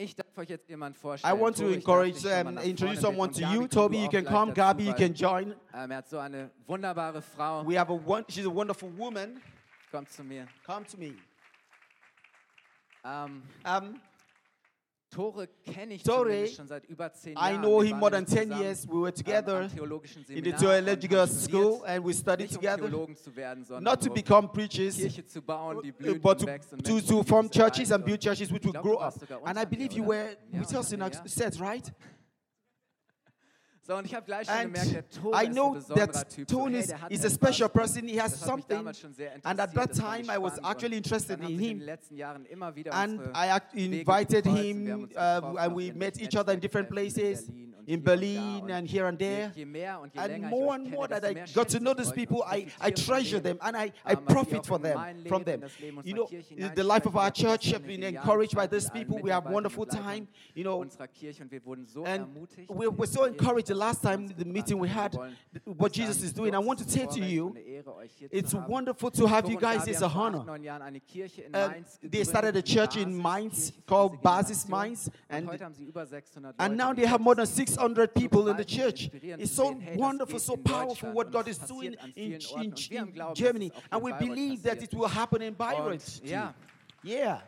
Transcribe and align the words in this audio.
Ich 0.00 0.14
darf 0.14 0.38
euch 0.38 0.48
jetzt 0.48 0.68
jemand 0.68 0.96
vorstellen. 0.96 1.36
I 1.36 1.40
want 1.40 1.56
to 1.56 1.64
Tobi, 1.64 1.74
encourage, 1.74 2.24
um, 2.24 2.56
introduce 2.58 3.00
someone 3.00 3.32
to 3.32 3.40
you. 3.40 3.66
Toby, 3.66 3.98
you 3.98 4.08
can 4.08 4.24
come. 4.24 4.52
Gabi, 4.54 4.84
you 4.84 4.94
can 4.94 5.12
join. 5.12 5.56
Ähm, 5.74 5.90
er 5.90 5.96
hat 5.96 6.08
so 6.08 6.18
eine 6.20 6.52
wunderbare 6.68 7.20
Frau. 7.20 7.66
We 7.68 7.76
have 7.76 7.92
a 7.92 7.96
one, 8.06 8.24
she's 8.28 8.46
a 8.46 8.54
wonderful 8.54 8.96
woman. 8.96 9.40
Kommt 9.90 10.08
zu 10.12 10.22
mir. 10.22 10.46
Come 10.64 10.86
to 10.86 10.96
me. 10.96 11.14
Ähm, 13.04 13.42
Um, 13.64 14.00
Tore 15.10 15.48
kenne 15.64 15.94
ich 15.94 16.02
schon 16.02 16.68
seit 16.68 16.84
über 16.84 17.12
zehn 17.12 17.34
Jahren. 17.34 17.54
I 17.54 17.58
know 17.58 17.82
him 17.82 17.98
more 17.98 18.10
than 18.10 18.26
10 18.26 18.52
years. 18.58 18.86
We 18.86 19.00
were 19.00 19.12
together 19.12 19.62
in 20.28 20.44
the 20.44 20.52
theological 20.52 21.26
school 21.26 21.82
and 21.86 22.04
we 22.04 22.12
studied 22.12 22.50
together. 22.50 22.90
Not 23.80 24.02
to 24.02 24.10
become 24.10 24.50
preachers, 24.50 25.00
uh, 25.00 26.20
but 26.22 26.38
to, 26.40 26.76
to, 26.82 27.00
to 27.00 27.22
form 27.22 27.48
churches 27.48 27.90
and 27.90 28.04
build 28.04 28.20
churches 28.20 28.52
which 28.52 28.64
will 28.66 28.82
grow 28.82 28.96
up. 28.96 29.14
And 29.46 29.58
I 29.58 29.64
believe 29.64 29.92
you 29.92 30.02
were 30.04 30.36
with 30.52 30.74
us 30.74 30.92
in 30.92 31.00
a 31.00 31.10
set, 31.26 31.58
right? 31.58 31.90
So, 33.88 33.96
und 33.96 34.04
ich 34.04 34.14
gleich 34.26 34.46
schon 34.46 34.54
and 34.54 34.74
gemerkt, 34.74 35.18
der 35.24 35.42
I 35.42 35.48
know 35.48 35.78
that 35.94 36.36
Tony 36.46 36.82
So, 36.82 36.94
hey, 36.94 37.14
is 37.14 37.24
a 37.24 37.30
special 37.30 37.70
person. 37.70 38.06
He 38.06 38.20
has 38.20 38.38
something. 38.38 38.86
And 39.44 39.58
at 39.58 39.72
that 39.72 39.94
time, 39.94 40.28
I 40.28 40.36
was 40.36 40.60
actually 40.62 40.98
interested 40.98 41.40
in 41.40 41.48
in 41.48 41.58
him. 41.58 41.82
immer 42.50 42.76
wieder 42.76 42.92
And 42.92 43.18
I 43.34 43.48
Wege 43.48 44.00
invited 44.00 44.44
him, 44.44 45.08
äh, 45.14 45.18
and 45.18 45.58
uh, 45.58 45.70
we 45.74 45.90
met 45.92 46.20
each 46.20 46.36
other 46.36 46.52
in 46.52 46.60
different 46.60 46.90
places, 46.90 47.50
in 47.88 48.02
Berlin 48.02 48.70
and 48.70 48.86
here 48.86 49.06
and 49.06 49.18
there. 49.18 49.50
And 50.14 50.42
more 50.50 50.74
and 50.74 50.90
more 50.90 51.08
that 51.08 51.24
I 51.24 51.32
got 51.54 51.70
to 51.70 51.80
know 51.80 51.94
these 51.94 52.12
people, 52.12 52.44
I, 52.46 52.66
I 52.78 52.90
treasure 52.90 53.40
them 53.40 53.58
and 53.62 53.74
I, 53.74 53.92
I 54.04 54.14
profit 54.14 54.66
from 54.66 54.82
them, 54.82 55.24
from 55.26 55.42
them. 55.42 55.64
You 56.04 56.14
know, 56.14 56.28
the 56.74 56.84
life 56.84 57.06
of 57.06 57.16
our 57.16 57.30
church 57.30 57.70
has 57.70 57.80
been 57.80 58.02
encouraged 58.02 58.54
by 58.54 58.66
these 58.66 58.90
people. 58.90 59.18
We 59.22 59.30
have 59.30 59.46
wonderful 59.46 59.86
time, 59.86 60.28
you 60.54 60.64
know, 60.64 60.82
and 60.82 62.26
we 62.68 62.88
we're, 62.88 63.06
so 63.06 63.24
encouraged. 63.24 63.68
The 63.68 63.74
last 63.78 64.02
time 64.02 64.26
the 64.28 64.44
meeting 64.44 64.78
we 64.78 64.88
had 64.88 65.16
what 65.64 65.92
Jesus 65.92 66.22
is 66.22 66.32
doing. 66.32 66.54
I 66.54 66.58
want 66.58 66.78
to 66.80 66.88
say 66.90 67.06
to 67.06 67.20
you, 67.20 67.56
it's 68.30 68.54
wonderful 68.54 69.10
to 69.12 69.26
have 69.26 69.48
you 69.48 69.58
guys. 69.58 69.86
It's 69.86 70.02
a 70.02 70.08
honor. 70.08 70.44
Uh, 71.54 71.70
they 72.02 72.24
started 72.24 72.56
a 72.56 72.62
church 72.62 72.96
in 72.96 73.10
Mainz 73.20 73.72
called 73.86 74.20
Basis 74.22 74.68
Mainz, 74.68 75.10
and, 75.30 75.48
and 76.58 76.76
now 76.76 76.92
they 76.92 77.06
have 77.06 77.20
more 77.20 77.34
than 77.34 77.46
600 77.46 78.14
people 78.14 78.48
in 78.48 78.56
the 78.56 78.64
church. 78.64 79.10
It's 79.22 79.52
so 79.52 79.80
wonderful, 79.94 80.38
so 80.38 80.56
powerful 80.56 81.12
what 81.12 81.30
God 81.30 81.48
is 81.48 81.58
doing 81.58 81.94
in, 82.16 82.32
in, 82.34 82.72
in 82.90 83.34
Germany, 83.34 83.72
and 83.90 84.02
we 84.02 84.12
believe 84.12 84.62
that 84.64 84.82
it 84.82 84.92
will 84.94 85.08
happen 85.08 85.42
in 85.42 85.54
Bayreuth. 85.54 86.20
Yeah. 86.24 86.52
Yeah. 87.02 87.40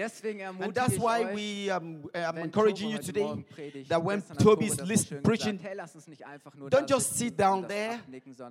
Deswegen 0.00 0.56
and 0.60 0.74
that's 0.74 0.98
why 0.98 1.20
euch, 1.20 1.34
we 1.34 1.70
um, 1.70 2.02
uh, 2.14 2.18
I'm 2.28 2.38
encouraging 2.38 2.88
you 2.88 2.98
today 2.98 3.44
that 3.88 4.02
when 4.02 4.22
Toby's 4.22 4.80
list 4.80 5.12
preaching, 5.22 5.60
don't 6.70 6.88
just 6.88 7.16
sit 7.16 7.36
down 7.36 7.66
there 7.68 8.00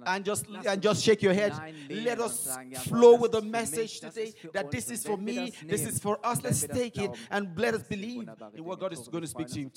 and 0.06 0.24
just 0.24 0.46
and 0.48 0.80
just 0.80 1.04
shake 1.04 1.24
your 1.24 1.34
head. 1.34 1.54
Let 1.90 2.20
us 2.20 2.56
flow 2.88 3.16
with 3.16 3.32
the 3.32 3.42
message 3.42 4.00
today 4.00 4.32
that 4.54 4.70
this 4.70 4.92
is 4.92 5.04
for 5.04 5.18
me, 5.18 5.52
this 5.66 5.88
is 5.88 5.98
for 5.98 6.20
us. 6.24 6.44
Let's 6.44 6.68
take 6.68 7.00
it 7.00 7.12
and 7.32 7.58
let 7.58 7.74
us 7.74 7.84
believe 7.84 8.30
in 8.54 8.64
what 8.64 8.80
God 8.80 8.94
is 8.94 9.08
going 9.08 9.24
to 9.24 9.28
speak 9.28 9.48
to 9.48 9.60
you. 9.60 9.72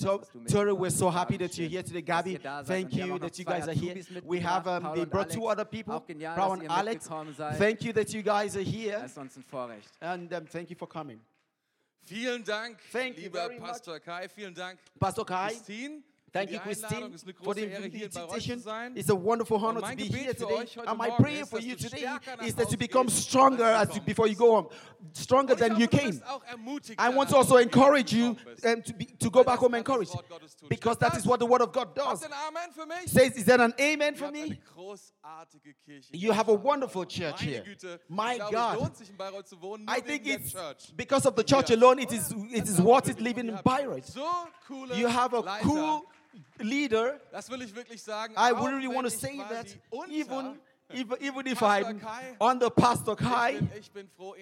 Tori, 0.47 0.73
we're 0.73 0.91
so 0.91 1.09
happy 1.09 1.37
that 1.37 1.57
you're 1.57 1.69
here 1.69 1.81
today. 1.81 2.01
Gabby, 2.01 2.37
um, 2.45 2.65
thank 2.65 2.93
you 2.93 3.17
that 3.17 3.39
you 3.39 3.45
guys 3.45 3.67
are 3.67 3.73
here. 3.73 3.95
We 4.23 4.39
have 4.41 4.67
um, 4.67 4.91
they 4.95 5.05
brought 5.05 5.31
two 5.31 5.47
other 5.47 5.65
people, 5.65 6.05
Brown 6.35 6.59
and 6.61 6.69
Alex. 6.69 7.09
Thank 7.53 7.83
you 7.83 7.93
that 7.93 8.13
you 8.13 8.21
guys 8.21 8.55
are 8.55 8.61
here. 8.61 9.09
And 10.01 10.33
um, 10.33 10.45
thank 10.45 10.69
you 10.69 10.75
for 10.75 10.87
coming. 10.87 11.19
Vielen 12.05 12.43
Dank, 12.43 12.77
Thank 12.91 13.17
lieber 13.17 13.49
Pastor 13.59 13.93
much. 13.93 14.03
Kai. 14.03 14.29
Vielen 14.29 14.53
Dank, 14.53 14.79
Pastor 14.99 15.25
Kai. 15.25 15.49
Christine. 15.49 16.03
Thank 16.33 16.51
you, 16.51 16.59
Christine, 16.59 17.15
for 17.43 17.53
the 17.53 17.75
invitation. 17.75 18.63
It's 18.95 19.09
a 19.09 19.15
wonderful 19.15 19.63
honor 19.63 19.81
to 19.81 19.95
be 19.95 20.05
here 20.05 20.33
today. 20.33 20.65
And 20.87 20.97
my 20.97 21.11
prayer 21.11 21.45
for 21.45 21.59
you 21.59 21.75
today 21.75 22.07
is 22.43 22.55
that 22.55 22.71
you 22.71 22.77
become 22.77 23.07
stronger 23.07 23.63
as 23.63 23.93
you, 23.93 24.01
before 24.01 24.27
you 24.27 24.35
go 24.35 24.55
home, 24.55 24.67
stronger 25.11 25.53
than 25.53 25.79
you 25.79 25.87
came. 25.87 26.19
I 26.97 27.09
want 27.09 27.29
to 27.29 27.35
also 27.35 27.57
encourage 27.57 28.13
you 28.13 28.35
um, 28.65 28.81
to, 28.81 28.93
be, 28.93 29.05
to 29.05 29.29
go 29.29 29.43
back 29.43 29.59
home 29.59 29.75
encouraged, 29.75 30.15
because 30.69 30.97
that 30.97 31.15
is 31.15 31.25
what 31.27 31.39
the 31.39 31.45
Word 31.45 31.61
of 31.61 31.71
God 31.71 31.93
does. 31.93 32.25
Says, 33.05 33.33
is 33.37 33.45
that 33.45 33.61
an 33.61 33.73
amen 33.79 34.15
for 34.15 34.31
me? 34.31 34.59
You 36.11 36.31
have 36.31 36.49
a 36.49 36.53
wonderful 36.53 37.05
church 37.05 37.43
here. 37.43 37.63
My 38.09 38.39
God, 38.51 38.91
I 39.87 39.99
think 39.99 40.23
it's 40.25 40.55
because 40.95 41.27
of 41.27 41.35
the 41.35 41.43
church 41.43 41.69
alone. 41.69 41.99
It 41.99 42.11
is 42.11 42.33
it 42.51 42.67
is 42.67 42.81
worth 42.81 43.07
it 43.07 43.21
living 43.21 43.49
in 43.49 43.55
Bayreuth. 43.57 44.17
You 44.95 45.07
have 45.07 45.33
a 45.33 45.43
cool 45.61 46.05
leader, 46.59 47.19
das 47.31 47.49
will 47.49 47.61
ich 47.61 47.75
wirklich 47.75 48.01
sagen. 48.01 48.33
I 48.35 48.51
wouldn't 48.51 48.77
really 48.77 48.93
want 48.93 49.05
to 49.05 49.11
say 49.11 49.37
that, 49.49 49.77
even 50.09 50.59
even, 50.93 51.47
if 51.47 51.63
I'm 51.63 51.99
Kai, 51.99 52.35
on 52.39 52.59
the 52.59 52.69
Pastor 52.69 53.15
Kai, 53.15 53.51
ich 53.51 53.59
bin, 53.59 53.69
ich 53.77 53.93
bin 53.93 54.07
froh, 54.15 54.35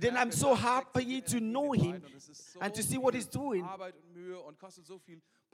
then 0.00 0.16
I'm 0.16 0.32
so 0.32 0.54
happy 0.54 1.20
to 1.20 1.40
know 1.40 1.72
him 1.72 2.02
so 2.18 2.60
and 2.60 2.72
to 2.74 2.82
see 2.82 2.98
what 2.98 3.14
he's 3.14 3.26
doing. 3.26 3.66
So 4.84 5.00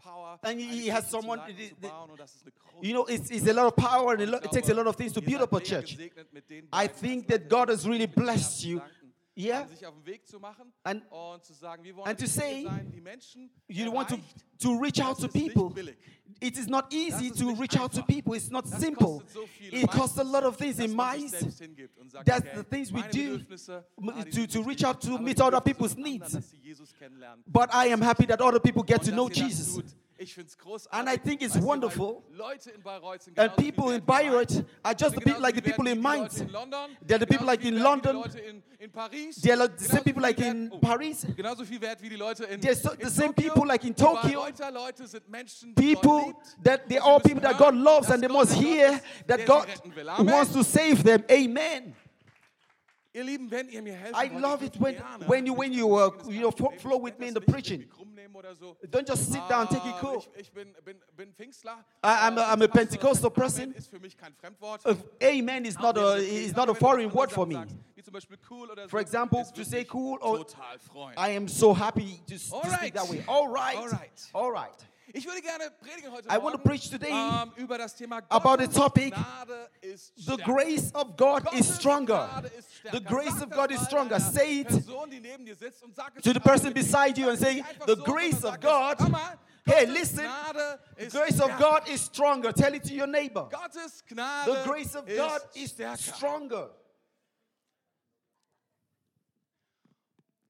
power, 0.02 0.38
and 0.42 0.60
he 0.60 0.88
has 0.88 1.08
someone, 1.08 1.40
the, 1.46 1.70
the, 1.80 1.90
you 2.80 2.92
know, 2.92 3.04
it's, 3.04 3.30
it's, 3.30 3.46
a 3.46 3.52
lot 3.52 3.66
of 3.66 3.76
power 3.76 4.14
and 4.14 4.22
it 4.22 4.52
takes 4.52 4.68
a 4.68 4.74
lot 4.74 4.86
of 4.86 4.96
things 4.96 5.12
to 5.12 5.20
build 5.20 5.42
up 5.42 5.52
a 5.52 5.60
church. 5.60 5.96
I 6.72 6.86
think 6.88 7.28
that 7.28 7.48
God 7.48 7.68
has 7.68 7.86
really 7.88 8.06
blessed 8.06 8.64
you 8.64 8.82
yeah. 9.36 9.66
sich 9.66 9.86
auf 9.86 9.94
den 9.94 10.06
Weg 10.06 10.26
zu 10.26 10.38
machen 10.38 10.72
and, 10.84 11.02
und 11.10 11.44
zu 11.44 11.54
sagen, 11.54 11.82
wir 11.84 11.94
say, 12.26 12.64
sein, 12.64 12.90
die 12.92 13.00
Menschen 13.00 13.50
you 13.68 13.92
want 13.92 14.08
to, 14.08 14.16
to 14.58 14.78
reach 14.78 15.00
out 15.00 15.18
to 15.18 15.28
people. 15.28 15.72
It 16.40 16.58
is 16.58 16.66
not 16.66 16.92
easy 16.92 17.30
to 17.30 17.50
reach 17.54 17.74
einfach. 17.74 17.84
out 17.84 17.92
to 17.92 18.02
people. 18.02 18.34
It's 18.34 18.50
not 18.50 18.64
das 18.64 18.80
simple. 18.80 19.22
So 19.32 19.44
it 19.60 19.88
costs 19.90 20.18
a 20.18 20.24
lot 20.24 20.42
of 20.42 20.56
things 20.56 20.80
in 20.80 20.94
minds. 20.94 21.32
Sagt, 21.38 22.26
That's 22.26 22.46
okay, 22.46 22.56
the 22.56 22.64
things 22.64 22.92
we 22.92 23.02
do 23.10 23.38
to, 23.38 24.46
to 24.46 24.62
reach 24.62 24.82
out 24.82 25.00
to 25.02 25.18
meet 25.18 25.40
other 25.40 25.60
people's 25.60 25.96
needs. 25.96 26.36
But 27.46 27.72
I 27.72 27.86
am 27.86 28.00
happy 28.00 28.26
that 28.26 28.40
other 28.40 28.58
people 28.58 28.82
get 28.82 29.02
to 29.02 29.12
know 29.12 29.28
Jesus. 29.28 29.76
Tut, 29.76 29.84
and 30.92 31.08
I 31.08 31.16
think 31.16 31.42
it's 31.42 31.56
wonderful. 31.56 32.24
And 33.36 33.56
people 33.56 33.90
in 33.90 34.00
Bayreuth 34.00 34.64
are 34.84 34.94
just 34.94 35.14
the 35.14 35.20
people 35.20 35.40
like 35.40 35.54
the 35.54 35.62
people 35.62 35.86
in 35.86 36.00
Mainz. 36.00 36.44
They're 37.06 37.18
the 37.18 37.26
people 37.26 37.46
like 37.46 37.64
in 37.64 37.82
London. 37.82 38.22
They're 39.42 39.56
like 39.56 39.76
the 39.76 39.84
same 39.84 40.02
people 40.02 40.22
like 40.22 40.40
in 40.40 40.70
Paris. 40.80 41.26
They're 41.36 42.74
so, 42.74 42.94
the 42.94 43.10
same 43.10 43.32
people 43.32 43.66
like 43.66 43.84
in 43.84 43.94
Tokyo. 43.94 44.50
People 45.76 46.42
that 46.62 46.88
they 46.88 46.98
are 46.98 47.08
all 47.08 47.20
people 47.20 47.40
that 47.40 47.58
God 47.58 47.74
loves 47.74 48.10
and 48.10 48.22
they 48.22 48.28
must 48.28 48.54
hear 48.54 49.00
that 49.26 49.46
God 49.46 49.68
wants 50.18 50.52
to 50.52 50.64
save 50.64 51.02
them. 51.04 51.24
Amen. 51.30 51.94
Ihr 53.14 53.24
Lieben, 53.24 53.50
wenn 53.50 53.68
ihr 53.68 53.82
mir 53.82 53.94
helft, 53.94 54.16
I 54.16 54.28
love 54.38 54.64
it 54.64 54.80
when, 54.80 54.96
when 55.26 55.46
you, 55.46 55.52
when 55.52 55.72
you, 55.72 55.94
uh, 55.96 56.10
you 56.28 56.40
know, 56.40 56.50
flow 56.50 56.96
with 56.96 57.18
me 57.18 57.28
in 57.28 57.34
the 57.34 57.42
preaching. 57.42 57.84
Don't 58.90 59.06
just 59.06 59.30
sit 59.30 59.46
down, 59.48 59.68
take 59.68 59.84
it 59.84 59.94
cool. 60.00 60.24
I, 62.02 62.26
am 62.26 62.38
a, 62.38 62.42
I'm 62.42 62.62
a 62.62 62.68
Pentecostal 62.68 63.30
person. 63.30 63.74
Uh, 64.84 64.94
amen 65.22 65.66
is 65.66 65.78
not 65.78 65.98
a, 65.98 66.14
is 66.16 66.56
not 66.56 66.70
a 66.70 66.74
foreign 66.74 67.10
word 67.10 67.30
for 67.30 67.46
me. 67.46 67.58
For 68.88 69.00
example, 69.00 69.44
to 69.54 69.64
say 69.64 69.84
cool, 69.84 70.18
or 70.22 70.46
I 71.16 71.30
am 71.30 71.48
so 71.48 71.74
happy 71.74 72.20
to, 72.26 72.34
to 72.34 72.38
speak 72.38 72.94
that 72.94 73.08
way. 73.08 73.24
All 73.28 73.48
right, 73.48 73.76
all 73.76 73.88
right, 73.88 74.30
all 74.34 74.50
right. 74.50 74.84
Ich 75.14 75.26
würde 75.26 75.42
gerne 75.42 75.70
predigen 75.80 76.10
heute 76.10 76.28
I 76.28 76.38
want 76.38 76.54
to 76.54 76.58
preach 76.58 76.88
today 76.90 77.12
über 77.56 77.76
das 77.78 77.94
Thema 77.94 78.22
about 78.30 78.58
the 78.58 78.68
topic 78.68 79.14
The 80.16 80.36
grace 80.38 80.90
of 80.94 81.16
God 81.16 81.52
is 81.52 81.74
stronger. 81.74 82.28
The 82.90 83.00
grace 83.00 83.42
of 83.42 83.50
God 83.50 83.70
is 83.70 83.80
stronger. 83.82 84.18
Say 84.20 84.60
it 84.60 84.68
to 86.22 86.32
the 86.32 86.40
person 86.40 86.72
beside 86.72 87.18
you 87.18 87.28
and 87.28 87.38
say, 87.38 87.62
The 87.86 87.96
grace 87.96 88.44
of 88.44 88.60
God. 88.60 88.98
Hey, 89.64 89.86
listen. 89.86 90.24
The 90.96 91.06
grace 91.10 91.40
of 91.40 91.58
God 91.58 91.88
is 91.88 92.00
stronger. 92.00 92.52
Tell 92.52 92.74
it 92.74 92.84
to 92.84 92.94
your 92.94 93.06
neighbor. 93.06 93.48
The 93.50 94.62
grace 94.64 94.94
of 94.94 95.06
God 95.06 95.40
is 95.54 95.74
stronger. 95.96 96.68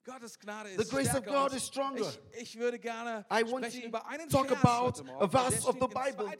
The 0.05 0.87
grace 0.91 1.15
of 1.15 1.25
God 1.25 1.55
is 1.55 1.63
stronger. 1.63 2.05
I 3.31 3.43
want 3.45 3.71
to 3.71 4.27
talk 4.29 4.51
about 4.51 5.01
a 5.21 5.27
verse 5.27 5.65
of 5.65 5.79
the 5.79 5.87
Bible 5.87 6.33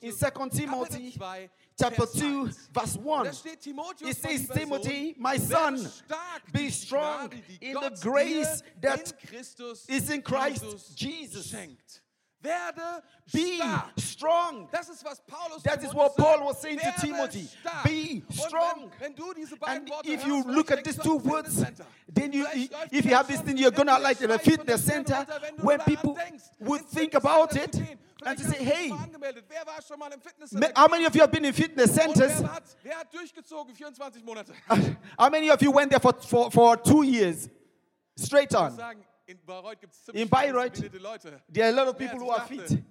in 0.00 0.12
2 0.12 0.48
Timothy 0.50 1.14
chapter 1.78 2.06
2 2.06 2.50
verse 2.72 2.96
1. 2.96 3.26
It 3.26 4.16
says, 4.16 4.48
Timothy, 4.48 5.14
my 5.18 5.36
son, 5.36 5.86
be 6.52 6.70
strong 6.70 7.30
in 7.60 7.74
the 7.74 7.98
grace 8.00 8.62
that 8.80 9.12
is 9.88 10.10
in 10.10 10.22
Christ 10.22 10.96
Jesus. 10.96 11.54
Werde 12.42 13.02
Be 13.32 13.56
stark. 13.56 13.92
strong. 13.98 14.68
Das 14.72 14.88
ist, 14.88 15.04
was 15.04 15.20
Paulus 15.20 15.62
That 15.62 15.82
is 15.82 15.92
what 15.94 16.16
Paul 16.16 16.46
was 16.46 16.60
saying 16.60 16.78
to 16.78 16.92
Timothy. 17.00 17.46
stark. 17.60 17.84
Be 17.84 18.22
strong. 18.30 18.90
Wenn, 18.98 19.10
wenn 19.10 19.14
du 19.14 19.34
diese 19.34 19.56
beiden 19.56 19.90
And 19.92 20.06
if 20.06 20.26
you 20.26 20.42
look 20.44 20.70
at 20.70 20.82
these 20.82 20.96
two 20.96 21.16
words, 21.18 21.62
then 22.12 22.32
you, 22.32 22.46
if 22.90 23.04
you 23.04 23.14
have 23.14 23.28
this 23.28 23.40
thing, 23.42 23.58
you're 23.58 23.70
gonna 23.70 23.98
like 23.98 24.20
a 24.22 24.38
fitness 24.38 24.84
von 24.86 25.04
den 25.04 25.06
Zähnen 25.06 25.06
center 25.06 25.16
runter, 25.18 25.42
wenn 25.42 25.56
du 25.56 25.66
where 25.66 25.78
people 25.78 26.16
would 26.60 26.88
think 26.88 27.14
about 27.14 27.54
it 27.54 27.76
and 28.24 28.38
to 28.38 28.44
say, 28.44 28.50
hast 28.50 28.58
du 28.58 28.64
dich 28.64 28.74
hey, 28.74 28.88
mal 28.88 29.04
angemeldet. 29.04 29.44
Wer 29.48 29.66
war 29.66 29.82
schon 29.82 29.98
mal 29.98 30.10
im 30.12 30.18
ma- 30.18 30.24
Fitnesscenter? 30.24 30.72
how 30.76 30.88
many 30.88 31.06
of 31.06 31.14
you 31.14 31.20
have 31.20 31.30
been 31.30 31.44
in 31.44 31.52
fitness 31.52 31.94
centers? 31.94 32.40
wer 32.40 32.52
hat, 32.52 32.62
wer 32.82 32.98
hat 32.98 33.12
durchgezogen 33.14 33.74
24 33.74 34.24
Monate? 34.24 34.52
How 35.18 35.30
many 35.30 35.50
of 35.50 35.60
you 35.62 35.70
went 35.72 35.90
there 35.90 36.00
for, 36.00 36.14
for, 36.14 36.50
for 36.50 36.76
two 36.76 37.02
years? 37.02 37.48
Straight 38.16 38.54
on. 38.54 38.76
In 39.30 39.38
Bayreuth 39.46 39.80
gibt 39.80 39.94
In 40.12 40.28
Bayreuth, 40.28 40.78
Leute. 40.98 41.40
There 41.52 41.64
are 41.64 41.72
a 41.72 41.84
lot 41.84 41.88
of 41.88 41.96
people 41.96 42.18
who 42.18 42.30
are 42.30 42.46
fit. 42.46 42.82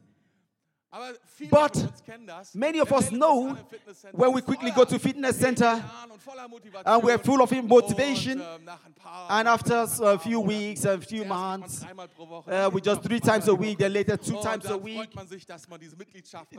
Aber 0.91 1.13
viele 1.37 1.51
But. 1.51 2.55
Many 2.55 2.81
of 2.81 2.91
us 2.91 3.09
know 3.11 3.49
uns 3.49 3.51
an 3.51 3.57
im 3.59 3.65
Fitnesscenter 3.67 4.17
when 4.17 4.33
we 4.33 4.41
quickly 4.41 4.71
go 4.71 4.85
to 4.85 4.97
fitness 4.97 5.37
center 5.37 5.65
Elan 5.65 6.11
und 6.11 6.23
voller 6.23 6.47
Motivation. 6.47 6.87
and 6.87 7.03
we're 7.03 7.19
full 7.19 7.41
of 7.41 7.51
motivation, 7.51 8.41
ähm, 8.41 8.65
nach 8.65 8.83
ein 8.83 8.93
paar 8.95 9.29
and 9.29 9.47
after 9.47 9.83
a 9.83 10.17
few 10.17 10.41
weeks, 10.41 10.85
a 10.87 10.97
few 10.99 11.23
zuerst 11.23 11.29
macht 11.29 11.29
man 11.29 11.59
months, 11.59 11.79
dreimal 11.81 12.07
pro 12.07 12.27
Woche, 12.27 12.49
uh, 12.49 12.73
we 12.73 12.81
just 12.81 13.03
three 13.03 13.19
times 13.19 13.47
a 13.47 13.53
week, 13.53 13.77
then 13.77 13.93
later 13.93 14.17
two 14.17 14.41
times 14.41 14.65
a 14.65 14.83
week. 14.83 15.13
man 15.13 15.27
sich, 15.27 15.45
dass 15.45 15.69
man 15.69 15.79
diese 15.79 15.95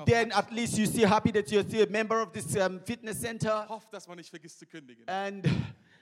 Then 0.07 0.31
at 0.31 0.53
least 0.53 0.79
you 0.79 0.87
see 0.87 1.05
happy 1.05 1.33
that 1.33 1.51
you're 1.51 1.65
still 1.65 1.83
a 1.83 1.91
member 1.91 2.23
of 2.23 2.31
this 2.33 2.55
um, 2.55 2.79
fitness 2.85 3.21
center. 3.21 3.67
Hofft, 3.69 3.93
dass 3.93 4.07
man 4.07 4.17
nicht 4.17 4.31
vergisst 4.31 4.61
zu 4.61 4.67
kündigen. 4.67 5.03
And 5.09 5.45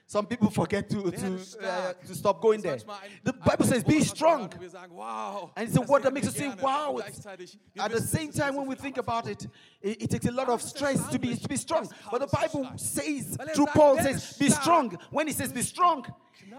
some 0.09 0.25
people 0.27 0.49
forget 0.49 0.89
to, 0.89 1.11
to, 1.11 1.39
uh, 1.63 1.93
to 1.93 2.15
stop 2.15 2.41
going 2.41 2.63
there. 2.63 2.79
The 3.23 3.35
Bible 3.35 3.67
says, 3.67 3.85
be 3.85 3.97
Wort, 3.97 4.01
was 4.01 4.09
wir 4.09 4.17
strong. 4.17 4.41
hören, 4.49 4.55
wo 4.55 4.61
wir 4.63 4.71
sagen, 4.71 4.95
wow, 4.97 5.51
And 5.55 5.69
it's 5.69 5.77
a 5.77 5.83
word 5.83 6.03
that 6.05 6.15
makes 6.15 6.27
us 6.27 6.35
say, 6.35 6.49
wow. 6.63 6.93
Und 6.93 7.01
It's- 7.05 7.21
gleichzeitig, 7.21 7.59
wir 7.75 7.83
At 7.85 7.93
the 7.93 8.01
same 8.01 8.33
time, 8.33 8.57
when 8.57 8.67
we 8.67 8.75
think 8.75 8.97
about 8.97 9.29
it, 9.29 9.47
it, 9.83 10.03
it 10.03 10.11
takes 10.11 10.25
a 10.27 10.31
lot 10.31 10.49
of 10.49 10.63
stress 10.63 11.07
to 11.09 11.19
be, 11.19 11.37
to 11.37 11.47
be 11.47 11.57
strong. 11.57 11.87
But 12.11 12.21
the 12.23 12.27
Bible 12.27 12.71
says, 12.77 13.37
through 13.55 13.67
Paul 13.67 13.99
says, 13.99 14.33
be 14.39 14.49
strong. 14.49 14.97
When 15.11 15.27
he 15.27 15.35
says 15.35 15.53
be 15.53 15.61
strong, 15.63 16.07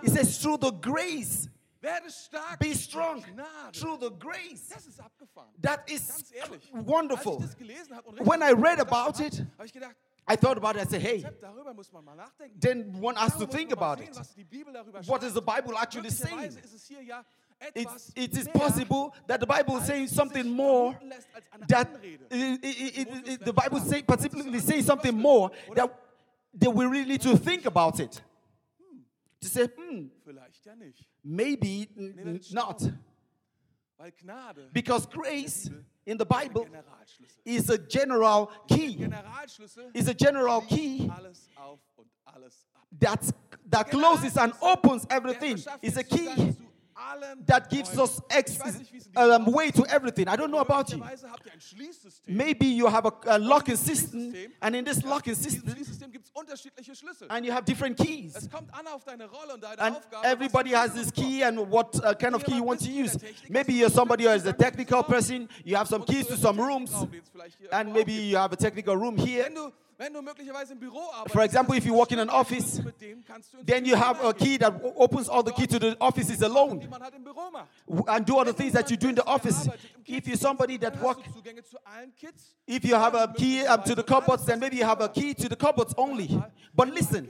he 0.04 0.10
says 0.10 0.38
through 0.38 0.58
the 0.58 0.72
grace. 0.72 1.50
Be 2.60 2.74
strong 2.74 3.24
through 3.74 3.98
the 3.98 4.12
grace. 4.12 4.70
Das 4.70 4.86
ist 4.86 5.00
abgefahren. 5.00 5.50
That 5.62 5.90
is 5.90 6.24
wonderful. 6.74 7.38
Als 7.38 7.46
ich 7.46 7.50
das 7.50 7.58
gelesen 7.58 7.96
habe 7.96 8.10
und 8.10 8.20
When 8.28 8.44
I 8.44 8.52
read 8.52 8.80
about 8.80 9.20
it, 9.24 9.44
habe 9.58 9.66
ich 9.66 9.74
gedacht, 9.74 9.96
I 10.28 10.36
thought 10.36 10.58
about 10.58 10.76
it. 10.76 10.82
I 10.82 10.86
said, 10.86 11.02
hey, 11.02 11.24
darüber 11.42 11.74
muss 11.76 11.92
man 11.92 12.06
mal 12.06 12.16
then 12.60 13.00
one 13.02 13.16
has 13.16 13.36
to 13.38 13.46
think 13.48 13.72
about 13.72 14.00
it. 14.00 14.16
What 15.08 15.24
is 15.24 15.34
the. 15.34 15.42
Bible 15.42 15.76
actually 15.78 16.12
saying? 16.12 16.36
Möglicherweise 16.38 16.60
ist 16.64 16.74
es 16.76 16.88
hier 16.88 17.02
ja 17.04 17.24
It's, 17.76 18.12
it 18.16 18.38
is 18.38 18.48
possible 18.48 19.14
that 19.28 19.40
the 19.42 19.46
Bible 19.48 19.78
is 19.78 19.86
saying 19.86 20.08
something 20.08 20.48
more 20.50 20.94
vermuten 20.94 21.10
lässt 21.10 21.28
als 21.34 21.46
eine 21.52 21.66
that 21.68 21.90
it- 22.32 22.64
it- 22.64 23.28
it- 23.28 23.46
the 23.46 23.52
Bible 23.54 23.80
say, 23.82 24.02
particularly 24.02 24.60
saying 24.60 24.84
something 24.84 25.14
more 25.14 25.52
that, 25.76 25.90
that 26.54 26.70
we 26.74 26.86
really 26.86 27.06
need 27.06 27.22
to 27.22 27.36
think 27.38 27.66
about 27.66 28.00
it. 28.00 28.22
To 29.42 29.48
say, 29.48 29.68
hmm, 29.68 30.08
Vielleicht 30.24 30.66
ja 30.66 30.76
nicht. 30.76 31.06
maybe 31.24 31.90
n- 31.98 32.14
Nee, 32.16 32.22
n- 32.22 32.34
das 32.38 32.46
ist 32.48 32.54
not. 32.54 32.80
schlau. 32.80 32.94
Weil 33.98 34.12
Gnade 34.12 34.70
Because 34.72 35.06
grace 35.08 35.70
in 36.06 36.18
the 36.18 36.26
Bible. 36.26 36.66
Is 37.46 37.70
a 37.70 37.78
general 37.78 38.52
key. 38.68 39.08
Is 39.94 40.08
a 40.08 40.14
general 40.14 40.62
key 40.62 41.10
alles 41.16 41.50
auf 41.58 41.80
und 41.98 42.08
alles 42.26 42.66
ab. 42.76 42.84
that, 43.00 43.34
that 43.70 43.90
closes 43.90 44.38
and 44.38 44.54
opens 44.62 45.06
everything. 45.10 45.58
Is 45.82 45.98
a 45.98 46.04
key 46.04 46.56
that 47.46 47.70
gives 47.70 47.98
us 47.98 48.22
ex- 48.30 48.54
Ich 48.54 48.60
weiß 48.60 48.80
nicht, 48.80 48.94
wie 48.94 48.98
es 48.98 49.06
in 49.08 49.14
diesem 49.14 49.48
um, 49.48 49.54
way 49.54 49.72
to 49.72 49.86
everything. 49.86 50.28
I 50.28 50.36
don't 50.36 50.50
know 50.50 50.60
about 50.60 50.92
you. 50.92 50.98
Möglicherweise 50.98 51.32
habt 51.32 51.46
ihr 51.46 51.54
ein 51.54 51.62
Schließsystem. 51.62 52.36
Maybe 52.36 52.66
you 52.66 52.88
have 52.92 53.06
a, 53.08 53.14
a 53.34 53.38
locking 53.38 53.76
system, 53.76 54.34
and 54.62 54.76
in 54.76 54.86
this 54.86 55.04
locking 55.04 55.36
system, 55.36 55.70
Schließsystem 55.70 56.12
gibt 56.12 56.26
es 56.26 56.32
unterschiedliche 56.34 56.96
Schlüssel. 56.96 57.28
and 57.30 57.46
you 57.46 57.52
have 57.52 57.66
different 57.66 57.98
keys. 57.98 58.36
Es 58.36 58.50
kommt 58.50 58.74
an 58.74 58.88
auf 58.88 59.04
deine 59.04 59.26
Rolle 59.26 59.54
und 59.54 59.64
deine 59.64 59.82
And 59.82 59.98
everybody 60.24 60.72
has 60.72 60.94
this 60.94 61.12
key 61.12 61.44
and 61.44 61.60
what 61.72 61.96
uh, 62.04 62.14
kind 62.14 62.36
of 62.36 62.44
key 62.44 62.56
you 62.56 62.64
want 62.66 62.80
to 62.82 62.90
use. 62.90 63.18
Maybe 63.50 63.74
you're 63.74 63.90
somebody 63.90 64.26
who 64.26 64.32
is 64.32 64.46
a 64.46 64.54
technical 64.54 65.04
person, 65.04 65.48
you 65.64 65.76
have 65.76 65.88
some 65.88 66.04
keys 66.06 66.28
to 66.28 66.36
some 66.38 66.60
rooms, 66.60 66.92
Technikraum, 66.92 67.12
den 67.12 67.22
es 67.22 67.30
vielleicht 67.30 67.58
hier 67.58 67.74
and 67.74 67.94
maybe 67.94 68.12
you 68.14 68.38
have 68.38 68.54
a 68.54 68.58
technical 68.58 68.96
room 68.96 69.18
here. 69.18 69.50
Wenn 70.00 70.14
du, 70.14 70.22
möglicherweise 70.22 70.72
im 70.74 70.80
Büro 70.80 71.02
arbeitest, 71.12 71.34
For 71.34 71.44
example, 71.44 71.76
if 71.76 71.86
you 71.86 71.94
work 71.94 72.10
in 72.14 72.20
an 72.20 72.30
office, 72.30 72.76
Schlüssel, 72.78 72.86
mit 72.86 73.02
denen 73.02 73.26
kannst 73.26 73.52
du 73.54 73.58
ins 73.58 73.66
Then 73.68 73.84
you 73.84 73.98
have 73.98 74.22
a 74.26 74.32
key 74.34 74.58
that 74.58 74.74
opens 74.96 75.28
all 75.28 75.44
the 75.44 75.52
key 75.52 75.68
to 75.68 75.78
the 75.78 75.98
offices 76.00 76.42
alone 76.42 76.88
man 76.90 77.02
halt 77.04 77.16
im 77.16 77.24
Büro 77.26 77.52
macht. 77.52 77.68
w- 77.86 78.06
and 78.08 78.26
do 78.26 78.38
all 78.40 78.46
the 78.46 78.54
things 78.54 78.72
that 78.72 78.90
you 78.90 78.96
do 78.96 79.10
in 79.10 79.16
the 79.16 79.26
office. 79.28 79.68
If 80.08 80.26
you're 80.26 80.38
somebody 80.38 80.78
that 80.78 80.96
work, 81.02 81.22
du 81.22 81.30
Zugänge 81.34 81.64
zu 81.66 81.78
allen 81.86 82.14
Kids. 82.16 82.56
if 82.66 82.86
you 82.86 82.96
have 82.96 83.14
a 83.14 83.28
key 83.34 83.66
um, 83.68 83.84
to 83.84 83.94
the 83.94 84.04
cupboards, 84.04 84.46
then 84.46 84.60
maybe 84.62 84.78
you 84.78 84.86
have 84.86 85.02
a 85.02 85.10
key 85.10 85.34
to 85.34 85.50
the 85.50 85.56
cupboards 85.58 85.94
only. 85.98 86.42
But 86.74 86.94
listen, 86.94 87.28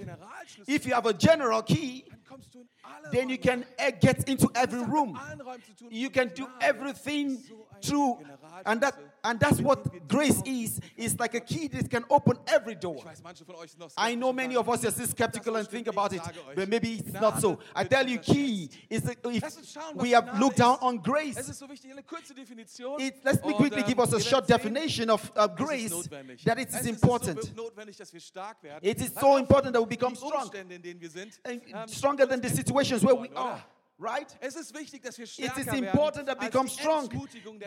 if 0.68 0.86
you 0.86 0.94
have 0.94 1.08
a 1.08 1.14
general 1.14 1.64
key, 1.64 2.06
dann 2.08 2.20
kommst 2.24 2.54
du 2.54 2.60
in 2.60 2.68
alle 2.84 3.10
then 3.12 3.30
you 3.30 3.40
can 3.40 3.66
uh, 3.80 3.90
get 4.00 4.30
into 4.30 4.48
every 4.54 4.78
Das 4.80 4.86
hat 4.86 4.88
mit 4.88 4.94
room. 4.94 5.16
allen 5.18 5.42
Räumen 5.42 5.64
zu 5.64 5.74
tun. 5.74 5.88
You 5.92 6.12
can 6.12 6.30
do 6.36 6.48
everything 6.60 7.32
ist 7.32 7.48
so 7.48 7.68
ein 7.72 7.82
through, 7.82 8.20
and 8.66 8.82
that 8.82 8.96
and 9.24 9.40
that's 9.40 9.60
what 9.60 10.08
grace 10.08 10.42
is. 10.46 10.80
It's 10.96 11.20
like 11.20 11.34
a 11.36 11.40
key 11.40 11.68
that 11.68 11.90
can 11.90 12.06
open 12.10 12.38
every 12.48 12.76
door. 12.76 12.98
Ich 12.98 13.06
weiß, 13.06 13.24
manche 13.24 13.46
von 13.46 13.56
euch 13.56 13.72
sind 13.72 13.80
noch 13.80 13.92
I 13.98 14.16
know 14.16 14.32
many 14.34 14.56
of 14.56 14.68
us 14.70 14.86
are 14.86 14.92
still 14.92 15.08
skeptical 15.08 15.56
and 15.56 15.68
think 15.68 15.88
about 15.88 16.14
it, 16.14 16.22
but 16.56 16.70
maybe 16.70 17.00
it's 17.00 17.14
not 17.14 17.40
so. 17.42 17.60
I 17.76 17.84
tell 17.84 18.08
you, 18.08 18.20
key 18.20 18.70
is 18.90 19.04
the, 19.04 19.16
if 19.30 19.44
Lass 19.44 19.58
uns 19.58 19.72
schauen, 19.72 19.96
was 19.96 20.04
we 20.04 20.12
have 20.12 20.40
looked 20.40 20.58
down 20.58 20.78
on 20.82 20.98
grace. 20.98 21.38
ist 21.38 21.60
so 21.60 21.68
wichtig, 21.68 21.92
eine 21.92 22.04
kurze 22.04 22.34
Definition. 22.34 23.00
It, 23.00 23.24
let 23.24 23.46
me 23.46 23.54
quickly 23.54 23.84
give 23.84 24.00
us 24.00 24.14
a 24.14 24.20
short 24.20 24.48
definition 24.48 25.10
of 25.10 25.32
uh, 25.36 25.48
grace 25.48 26.08
that 26.46 26.60
it 26.60 26.70
is 26.70 26.86
important. 26.86 27.44
so 27.44 27.54
notwendig, 27.56 27.98
dass 27.98 28.14
wir 28.14 28.22
stark 28.22 28.62
werden. 28.64 28.88
It 28.88 29.02
is 29.02 29.14
so 29.20 29.38
important 29.38 29.74
that 29.74 29.82
we 29.82 29.88
become 29.88 30.16
strong, 30.16 30.44
Umstände, 30.44 30.76
in 30.76 30.82
denen 30.82 31.02
wir 31.02 31.10
sind, 31.10 31.40
and 31.44 31.62
ähm, 31.68 31.88
stronger 31.88 32.28
than 32.28 32.42
the 32.42 32.50
situations 32.50 33.04
where 33.04 33.16
we 33.16 33.30
are. 33.36 33.64
Right? 34.02 34.34
Es 34.40 34.56
ist 34.56 34.74
wichtig, 34.74 35.04
dass 35.04 35.18
wir 35.18 35.26
It 35.26 35.58
is 35.58 35.68
important 35.74 36.28
that 36.28 36.40
we 36.40 36.46
become 36.46 36.70
strong 36.70 37.10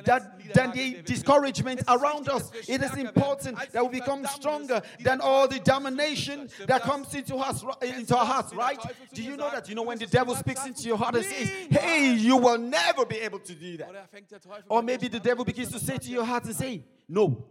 that, 0.04 0.38
than 0.54 0.72
the 0.72 0.80
in 0.80 0.92
der 0.94 0.96
wir 0.96 1.02
discouragement 1.02 1.80
sind. 1.80 1.88
Es 1.88 1.94
ist 1.94 2.02
around 2.02 2.28
us. 2.30 2.50
It 2.66 2.82
is 2.82 2.94
important 2.94 3.58
that 3.72 3.82
we 3.82 4.00
become 4.00 4.26
stronger 4.26 4.80
than 5.04 5.20
all 5.20 5.46
the 5.46 5.60
domination 5.60 6.48
that 6.66 6.82
comes 6.84 7.12
into 7.14 7.36
us, 7.36 7.62
into 7.82 8.16
our 8.16 8.24
hearts, 8.24 8.54
right? 8.54 8.80
Do 9.12 9.22
you 9.22 9.36
know 9.36 9.50
that? 9.50 9.68
You 9.68 9.74
know 9.74 9.82
when 9.82 9.98
the 9.98 10.06
devil 10.06 10.34
speaks 10.34 10.64
into 10.64 10.88
your 10.88 10.96
heart 10.96 11.16
and 11.16 11.24
says, 11.24 11.50
hey, 11.68 12.14
you 12.14 12.38
will 12.38 12.56
never 12.56 13.04
be 13.04 13.18
able 13.18 13.40
to 13.40 13.54
do 13.54 13.76
that. 13.76 13.90
Oder 13.90 14.08
fängt 14.10 14.30
der 14.30 14.40
Teufel 14.40 14.64
Or 14.70 14.82
maybe 14.82 15.08
the 15.08 15.20
devil 15.20 15.44
begins 15.44 15.70
to 15.70 15.78
say 15.78 15.98
to 15.98 16.10
er, 16.10 16.14
your 16.14 16.24
heart 16.24 16.46
and 16.46 16.56
say, 16.56 16.82
no, 17.08 17.44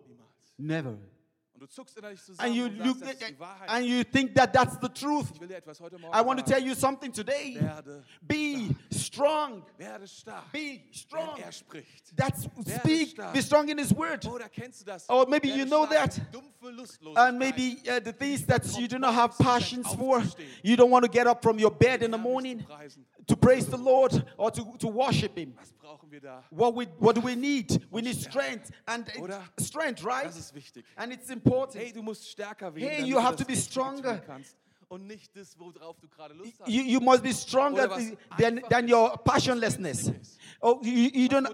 never. 0.58 0.98
And 2.40 2.56
you 2.56 2.68
look 2.68 2.98
sagst, 2.98 3.22
das 3.22 3.30
ist 3.30 3.30
die 3.30 3.40
Wahrheit. 3.40 3.70
and 3.70 3.86
you 3.86 4.04
think 4.04 4.34
that 4.36 4.52
that's 4.54 4.78
the 4.82 4.90
truth. 4.90 5.28
Ich 5.34 5.42
will 5.42 5.48
dir 5.48 5.58
etwas 5.58 5.80
heute 5.80 6.00
Morgen 6.00 6.16
I 6.16 6.22
want 6.22 6.40
to 6.40 6.46
tell 6.46 6.62
you 6.62 6.74
something 6.74 7.12
today. 7.12 7.60
Be 8.28 8.76
strong. 8.92 9.64
Be 10.52 10.82
strong. 10.92 11.40
er. 11.40 11.52
That's 12.16 12.44
speak. 12.44 13.18
Be 13.34 13.42
strong 13.42 13.70
in 13.70 13.78
His 13.78 13.94
word. 13.94 14.26
Oder 14.26 14.50
kennst 14.50 14.82
du 14.82 14.86
das? 14.86 15.10
Or 15.10 15.28
maybe 15.28 15.50
you 15.50 15.66
know 15.66 15.86
that. 15.86 16.18
in 16.18 16.26
dumpfe 16.32 16.72
Lustlosigkeit. 16.72 17.28
And 17.30 17.40
maybe 17.40 17.78
uh, 17.88 18.00
the 18.00 18.14
things 18.14 18.46
that 18.48 18.66
you 18.80 18.88
do 18.88 18.98
not 18.98 19.14
have 19.14 19.38
passions 19.38 19.88
for, 19.94 20.24
you 20.64 20.76
don't 20.76 20.90
want 20.90 21.06
to 21.06 21.12
get 21.12 21.28
up 21.28 21.44
from 21.44 21.60
your 21.60 21.72
bed 21.72 22.02
in 22.02 22.12
the 22.12 22.18
morning 22.18 22.58
nicht 22.58 22.68
zu 22.68 22.76
preisen. 22.76 23.06
to 23.28 23.36
praise 23.36 23.68
the 23.68 23.78
Lord 23.78 24.26
or 24.38 24.52
to, 24.52 24.78
to 24.80 24.88
worship 24.88 25.38
Him. 25.38 25.54
Was 25.58 25.72
brauchen 25.74 26.12
wir 26.12 26.22
da? 26.22 26.44
What, 26.50 26.76
we, 26.76 26.86
what 26.98 27.16
do 27.16 27.22
we 27.22 27.36
need? 27.36 27.86
We 27.92 28.02
need 28.02 28.16
strength. 28.16 28.72
And 28.88 29.06
strength, 29.60 30.04
right? 30.04 30.26
Das 30.26 30.38
ist 30.38 30.56
wichtig. 30.56 30.86
And 30.96 31.14
it's 31.14 31.30
important. 31.30 31.51
Hey, 31.74 31.92
du 31.92 32.02
musst 32.02 32.28
stärker 32.30 32.74
werden, 32.74 32.90
Hey, 32.90 33.04
you 33.04 33.22
have 33.22 33.36
to 33.36 33.46
be 33.46 33.56
stronger. 33.56 34.22
Und 34.90 35.08
nicht 35.08 35.36
das, 35.38 35.58
worauf 35.58 35.98
du 36.02 36.08
gerade 36.10 36.34
Lust 36.34 36.60
hast. 36.60 36.70
You, 36.70 36.84
you 36.84 37.00
must 37.00 37.24
be 37.24 37.34
stronger 37.34 37.88
than, 38.38 38.62
than 38.70 38.92
your 38.92 39.18
passionlessness. 39.24 40.12
Oh, 40.62 40.82
you, 40.82 41.10
you 41.14 41.30
don't. 41.30 41.48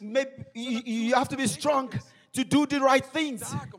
Maybe 0.00 0.46
you, 0.54 0.80
you 0.84 1.14
have 1.14 1.28
to 1.28 1.36
be 1.36 1.48
strong 1.48 1.90
to 2.32 2.44
do 2.44 2.66
the 2.66 2.78
right 2.78 3.04
things. 3.04 3.42
Um. 3.52 3.72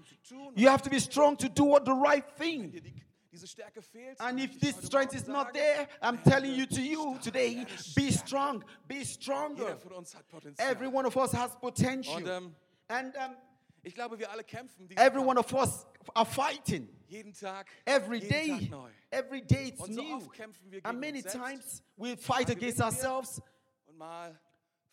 You 0.56 0.68
have 0.68 0.82
to 0.82 0.90
be 0.90 1.00
strong 1.00 1.38
to 1.38 1.48
do 1.48 1.64
what 1.64 1.86
the 1.86 1.94
right 1.94 2.26
thing. 2.38 2.72
dir 2.72 2.82
die, 2.82 2.94
diese 3.32 3.48
Stärke 3.48 3.82
fehlt, 3.82 4.20
And 4.20 4.40
if 4.40 4.60
this 4.60 4.76
strength 4.84 5.16
is 5.16 5.28
not 5.28 5.54
there, 5.54 5.88
I'm 6.02 6.22
telling 6.24 6.54
you 6.54 6.66
to 6.66 6.82
you 6.82 7.18
today, 7.22 7.66
be 7.96 8.12
strong, 8.12 8.64
be 8.88 9.06
stronger. 9.06 9.64
Jeder 9.64 9.78
von 9.78 9.94
uns 9.94 10.14
hat 10.14 10.28
Potenzial. 10.28 10.70
Every 10.70 10.88
one 10.88 11.06
of 11.06 11.16
us 11.16 11.32
has 11.32 11.56
potential. 11.56 12.52
And 12.90 13.16
um, 13.16 13.36
ich 13.84 13.94
glaube, 13.96 14.18
wir 14.20 14.30
alle 14.32 14.44
kämpfen 14.44 14.88
every 14.98 15.22
one 15.22 15.38
of 15.40 15.52
us 15.54 15.86
are 16.14 16.26
fighting 16.26 16.88
jeden 17.08 17.34
Tag, 17.34 17.68
every 17.86 18.20
jeden 18.20 18.30
day. 18.30 18.60
Tag 18.60 18.70
neu. 18.70 18.90
Every 19.12 19.42
day 19.42 19.70
it's 19.70 19.82
Und 19.82 19.94
so 19.96 20.02
new. 20.02 20.16
oft 20.18 20.32
kämpfen 20.34 20.70
wir 20.72 20.80
And 20.86 21.00
many 21.00 21.22
times 21.24 21.82
we 21.98 22.16
fight 22.16 22.50
against 22.50 22.80
ourselves, 22.82 23.42
und 23.88 23.98
mal 23.98 24.40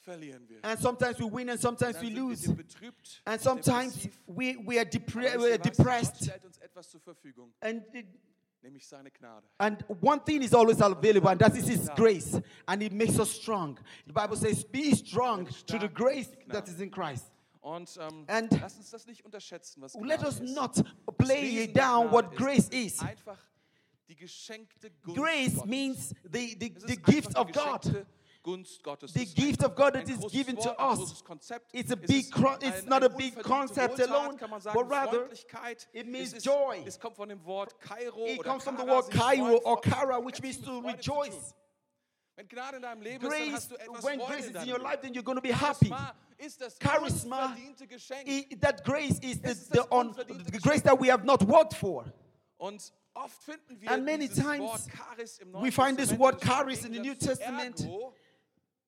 verlieren 0.00 0.48
wir. 0.48 0.60
and 0.64 0.78
sometimes 0.80 1.18
we 1.18 1.26
win 1.30 1.50
and 1.50 1.60
sometimes 1.60 2.00
we 2.00 2.08
lose. 2.10 2.48
And 3.26 3.40
sometimes 3.40 4.08
we, 4.26 4.56
we 4.64 4.78
are 4.78 4.84
depre- 4.86 5.22
we 5.22 5.26
are 5.28 5.48
ihr 5.48 5.58
was? 5.58 5.58
Gott 5.58 5.64
depressed. 5.78 6.30
uns 6.44 6.58
etwas 6.58 6.90
zur 6.90 7.00
Verfügung, 7.00 7.52
And 7.60 7.82
it- 7.94 8.06
seine 8.80 9.10
Gnade. 9.12 9.44
And 9.58 9.84
one 10.00 10.18
thing 10.24 10.42
is 10.42 10.52
always 10.52 10.80
available, 10.80 11.28
and 11.28 11.38
that 11.40 11.54
is 11.56 11.68
His 11.68 11.88
grace, 11.94 12.40
and 12.66 12.82
it 12.82 12.92
makes 12.92 13.16
us 13.18 13.30
strong. 13.30 13.78
The 14.06 14.12
Bible 14.12 14.36
says, 14.36 14.64
"Be 14.64 14.92
strong 14.94 15.46
through 15.46 15.80
the 15.80 15.88
grace 15.88 16.28
that 16.48 16.66
is 16.68 16.80
in 16.80 16.90
Christ." 16.90 17.30
Und 17.66 17.98
ähm, 18.00 18.24
And 18.28 18.60
lass 18.60 18.76
uns 18.76 18.90
das 18.90 19.06
nicht 19.06 19.24
unterschätzen, 19.24 19.82
was 19.82 19.94
Let 19.94 20.22
us 20.22 20.38
ist. 20.40 20.54
not 20.54 20.74
play 21.18 21.66
down 21.66 22.08
Gnade 22.08 22.12
what 22.12 22.36
grace 22.36 22.68
is. 22.68 23.00
Einfach 23.00 23.38
die 24.08 24.14
geschenkte 24.14 24.88
Gunst 25.02 25.18
Grace 25.20 25.54
Gottes. 25.56 25.64
means 25.68 26.14
the, 26.30 26.56
the, 26.60 26.72
Es 26.76 26.82
ist 26.84 26.86
the 26.86 26.92
einfach 26.96 27.12
gift 27.12 27.30
die 27.32 27.36
of 27.36 27.46
God. 27.52 27.82
geschenkte 27.82 28.06
Gunst 28.44 28.82
Gottes. 28.84 29.12
The 29.12 29.18
Das 29.18 29.28
ist 29.30 29.36
ein- 29.38 29.44
gift 29.48 29.64
of 29.64 29.74
God 29.74 29.94
that 29.94 29.96
ein 29.96 30.08
is 30.08 30.18
großes 30.20 30.32
given 30.32 30.56
to 30.56 30.62
Wort, 30.66 30.78
ein 30.78 30.86
us. 30.90 30.98
großes 31.00 31.24
Konzept. 31.24 31.74
It's 31.74 31.90
a 31.90 31.94
Es 32.00 32.00
big 32.06 32.20
ist 32.26 32.32
cro- 32.32 32.56
it's 32.62 32.82
ein 32.84 32.88
not 32.88 33.02
a 33.02 33.08
big 33.08 33.36
unverdiente 33.36 33.42
concept 33.42 33.98
Wohltat, 33.98 34.10
alone, 34.12 34.36
kann 34.36 34.50
man 34.50 34.60
sagen, 34.60 34.78
but 34.78 34.88
rather 34.92 35.18
Freundlichkeit. 35.18 35.88
it 35.92 36.06
means 36.06 36.28
es 36.28 36.34
ist, 36.34 36.46
joy. 36.46 36.84
Es 36.86 37.00
kommt 37.00 37.16
von 37.16 37.28
dem 37.28 37.44
Wort 37.44 37.80
Kairo 37.80 38.26
It 38.28 38.38
oder 38.38 38.48
comes 38.48 38.62
from 38.62 38.76
the 38.76 38.84
Kara, 38.84 38.96
word 38.96 39.06
sich 39.06 39.14
Cairo 39.20 39.44
freuen, 39.46 39.64
or. 39.64 39.80
Kara, 39.80 40.24
which 40.24 40.36
er 40.38 40.42
means 40.42 40.60
to 40.62 40.78
rejoice. 40.78 41.52
Wenn 42.36 42.48
Gnade 42.48 42.76
in 42.76 42.82
deinem 42.82 43.00
Leben 43.00 43.24
ist, 43.24 43.32
dann 43.32 43.40
Grace, 43.40 43.52
hast 43.54 43.70
du 43.70 43.76
etwas 43.76 44.04
when 44.04 44.20
Freude 44.20 44.32
grace 44.32 44.40
is 44.40 44.46
in 44.48 44.52
deinem 44.52 44.68
your 44.68 44.78
life, 44.78 45.00
then 45.00 45.14
you're 45.14 45.22
going 45.22 45.36
to 45.36 45.42
be 45.42 45.54
happy. 45.54 45.88
Charisma 45.88 46.14
ist 46.36 46.60
das 46.60 46.78
Charisma, 46.78 47.46
unverdiente 47.46 47.86
Geschenk. 47.86 48.28
I- 48.28 48.56
that 48.60 48.84
grace 48.84 49.18
is 49.20 49.40
the, 49.40 49.54
the, 49.72 49.80
on, 49.90 50.14
the 50.14 50.60
grace 50.60 50.82
that 50.82 51.00
we 51.00 51.08
have 51.08 51.24
not 51.24 51.42
worked 51.48 51.72
for. 51.72 52.04
Und 52.58 52.92
oft 53.14 53.42
finden 53.42 53.80
wir 53.80 53.90
And 53.90 54.04
many 54.04 54.28
times 54.28 54.60
Wort 54.60 54.82
Charis 54.94 55.38
im 55.38 55.54
we 55.54 55.70
find 55.70 55.96
this 55.98 56.10
word 56.18 56.34
und 56.34 56.42
es 56.42 56.42
steht 56.42 56.42
im 56.42 56.48
Charis 56.48 56.84
in 56.84 56.92
the 56.92 57.00
New 57.00 57.14
Testament, 57.14 57.80
Ergo, 57.80 58.14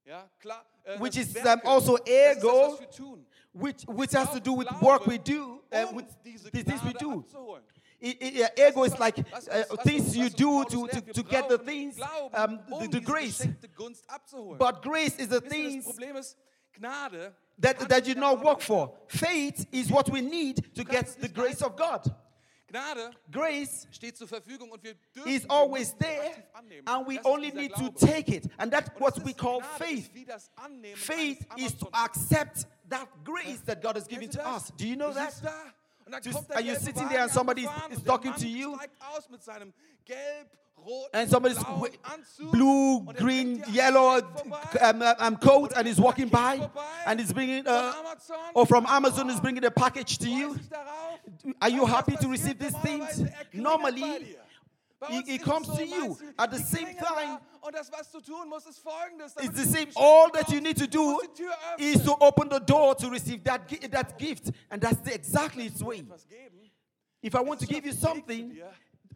ja, 0.04 0.30
klar, 0.38 0.66
äh, 0.84 1.00
which 1.00 1.16
is, 1.16 1.34
um, 1.36 1.60
also 1.64 1.96
das 1.96 2.06
ist 2.06 2.14
das, 2.14 2.44
ergo, 2.44 2.72
was 2.72 2.80
wir 2.80 2.90
tun, 2.90 3.26
which, 3.54 3.86
which 3.88 4.14
has 4.14 4.30
to 4.30 4.40
do 4.40 4.58
with 4.58 4.68
work 4.82 5.06
we 5.06 5.18
do, 5.18 5.62
uh, 5.72 5.86
um 5.88 5.96
with 5.96 6.06
the 6.52 6.62
things 6.62 6.84
we 6.84 6.92
do. 6.92 7.24
Abzuholen. 8.00 8.22
I- 8.22 8.40
I- 8.40 8.44
uh, 8.44 8.68
ego 8.68 8.84
is 8.84 8.98
like 8.98 9.18
uh, 9.18 9.76
things 9.82 10.16
you 10.16 10.30
do 10.30 10.64
to, 10.64 10.86
to, 10.88 11.00
to 11.00 11.22
get 11.22 11.48
the 11.48 11.58
things, 11.58 12.00
um, 12.32 12.60
um 12.70 12.80
the, 12.80 12.88
the 12.88 13.00
grace. 13.00 13.40
geschenkte 13.40 13.68
Gunst 13.74 14.04
abzuholen. 14.08 14.58
But 14.58 14.82
grace 14.82 15.16
is 15.18 15.28
the 15.28 15.40
things 15.40 15.84
das 15.84 15.96
Problem 15.96 16.16
ist, 16.16 16.36
Gnade 16.78 17.32
that, 17.58 17.88
that 17.88 18.06
you 18.06 18.14
not 18.14 18.42
work 18.42 18.60
for. 18.60 18.92
Faith 19.08 19.66
is 19.72 19.90
what 19.90 20.08
we 20.10 20.20
need 20.20 20.74
to 20.74 20.84
get 20.84 21.06
the 21.20 21.28
grace 21.28 21.62
of 21.62 21.76
God. 21.76 22.02
Grace 23.30 23.86
steht 23.90 24.16
zur 24.18 24.28
Verfügung 24.28 24.70
und 24.70 24.82
wir 24.82 24.94
dürfen 25.14 25.32
is 25.32 25.46
always 25.48 25.94
there, 25.94 26.44
and 26.86 27.06
we 27.06 27.18
only 27.24 27.50
need 27.50 27.74
to 27.74 27.88
take 27.88 28.28
it. 28.28 28.46
And 28.58 28.70
that's 28.70 28.90
what 28.98 29.24
we 29.24 29.32
call 29.32 29.62
faith. 29.78 30.08
ist 30.08 30.14
wie 30.14 30.24
das 30.26 30.50
Annehmen 30.54 30.96
Faith 30.96 31.46
is 31.56 31.74
to 31.78 31.88
accept 31.92 32.66
that 32.90 33.08
grace 33.24 33.62
that 33.64 33.80
God 33.80 33.96
has 33.96 34.06
given 34.06 34.28
to 34.28 34.46
us. 34.46 34.70
Do 34.76 34.86
you 34.86 34.96
know 34.96 35.12
that? 35.12 35.32
Sitzt 36.08 36.12
da 36.12 36.12
und 36.12 36.12
dann 36.12 36.22
Just- 36.22 36.36
kommt 36.36 36.48
der 36.50 36.56
are 36.56 36.64
you 36.66 36.74
sitting 36.74 37.08
there 37.08 37.22
and 37.22 37.32
somebody 37.32 37.64
is- 37.64 37.98
is 37.98 38.04
talking 38.04 38.32
to 38.34 38.46
you? 38.46 38.74
steigt 38.76 38.94
aus 39.16 39.28
mit 39.30 39.42
seinem 39.42 39.72
gelb, 40.04 40.48
rot, 40.76 41.08
And 41.12 41.30
somebody's 41.30 41.58
blauen 41.58 41.80
wi- 41.82 41.98
Anzug 42.02 42.52
blue, 42.52 43.04
green, 43.14 43.14
bringt 43.60 43.66
dir 43.66 43.68
ein 43.68 43.74
yellow 43.74 44.18
um, 44.18 45.02
uh, 45.02 45.26
um, 45.26 45.38
coat 45.40 45.72
and 45.76 45.86
is 45.88 45.98
walking 45.98 46.28
by 46.30 46.60
and 47.04 47.20
is 47.20 47.32
bringing, 47.32 47.66
uh, 47.66 47.92
or 48.54 48.66
from 48.66 48.86
Amazon 48.86 49.28
is 49.30 49.40
bringing 49.40 49.64
a 49.64 49.70
package 49.70 50.18
to 50.18 50.28
you. 50.28 50.56
Are 51.60 51.68
you 51.68 51.82
Weißt 51.82 51.82
du, 51.82 51.82
was 51.82 51.90
happy 51.90 52.16
to 52.16 52.28
receive 52.28 52.58
these 52.58 52.76
things? 52.82 53.18
Normalerweise, 53.18 53.34
klingelt 53.50 53.52
bei 53.52 53.58
Normally, 53.60 54.36
he- 55.06 55.38
comes 55.38 55.68
to 55.68 55.84
you. 55.84 56.16
At 56.38 56.50
the 56.50 56.58
same 56.58 56.94
time, 56.96 57.38
da 57.38 57.40
und 57.62 57.74
das, 57.74 57.90
was 57.92 58.10
du 58.10 58.20
tun 58.20 58.48
musst, 58.48 58.68
ist 58.68 58.80
folgendes. 58.80 59.34
damit 59.34 59.50
It's 59.50 59.64
the 59.64 59.70
same. 59.70 59.88
All 59.94 60.30
that 60.32 60.48
you 60.50 60.60
need 60.60 60.76
to 60.78 60.86
do 60.86 61.14
musst 61.14 61.36
die 61.36 61.42
Tür 61.44 61.54
is 61.78 62.04
to 62.04 62.16
open 62.20 62.48
the 62.48 62.60
door 62.60 62.94
to 62.96 63.08
receive 63.08 63.42
that, 63.44 63.68
that 63.90 64.18
gift. 64.18 64.50
And 64.70 64.80
that's 64.82 65.00
the, 65.02 65.14
exactly 65.14 65.66
its 65.66 65.82
way. 65.82 66.04
If 67.22 67.34
I 67.34 67.40
want 67.40 67.60
to 67.60 67.66
give 67.66 67.84
you 67.84 67.92
auf 67.92 68.00
dem 68.00 68.00
Weg 68.00 68.00
zu 68.00 68.06
something, 68.06 68.62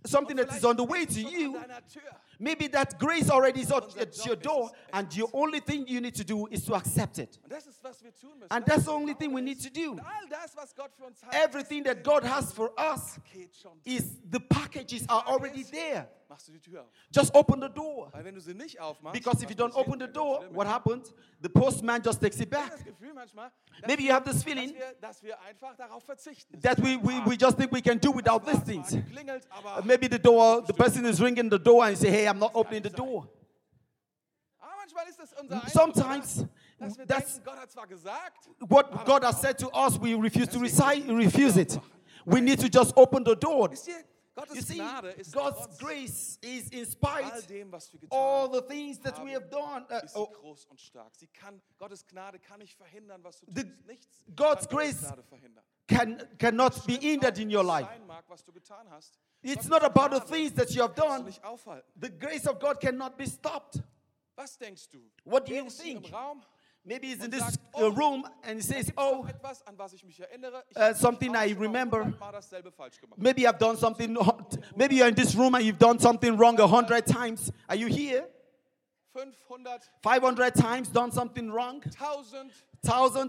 something 0.05 0.37
that 0.37 0.53
is 0.57 0.65
on 0.65 0.77
the 0.77 0.85
way 0.85 1.05
to 1.07 1.21
you, 1.21 1.57
an 1.57 1.63
deiner 1.63 1.81
Tür. 1.87 2.17
Maybe 2.39 2.69
that 2.69 2.99
grace 2.99 3.31
already 3.31 3.61
is 3.63 3.71
at, 3.71 3.85
Unser 3.85 4.01
at 4.01 4.13
Job 4.13 4.27
your 4.27 4.37
door, 4.37 4.71
and 4.93 5.11
the 5.11 5.25
only 5.33 5.61
thing 5.61 5.87
you 5.87 6.01
need 6.01 6.15
to 6.15 6.25
do 6.25 6.47
is 6.51 6.65
to 6.65 6.75
accept 6.75 7.19
it. 7.19 7.39
Und 7.43 7.51
das 7.53 7.67
ist, 7.67 7.83
was 7.83 8.03
wir 8.03 8.13
tun 8.15 8.39
müssen. 8.39 8.51
And 8.51 8.65
that's 8.67 8.85
the 8.85 8.91
only 8.93 9.15
thing 9.15 9.33
we 9.35 9.41
need 9.43 9.61
to 9.63 9.71
do. 9.71 9.93
Und 9.93 10.01
all 10.01 10.29
das, 10.29 10.57
was 10.57 10.75
Gott 10.75 10.91
für 10.97 11.05
uns 11.05 11.23
hat, 11.23 11.35
Everything 11.35 11.85
that 11.85 12.03
God 12.05 12.25
has 12.25 12.53
for 12.53 12.71
us 12.79 13.19
is 13.85 14.21
the 14.31 14.41
packages 14.41 15.05
are 15.09 15.25
already 15.27 15.65
there. 15.65 16.09
Machst 16.29 16.49
du 16.49 16.53
die 16.53 16.61
Tür 16.61 16.81
auf. 16.81 16.89
Just 17.15 17.35
open 17.35 17.61
the 17.61 17.69
door. 17.69 18.09
Weil 18.13 18.25
wenn 18.25 18.35
du 18.35 18.41
sie 18.41 18.55
nicht 18.55 18.81
aufmachst, 18.81 19.13
Because 19.13 19.43
if 19.45 19.51
you 19.51 19.57
don't 19.57 19.75
open 19.75 20.01
the 20.01 20.07
door, 20.07 20.45
what 20.55 20.67
happens? 20.67 21.13
The 21.43 21.49
postman 21.51 22.01
just 22.03 22.23
takes 22.23 22.41
it 22.41 22.49
back. 22.49 22.71
das 22.71 22.83
Gefühl 22.85 23.13
manchmal, 23.13 23.51
dass, 23.83 23.87
Maybe 23.89 24.05
you 24.05 24.13
have 24.15 24.25
this 24.25 24.43
feeling 24.43 24.73
wir, 24.73 24.95
dass 24.99 25.23
wir 25.23 25.39
einfach 25.43 25.77
darauf 25.77 26.03
verzichten. 26.05 26.59
that 26.63 26.79
we, 26.79 26.97
we, 27.03 27.21
we 27.27 27.37
just 27.37 27.59
think 27.59 27.71
we 27.71 27.83
can 27.83 27.99
do 27.99 28.11
without 28.11 28.47
these 28.47 28.63
things. 28.65 28.95
war 28.95 29.03
geklingelt, 29.03 29.47
aber, 29.51 29.85
Maybe 29.85 30.09
the 30.09 30.19
door, 30.19 30.63
the 30.67 30.73
person 30.73 31.05
is 31.05 31.21
ringing 31.21 31.51
the 31.51 31.59
door 31.59 31.85
and 31.85 31.91
you 31.99 32.01
say, 32.01 32.11
hey, 32.11 32.22
I'm 32.29 32.39
not 32.39 32.55
opening 32.55 32.83
the 32.83 32.91
door. 32.91 33.29
aber 34.59 34.73
manchmal 34.77 35.07
ist 35.09 35.21
es 35.21 35.33
unser 35.41 35.57
Eindruck, 35.57 35.71
Sometimes 35.71 36.39
oder? 36.39 36.49
dass 36.79 36.99
wir 36.99 37.07
that's 37.07 37.35
denken, 37.35 37.45
Gott 37.45 37.59
hat 37.59 37.71
zwar 37.71 37.87
gesagt, 37.87 38.49
what 38.69 39.05
God 39.05 39.25
has 39.25 39.41
said 39.41 39.59
to 39.59 39.69
us, 39.71 40.01
we 40.01 40.15
refuse 40.15 40.49
to 40.49 40.59
recite, 40.59 41.09
refuse 41.09 41.57
it. 41.61 41.79
We 42.25 42.41
need 42.41 42.61
to 42.61 42.69
just 42.69 42.97
open 42.97 43.25
the 43.25 43.35
door. 43.35 43.71
You 44.55 44.63
see, 44.63 44.83
God's 45.31 45.79
grace 45.79 46.39
is 46.41 46.71
in 46.71 46.81
all 46.81 46.87
spite 46.87 47.47
dem, 47.49 47.71
was 47.71 47.93
wir 47.93 48.01
getan 48.01 48.17
all 48.19 48.49
the 48.49 48.63
things 48.63 48.99
that 49.01 49.23
we 49.23 49.33
have 49.33 49.51
done. 49.51 49.85
uh, 49.91 50.01
oh, 50.15 50.27
groß 50.27 50.67
und 50.71 50.81
stark. 50.81 51.15
Sie 51.15 51.27
kann, 51.27 51.61
Gottes 51.79 52.07
Gnade 52.07 52.39
kann 52.39 52.61
nicht 52.61 52.75
verhindern, 52.75 53.23
was 53.23 53.41
du 53.41 53.47
The- 53.53 53.71
God's 54.35 54.67
grace 54.67 55.05
can, 55.87 56.23
cannot 56.39 56.87
be 56.87 56.95
hindered 56.95 57.39
in 57.39 57.55
your 57.55 57.63
life. 57.65 57.89
Sein 59.43 59.55
mag, 59.55 59.59
was 59.59 59.59
du 59.59 59.59
getan 59.59 59.59
hast, 59.59 59.59
It's 59.59 59.69
not 59.69 59.83
about 59.85 60.11
the 60.11 60.21
things 60.21 60.53
that 60.53 60.75
you 60.75 60.83
have 60.83 60.95
done. 60.95 61.33
The 61.99 62.09
grace 62.11 62.47
of 62.47 62.59
God 62.59 62.81
cannot 62.81 63.17
be 63.17 63.27
stopped. 63.27 63.81
Was 64.37 64.57
denkst 64.57 64.89
du? 64.91 64.99
What 65.25 65.47
do 65.47 65.55
you 65.55 65.69
think? 65.69 66.11
Maybe 66.85 67.09
he's 67.09 67.23
in 67.23 67.31
this 67.31 67.43
uh, 67.43 67.57
oh, 67.75 67.91
room 67.93 68.25
and 68.43 68.57
he 68.57 68.63
says, 68.63 68.93
Oh, 68.97 69.23
noch 69.23 69.29
etwas, 69.29 69.63
an 69.69 69.79
was 69.79 69.93
ich 69.93 70.05
mich 70.05 70.19
erinnere. 70.19 70.65
Ich 70.69 70.77
Uh, 70.77 70.93
something 70.95 71.33
I 71.37 71.53
remember. 71.53 72.03
hundertmal 72.03 72.33
dasselbe 72.33 72.73
falsch 72.73 73.01
gemacht. 73.01 73.19
maybe 73.19 73.47
I've 73.47 73.59
done 73.59 73.77
something. 73.77 74.17
Maybe 74.75 74.97
you're 74.97 75.09
in 75.09 75.15
this 75.15 75.37
room 75.37 75.55
and 75.55 75.65
you've 75.65 75.79
done 75.79 76.01
something 76.01 76.37
wrong 76.37 76.59
a 76.59 76.67
hundred 76.67 77.07
times. 77.07 77.53
Are 77.69 77.77
you 77.77 77.87
here? 77.87 78.27
500, 79.15 79.83
500 80.03 80.55
times 80.55 80.89
done 80.89 81.13
something 81.13 81.53
wrong? 81.53 81.83
1000. 81.85 82.51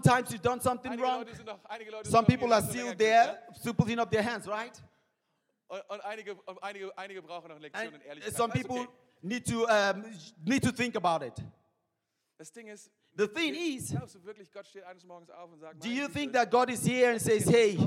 Times 0.02 0.32
you've 0.32 0.42
done 0.42 0.60
something 0.60 0.98
wrong? 0.98 1.20
Leute 1.20 1.36
sind 1.36 1.46
noch, 1.46 1.60
einige 1.68 1.90
Leute 1.92 2.10
Some 2.10 2.24
people 2.26 2.52
are 2.52 2.62
still 2.62 2.92
there, 2.96 3.38
still 3.52 3.74
putting 3.74 4.00
up 4.00 4.10
their 4.10 4.22
hands, 4.22 4.48
right? 4.48 4.72
Ne? 5.70 5.76
Und, 5.76 5.90
und 5.90 6.00
einige, 6.04 6.36
einige, 6.62 6.98
einige 6.98 7.22
brauchen 7.22 7.48
noch 7.48 7.56
And 7.56 7.64
Ehrlichkeit. 7.64 8.36
some 8.36 8.52
people 8.52 8.80
okay. 8.80 8.88
need 9.22 9.46
to 9.46 9.66
um, 9.66 10.04
need 10.44 10.62
to 10.62 10.72
think 10.72 10.96
about 10.96 11.24
it. 11.24 11.34
Das 12.38 12.52
Ding 12.52 12.68
ist, 12.68 12.90
The 13.16 13.28
thing 13.28 13.54
is, 13.54 13.90
glaubst 13.90 14.16
du 14.16 14.24
wirklich, 14.24 14.50
Gott 14.52 14.66
steht 14.66 14.84
eines 14.84 15.04
Morgens 15.04 15.30
auf 15.30 15.52
und 15.52 15.60
sagt, 15.60 15.84
do 15.84 15.88
you 15.88 16.08
think 16.08 16.32
that 16.32 16.50
God 16.50 16.68
is 16.68 16.84
here 16.84 17.10
and 17.12 17.20
says, 17.20 17.46
"Hey, 17.48 17.78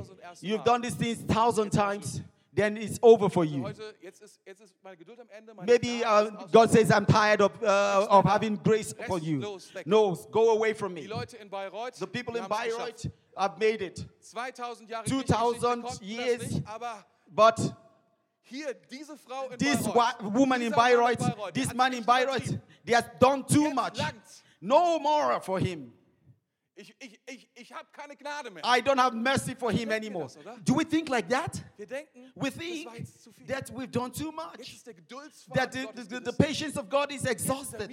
you've 0.42 0.64
done 0.64 0.82
these 0.82 0.96
things 0.96 1.20
thousand 1.28 1.70
times, 1.70 2.22
then 2.56 2.78
it's 2.78 2.98
over 3.02 3.30
for 3.30 3.44
you"? 3.44 3.62
heute, 3.62 3.94
jetzt 4.02 4.22
ist, 4.22 4.40
jetzt 4.46 4.62
ist 4.62 4.74
meine 4.82 4.96
Geduld 4.96 5.20
am 5.20 5.28
Ende, 5.30 5.54
meine 5.54 5.70
Maybe 5.70 6.02
uh, 6.06 6.32
God 6.50 6.72
says, 6.72 6.90
"I'm 6.92 7.06
tired 7.06 7.42
of 7.42 7.52
uh, 7.62 8.08
of 8.10 8.24
having 8.24 8.58
grace 8.64 8.96
for 9.06 9.20
you." 9.20 9.42
No, 9.86 10.16
go 10.32 10.52
away 10.52 10.74
from 10.74 10.94
me. 10.94 11.08
Leute 11.08 11.36
in 11.36 11.50
Bayreuth, 11.50 12.00
The 12.00 12.08
people 12.08 12.38
in. 12.38 12.48
Bayreuth 12.48 13.10
have 13.36 13.58
made 13.60 13.82
it, 13.82 14.06
2000 14.22 14.88
Jahre 14.90 15.04
2000 15.04 15.60
Kirchengeschichte 15.60 15.82
konnten 15.82 16.06
years. 16.06 16.62
Das 17.36 17.60
nicht, 17.60 17.72
aber 17.72 17.72
but 17.72 17.76
hier 18.42 18.74
diese 18.90 19.18
Frau 19.18 19.50
in 19.50 19.58
this 19.58 19.84
Bayreuth, 19.84 20.34
woman 20.34 20.62
in 20.62 20.72
dieser 20.72 20.78
Mann 20.78 20.98
Bayreuth, 20.98 21.54
this 21.54 21.74
man 21.74 21.94
in 21.94 22.04
Bayreuth, 22.04 22.60
they 22.86 22.94
have 22.96 23.12
done 23.20 23.46
too 23.46 23.74
much. 23.74 23.98
langt's. 23.98 24.44
No 24.62 25.00
more 25.00 25.40
for 25.42 25.60
him. 25.60 25.94
Ich, 26.80 26.96
ich, 27.00 27.20
ich, 27.26 27.50
ich 27.56 27.74
habe 27.74 27.88
keine 27.92 28.16
Gnade 28.16 28.52
mehr. 28.52 28.64
I 28.64 28.82
don't 28.82 29.00
have 29.00 29.16
mercy 29.16 29.56
for 29.56 29.72
him 29.72 29.92
anymore. 29.92 30.28
das. 30.28 30.64
Do 30.64 30.76
we 30.76 30.86
think 30.86 31.10
like 31.10 31.28
that? 31.28 31.64
Wir 31.76 31.88
denken, 31.88 32.32
We 32.36 32.52
think 32.52 32.94
jetzt 32.96 33.24
zu 33.24 33.32
viel. 33.32 33.48
that 33.48 33.72
we've 33.72 33.92
done 33.92 34.12
too 34.12 34.32
much. 34.32 34.60
ist 34.60 34.86
der 34.86 34.94
Geduldsfaden 34.94 35.56
That 35.56 35.72
the, 35.74 35.88
the, 35.96 36.20
the, 36.20 36.32
the 36.32 36.34
patience 36.34 36.78
of 36.78 36.88
God 36.88 37.12
is 37.12 37.26
er 37.26 37.32
exhausted. 37.32 37.90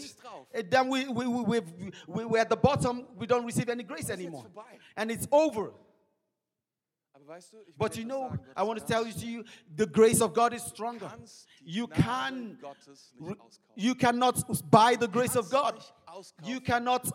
And 0.52 0.70
then 0.70 0.90
we, 0.90 1.06
we, 1.08 1.26
we, 1.26 1.60
we, 2.06 2.24
we're 2.26 2.40
at 2.40 2.50
the 2.50 2.56
bottom, 2.56 3.06
we 3.16 3.26
don't 3.26 3.46
receive 3.46 3.70
any 3.70 3.84
grace 3.84 4.10
anymore. 4.10 4.44
And 4.96 5.10
it's 5.10 5.26
over. 5.30 5.72
Aber 7.13 7.13
weißt 7.13 7.13
du, 7.13 7.13
ich 7.13 7.13
will 7.13 7.13
But 7.78 7.96
you 7.96 8.04
know, 8.04 8.32
I 8.56 8.62
want 8.62 8.78
to 8.78 8.84
tell 8.84 9.06
you 9.06 9.12
to 9.12 9.26
you, 9.26 9.44
the 9.76 9.86
grace 9.86 10.20
of 10.20 10.34
God 10.34 10.52
is 10.54 10.62
stronger. 10.62 11.10
You 11.64 11.86
can, 11.86 12.58
Gottes 12.60 13.12
r- 13.20 13.28
nicht 13.28 13.40
auskaufen. 13.40 13.60
you 13.76 13.94
cannot 13.94 14.70
buy 14.70 14.96
the 14.96 15.08
grace 15.08 15.36
of 15.36 15.50
God. 15.50 15.82
You 16.44 16.60
cannot 16.60 17.10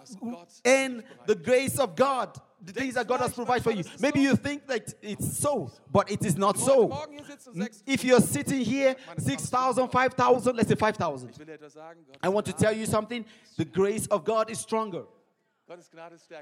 earn 0.65 1.03
the 1.25 1.35
grace 1.35 1.79
of 1.79 1.95
God, 1.95 2.37
the 2.61 2.73
things 2.73 2.95
that 2.95 3.07
God 3.07 3.21
has 3.21 3.33
provided 3.33 3.63
for 3.63 3.71
you. 3.71 3.83
Maybe 4.01 4.19
you 4.19 4.35
think 4.35 4.67
that 4.67 4.93
it's 5.01 5.37
so, 5.37 5.71
but 5.89 6.11
it 6.11 6.25
is 6.25 6.35
not 6.37 6.57
so. 6.57 6.87
Morgen 6.89 7.13
hier 7.13 7.23
sitzen 7.25 7.53
sechs. 7.55 7.83
If 7.85 8.03
you're 8.03 8.19
sitting 8.19 8.59
here, 8.59 8.95
6,000, 9.17 9.87
5,000, 9.89 10.55
let's 10.57 10.67
say 10.67 10.75
5,000. 10.75 11.29
Ich 11.29 11.39
will 11.39 11.45
dir 11.45 11.53
etwas 11.53 11.73
sagen. 11.73 12.03
Gottes 12.05 12.19
I 12.21 12.27
want 12.29 12.45
to 12.47 12.53
tell 12.53 12.73
you 12.75 12.85
something. 12.85 13.23
The 13.57 13.65
grace 13.65 14.07
of 14.07 14.25
God 14.25 14.49
is 14.49 14.59
stronger. 14.59 15.05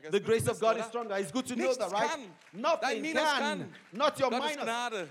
The 0.09 0.21
grace 0.23 0.47
of 0.47 0.59
God 0.59 0.77
is 0.77 0.85
stronger. 0.85 1.15
It's 1.17 1.31
good 1.31 1.45
to 1.47 1.55
know 1.55 1.73
that, 1.73 1.91
right? 1.91 2.29
Nothing 2.53 3.03
can. 3.13 3.73
Not 3.91 4.19
your 4.19 4.31
minus. 4.31 5.09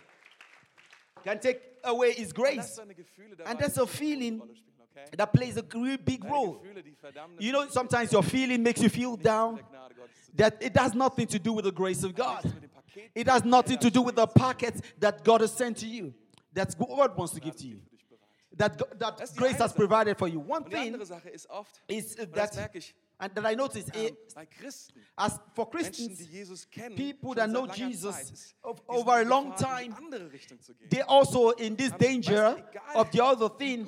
Can 1.24 1.38
take 1.38 1.60
away 1.84 2.12
His 2.12 2.32
grace. 2.32 2.78
And 3.44 3.58
that's 3.58 3.76
a 3.78 3.86
feeling 3.86 4.38
Rolle 4.38 4.48
spielen, 4.48 4.76
okay? 4.96 5.16
that 5.16 5.32
plays 5.32 5.56
a 5.56 5.64
real 5.74 5.96
big 5.98 6.24
role. 6.24 6.60
Gefühle, 6.62 6.82
die 6.82 6.94
Verdammnis 6.94 7.40
You 7.40 7.52
know, 7.52 7.68
sometimes 7.68 8.12
your 8.12 8.22
feeling 8.22 8.62
makes 8.62 8.80
you 8.80 8.88
feel 8.88 9.16
down. 9.16 9.56
mit 9.56 9.64
der 9.64 9.70
Gnade 9.70 9.94
Gottes 9.94 10.24
zu 10.24 10.30
tun. 10.30 10.36
That 10.36 10.62
it 10.62 10.76
has 10.76 10.94
nothing 10.94 11.26
to 11.26 11.38
do 11.38 11.52
with 11.52 11.64
the 11.64 11.72
grace 11.72 12.04
of 12.04 12.14
God. 12.14 12.44
Nichts 12.44 12.54
mit 12.54 12.62
dem 12.62 12.70
Paket, 12.70 13.10
It 13.14 13.28
has 13.28 13.44
nothing 13.44 13.78
to 13.78 13.90
do 13.90 14.02
with 14.02 14.16
the 14.16 14.26
packet 14.26 14.74
that 15.00 15.24
God 15.24 15.40
has 15.40 15.52
sent 15.52 15.78
to 15.78 15.86
you. 15.86 16.14
That 16.54 16.74
God 16.78 17.16
wants 17.16 17.34
to 17.34 17.40
give 17.40 17.56
to 17.56 17.66
you. 17.66 17.80
für 17.88 17.96
dich 17.96 18.06
bereit. 18.08 18.58
That, 18.58 18.98
that 18.98 19.18
Das 19.18 19.30
ist 19.30 19.36
die 19.36 19.40
grace 19.40 19.58
has 19.58 19.72
provided 19.72 20.16
for 20.18 20.28
you. 20.28 20.40
One 20.40 20.64
thing 20.64 20.94
andere 20.94 21.06
Sache 21.06 21.28
ist 21.28 21.48
oft, 21.50 21.82
is 21.88 22.14
that, 22.16 22.52
and 23.18 23.34
that 23.34 23.46
I 23.46 23.54
notice 23.54 23.86
ähm, 23.94 24.14
eh, 24.36 24.44
Christen, 24.60 25.00
as 25.16 25.40
for 25.54 25.70
Christians, 25.70 26.18
die 26.18 26.26
Jesus 26.26 26.68
kennen, 26.70 26.96
people 26.96 27.34
that 27.34 27.48
know 27.48 27.66
Jesus 27.66 28.54
of- 28.62 28.82
over 28.88 29.12
a 29.12 29.24
long 29.24 29.54
time, 29.56 29.90
die 29.90 30.04
andere 30.04 30.30
Richtung 30.30 30.60
zu 30.60 30.74
gehen. 30.74 30.88
they're 30.90 31.08
also 31.08 31.50
in 31.52 31.76
this 31.76 31.92
danger 31.92 32.56
of 32.94 33.10
the 33.12 33.22
other 33.22 33.48
thing 33.48 33.86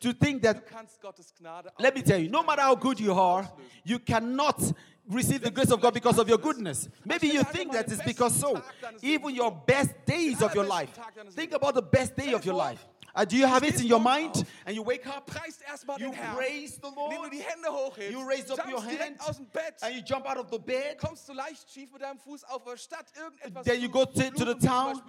to 0.00 0.12
think 0.12 0.42
that 0.42 0.66
kannst 0.66 1.00
Gottes 1.00 1.32
Gnade 1.40 1.70
Let 1.78 1.94
me 1.94 2.02
tell 2.02 2.18
you, 2.20 2.28
no 2.28 2.42
matter 2.42 2.62
how 2.62 2.74
good 2.74 2.98
you 2.98 3.12
are, 3.14 3.48
you 3.84 3.98
cannot 4.00 4.60
receive 5.08 5.42
the 5.42 5.50
grace 5.50 5.70
of 5.70 5.80
God 5.80 5.94
because 5.94 6.18
of 6.18 6.28
your 6.28 6.38
goodness. 6.38 6.88
Maybe 7.04 7.28
you 7.28 7.42
think 7.44 7.72
that 7.72 7.90
it's 7.90 8.02
because 8.02 8.34
so. 8.34 8.62
Even 9.02 9.34
your 9.34 9.50
best 9.50 9.94
days 10.06 10.42
of 10.42 10.54
your 10.54 10.64
life. 10.64 10.90
Think 11.30 11.52
about 11.52 11.74
the 11.74 11.82
best 11.82 12.16
day 12.16 12.32
of 12.32 12.44
your 12.44 12.54
life. 12.54 12.84
Uh, 13.14 13.24
do 13.24 13.36
you 13.36 13.46
have 13.46 13.62
it 13.66 13.80
in 13.80 13.86
your 13.86 14.00
mind? 14.00 14.44
And 14.66 14.74
you 14.76 14.82
wake 14.82 15.06
up, 15.06 15.26
Preist 15.26 15.60
erstmal 15.70 15.98
you 15.98 16.10
den 16.10 16.14
Herrn. 16.14 16.36
praise 16.36 16.78
the 16.80 16.86
Indem 16.88 16.96
Lord, 16.96 17.24
du 17.32 17.36
die 17.36 17.42
Hände 17.42 17.68
hochhebst, 17.68 18.10
you 18.12 18.22
raise 18.28 18.50
up 18.50 18.66
your 18.70 18.80
hand, 18.82 19.20
aus 19.26 19.36
dem 19.36 19.46
Bett, 19.46 19.74
and 19.82 19.94
you 19.94 20.02
jump 20.02 20.26
out 20.26 20.36
of 20.38 20.46
the 20.50 20.58
bed. 20.58 20.98
kommst 20.98 21.28
du 21.28 21.32
leicht 21.32 21.68
schief 21.72 21.90
mit 21.92 22.02
deinem 22.02 22.18
Fuß 22.18 22.44
auf, 22.44 22.62
statt 22.76 23.06
irgendetwas 23.16 23.64
Then 23.64 23.80
you 23.80 23.88
go 23.88 24.04
to- 24.04 24.12
to 24.12 24.20
the 24.20 24.34
fluchen, 24.36 24.56
wie 24.56 24.58
zum 24.60 24.68
town, 24.68 25.02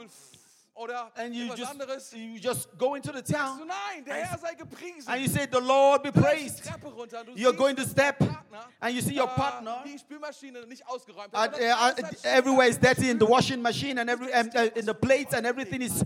oder 0.74 1.12
And 1.18 1.36
you 1.36 1.54
just, 1.54 1.70
anderes, 1.70 2.14
you 2.14 2.38
just 2.40 2.70
go 2.78 2.96
into 2.96 3.12
the 3.12 3.22
town 3.22 3.68
nein, 3.68 4.04
der 4.06 4.16
Herr 4.26 4.38
sei 4.40 4.56
gepriesen. 4.56 5.08
and 5.12 5.22
you 5.22 5.28
say, 5.28 5.46
The 5.46 5.60
Lord 5.60 6.02
be 6.02 6.12
Du 6.12 6.22
läufst 6.22 6.34
die 6.34 6.40
praised. 6.40 6.64
Treppe 6.64 6.88
runter 6.88 7.20
und 7.20 7.28
du 7.28 7.34
You're 7.34 7.54
going 7.56 7.76
to 7.76 7.84
step 7.84 8.18
Partner, 8.20 8.66
and 8.80 8.96
you 8.96 9.02
see 9.02 9.16
your 9.20 9.28
äh, 9.30 9.36
partner. 9.36 9.84
die 9.86 10.00
Spülmaschine 10.00 10.66
nicht 10.66 10.88
ausgeräumt 10.88 11.34
And, 11.36 11.54
hat, 11.54 11.60
uh, 11.60 11.64
uh, 11.64 11.74
alles 11.76 12.04
hat 12.04 12.20
Schimmel 12.22 12.38
everywhere 12.38 12.68
is 12.70 12.80
dirty 12.80 13.10
in 13.10 13.20
the 13.20 13.28
washing 13.28 13.62
machine 13.62 14.00
and 14.00 14.10
every 14.10 14.32
and, 14.34 14.56
uh, 14.56 14.70
in 14.76 14.86
the 14.86 14.94
plates 14.94 15.34
and 15.34 15.46
everything 15.46 15.82
is 15.82 16.04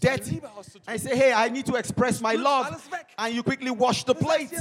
dirty. 0.00 0.40
I 0.86 0.96
say, 0.96 1.16
hey, 1.16 1.32
I 1.32 1.48
need 1.48 1.66
to 1.66 1.76
express 1.76 2.20
my 2.20 2.34
love, 2.34 2.88
and 3.18 3.34
you 3.34 3.42
quickly 3.42 3.70
wash 3.70 4.04
the 4.04 4.14
plate, 4.14 4.52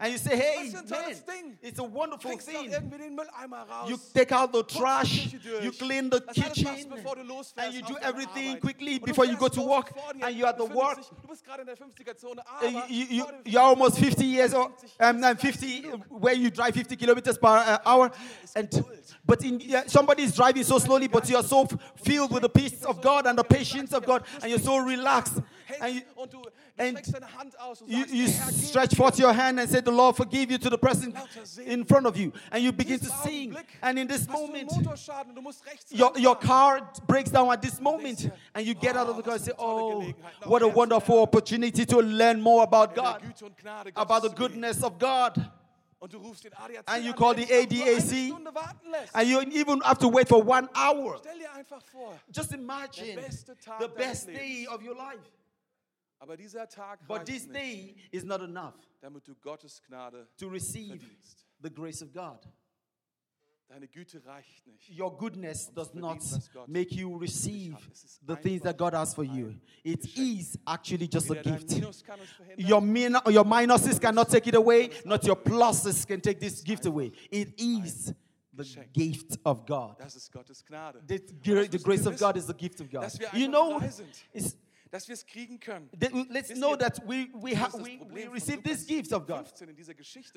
and 0.00 0.12
you 0.12 0.18
say, 0.18 0.36
hey, 0.36 0.72
Was 0.72 0.82
für 0.82 0.96
ein 0.96 1.16
man, 1.26 1.58
it's 1.62 1.78
a 1.78 1.84
wonderful 1.84 2.36
thing. 2.38 2.70
irgendwie 2.70 2.98
den 2.98 3.14
Mülleimer 3.14 3.66
raus. 3.68 3.90
You 3.90 3.98
take 4.14 4.32
out 4.32 4.52
the 4.52 4.62
trash, 4.62 5.34
you 5.62 5.72
clean 5.72 6.10
the 6.10 6.20
das 6.20 6.36
alles 6.36 6.62
machst, 6.62 6.76
kitchen, 6.76 6.90
bevor 6.90 7.16
du 7.16 7.22
losfährst 7.22 7.68
and 7.68 7.74
you 7.74 7.82
do 7.82 7.96
everything 8.02 8.60
quickly 8.60 8.98
before 8.98 9.26
you 9.26 9.36
go 9.36 9.48
to 9.48 9.62
work, 9.62 9.92
and 10.20 10.36
you're 10.36 10.48
at 10.48 10.56
the 10.58 10.64
work. 10.64 10.96
Sich, 10.96 11.08
du 11.22 11.28
bist 11.28 11.44
gerade 11.44 11.62
in 11.62 11.66
der 11.66 11.76
50er-Zone, 11.76 12.42
aber 12.46 12.88
you, 12.88 13.06
you, 13.10 13.24
vor 13.24 13.32
dem 13.32 13.52
you're 13.52 13.60
almost 13.60 13.96
50er-Zone 13.96 14.18
50 14.18 14.24
years 14.24 14.54
old, 14.54 14.72
50 14.80 15.00
um, 15.00 15.20
no, 15.20 15.34
50, 15.34 15.82
where 16.08 16.34
you 16.34 16.50
drive 16.50 16.74
50 16.74 16.96
kilometers 16.96 17.38
per 17.38 17.48
uh, 17.48 17.78
hour, 17.84 18.10
and 18.54 18.84
but 19.26 19.42
in 19.44 19.60
yeah, 19.60 19.82
somebody 19.86 20.22
is 20.22 20.34
driving 20.34 20.64
so 20.64 20.78
slowly, 20.78 21.08
but 21.08 21.28
you 21.28 21.36
are 21.36 21.42
so 21.42 21.66
filled 22.02 22.32
with 22.32 22.42
the 22.42 22.48
peace 22.48 22.84
of 22.84 23.00
God 23.00 23.26
and 23.26 23.38
the 23.38 23.44
patience 23.44 23.92
of 23.92 24.04
God, 24.04 24.24
and 24.42 24.50
you're 24.50 24.58
so 24.58 24.76
relaxed, 24.78 25.42
and 25.80 25.94
you, 25.94 26.00
hängst 26.00 26.16
und 26.16 26.32
du, 26.32 26.42
du 26.42 26.48
and 26.78 26.98
streckst 26.98 27.14
deine 27.14 27.38
Hand 27.38 27.58
aus 27.58 27.82
und 27.82 27.90
you, 27.90 28.04
you 28.06 28.26
der 28.26 28.34
Herr, 28.34 28.52
gib 28.52 28.68
stretch 28.68 28.96
forth 28.96 29.18
your 29.18 29.32
hand 29.32 29.58
and 29.58 29.68
say, 29.68 29.80
"The 29.84 29.90
Lord 29.90 30.16
forgive 30.16 30.50
you" 30.50 30.58
to 30.58 30.70
the 30.70 30.78
person 30.78 31.12
in 31.64 31.84
front 31.84 32.06
of 32.06 32.16
you, 32.16 32.32
and 32.50 32.62
you 32.62 32.72
begin 32.72 33.00
to 33.00 33.10
sing. 33.24 33.56
And 33.80 33.98
in 33.98 34.08
this 34.08 34.26
hast 34.26 34.30
du 34.30 34.34
einen 34.34 34.46
moment, 34.46 34.72
Motorschaden? 34.72 35.30
Und 35.30 35.36
du 35.36 35.42
musst 35.42 35.64
rechts 35.66 35.92
your, 35.92 36.12
your 36.16 36.36
car 36.36 36.80
breaks 37.06 37.30
down 37.30 37.50
at 37.50 37.60
this 37.60 37.80
moment. 37.80 38.30
and 38.54 38.66
you 38.66 38.74
get 38.74 38.96
out 38.96 39.08
of 39.08 39.16
the 39.16 39.22
car 39.22 39.34
and 39.34 39.42
say 39.42 39.52
ah, 39.58 39.62
oh 39.62 40.04
what 40.46 40.62
a 40.62 40.68
wonderful 40.68 41.20
opportunity 41.22 41.84
to 41.84 42.00
learn 42.00 42.40
more 42.40 42.62
about 42.62 42.94
god 42.94 43.20
Güte 43.22 43.44
und 43.44 43.56
Gnade 43.58 43.92
about 43.94 44.22
the 44.22 44.28
Gottes 44.28 44.30
zu 44.30 44.34
gehen. 44.34 44.36
goodness 44.36 44.82
of 44.82 44.98
god 44.98 45.50
Und 46.00 46.12
du 46.12 46.18
rufst 46.18 46.44
den 46.44 46.52
ADAC 46.54 46.84
And 46.88 47.04
you 47.04 47.12
call 47.12 47.34
the 47.34 47.44
dich 47.44 47.48
doch 47.48 47.76
nur 47.76 47.86
eine 47.86 47.96
ADAC. 47.96 48.26
Stunde 48.28 48.54
warten 48.54 48.90
lässt. 48.90 49.14
and 49.16 49.28
you 49.28 49.40
even 49.40 49.80
have 49.82 49.98
to 49.98 50.08
wait 50.12 50.28
for 50.28 50.38
one 50.46 50.68
hour 50.74 51.18
Stell 51.18 51.38
dir 51.38 51.52
einfach 51.52 51.82
vor, 51.86 52.18
just 52.32 52.52
imagine 52.52 53.14
Der 53.14 53.20
beste 53.22 53.56
Tag 53.58 53.80
the 53.80 53.88
best 53.88 54.28
day 54.28 54.66
of 54.68 54.80
your 54.82 54.94
life 54.96 55.32
aber 56.20 56.36
dieser 56.36 56.68
Tag 56.68 57.00
but 57.06 57.24
this 57.24 57.46
nicht, 57.46 57.54
day 57.54 57.96
is 58.12 58.22
not 58.24 58.40
enough 58.42 58.74
damit 59.00 59.26
du 59.26 59.34
Gottes 59.36 59.82
Gnade 59.88 60.28
to 60.36 60.46
receive 60.48 60.98
verdienst. 60.98 61.46
the 61.62 61.70
grace 61.70 62.00
of 62.02 62.12
god 62.12 62.38
Deine 62.42 62.48
Güte 62.48 63.16
reicht 63.18 63.46
nicht. 63.46 63.57
Your 64.88 65.14
goodness 65.16 65.66
does 65.66 65.94
not 65.94 66.18
verdienst, 66.18 66.32
was 66.34 66.48
Gott 66.54 66.68
make 66.68 66.92
you 66.92 67.16
receive 67.18 67.76
the 68.24 68.36
things 68.36 68.62
that 68.62 68.76
god 68.76 68.94
has 68.94 69.14
for 69.14 69.24
you. 69.24 69.54
it 69.84 70.04
is 70.16 70.56
actually 70.66 71.06
just 71.06 71.30
a 71.30 71.34
gift. 71.34 71.70
Minus 71.70 72.02
kann 72.02 72.18
es 72.20 72.30
verhindern, 72.30 72.68
Your, 72.68 72.80
min- 72.80 73.16
your 73.28 73.44
minuses 73.44 74.00
cannot 74.00 74.28
take 74.28 74.46
it 74.46 74.54
away, 74.54 74.90
not 75.04 75.24
your 75.24 75.36
pluses 75.36 76.06
can 76.06 76.20
take 76.20 76.40
this 76.40 76.62
gift 76.62 76.86
away. 76.86 77.12
It 77.30 77.54
is 77.60 78.12
the 78.54 78.64
gift 78.92 79.36
of 79.44 79.66
God. 79.66 79.96
das 79.98 80.16
ist 80.16 80.32
Gottes 80.32 80.64
Gnade. 80.64 81.00
The, 81.06 81.68
the 81.68 81.78
grace 81.78 82.06
of 82.06 82.18
God 82.18 82.36
is 82.36 82.46
the 82.46 82.54
gift 82.54 82.80
of 82.80 82.90
God. 82.90 83.12
You 83.32 83.48
know, 83.48 83.80
it's, 84.34 84.56
Dass 84.90 85.06
wir 85.08 85.14
es 85.14 85.26
kriegen 85.26 85.60
können. 85.60 85.90
that, 85.98 86.12
let's 86.30 86.54
know 86.54 86.76
that 86.76 86.98
we, 87.06 87.28
we, 87.34 87.50
Das 87.50 87.72
ha, 87.74 87.78
we, 87.78 88.00
we 88.10 88.26
receive 88.28 88.62
this 88.62 88.80
Lukas 88.80 88.86
gift 88.86 89.12
of 89.12 89.26
God. 89.26 89.46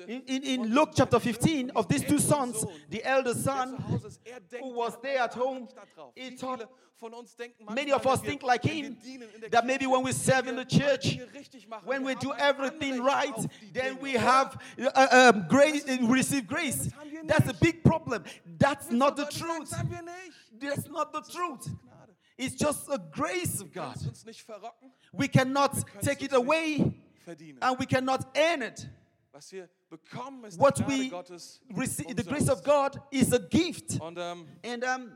in. 0.06 0.22
In, 0.22 0.42
in, 0.42 0.74
Luke 0.74 0.90
chapter 0.94 1.18
15, 1.18 1.70
of 1.70 1.88
these 1.88 2.04
two 2.04 2.18
sons, 2.18 2.64
the 2.90 3.02
elder 3.04 3.34
son, 3.34 3.76
zu 3.76 3.88
Hause 3.88 4.08
ist, 4.08 4.20
er 4.24 4.60
who 4.60 4.76
was 4.76 4.94
er 4.96 5.00
there 5.00 5.22
at 5.22 5.34
home, 5.34 5.60
nicht 5.62 5.76
da 5.76 5.84
drauf. 5.94 6.12
he 6.14 6.36
thought- 6.36 6.60
viele 6.60 6.68
von 7.02 7.14
uns 7.14 7.34
denken 7.34 7.66
many 7.74 7.92
of 7.92 8.06
us 8.06 8.20
think 8.20 8.42
like 8.42 8.62
him, 8.62 8.96
dienen 9.02 9.28
in 9.34 9.40
der 9.40 9.50
that 9.50 9.66
maybe 9.66 9.86
when 9.86 10.04
we 10.04 10.12
serve 10.12 10.46
in 10.48 10.56
the 10.56 10.64
church, 10.64 11.02
Dinge 11.02 11.26
richtig 11.34 11.66
machen, 11.68 11.84
when 11.84 12.04
we 12.04 12.14
do 12.14 12.32
everything 12.34 13.02
right, 13.02 13.34
then 13.72 13.98
we 14.00 14.12
have 14.12 14.56
uh, 14.78 15.32
um, 15.34 15.46
grace, 15.48 15.84
we 15.86 16.06
receive 16.06 16.46
grace. 16.46 16.84
Das 16.84 16.92
haben 16.92 17.10
wir 17.10 17.26
That's 17.26 17.48
a 17.48 17.54
big 17.54 17.82
problem. 17.82 18.22
That's 18.58 18.90
not 18.90 19.16
the 19.16 19.24
truth. 19.24 19.70
Das 19.70 19.78
haben 19.78 19.90
wir 19.90 20.02
nicht. 20.02 20.60
That's 20.60 20.88
not 20.88 21.12
the 21.12 21.22
truth. 21.22 21.68
It's 22.36 22.56
just 22.56 22.88
a 22.88 22.98
grace 22.98 23.60
of 23.60 23.72
God. 23.72 23.94
Lass 23.94 24.06
uns 24.06 24.24
nicht 24.24 24.42
verrocken, 24.42 24.92
We 25.12 25.28
cannot 25.28 25.72
take 26.02 26.24
it 26.24 26.32
away 26.32 26.92
and 27.60 27.78
we 27.78 27.86
cannot 27.86 28.26
earn 28.36 28.62
it. 28.62 28.88
Was 29.32 29.50
wir 29.52 29.68
bekommen, 29.88 30.44
ist 30.44 30.58
What 30.58 30.78
we 30.86 31.10
receive, 31.74 32.14
the 32.16 32.24
grace 32.24 32.48
of 32.48 32.62
God 32.62 33.00
is 33.10 33.32
a 33.32 33.38
gift. 33.38 33.98
Ähm, 34.00 34.46
And 34.64 34.84
um, 34.84 35.12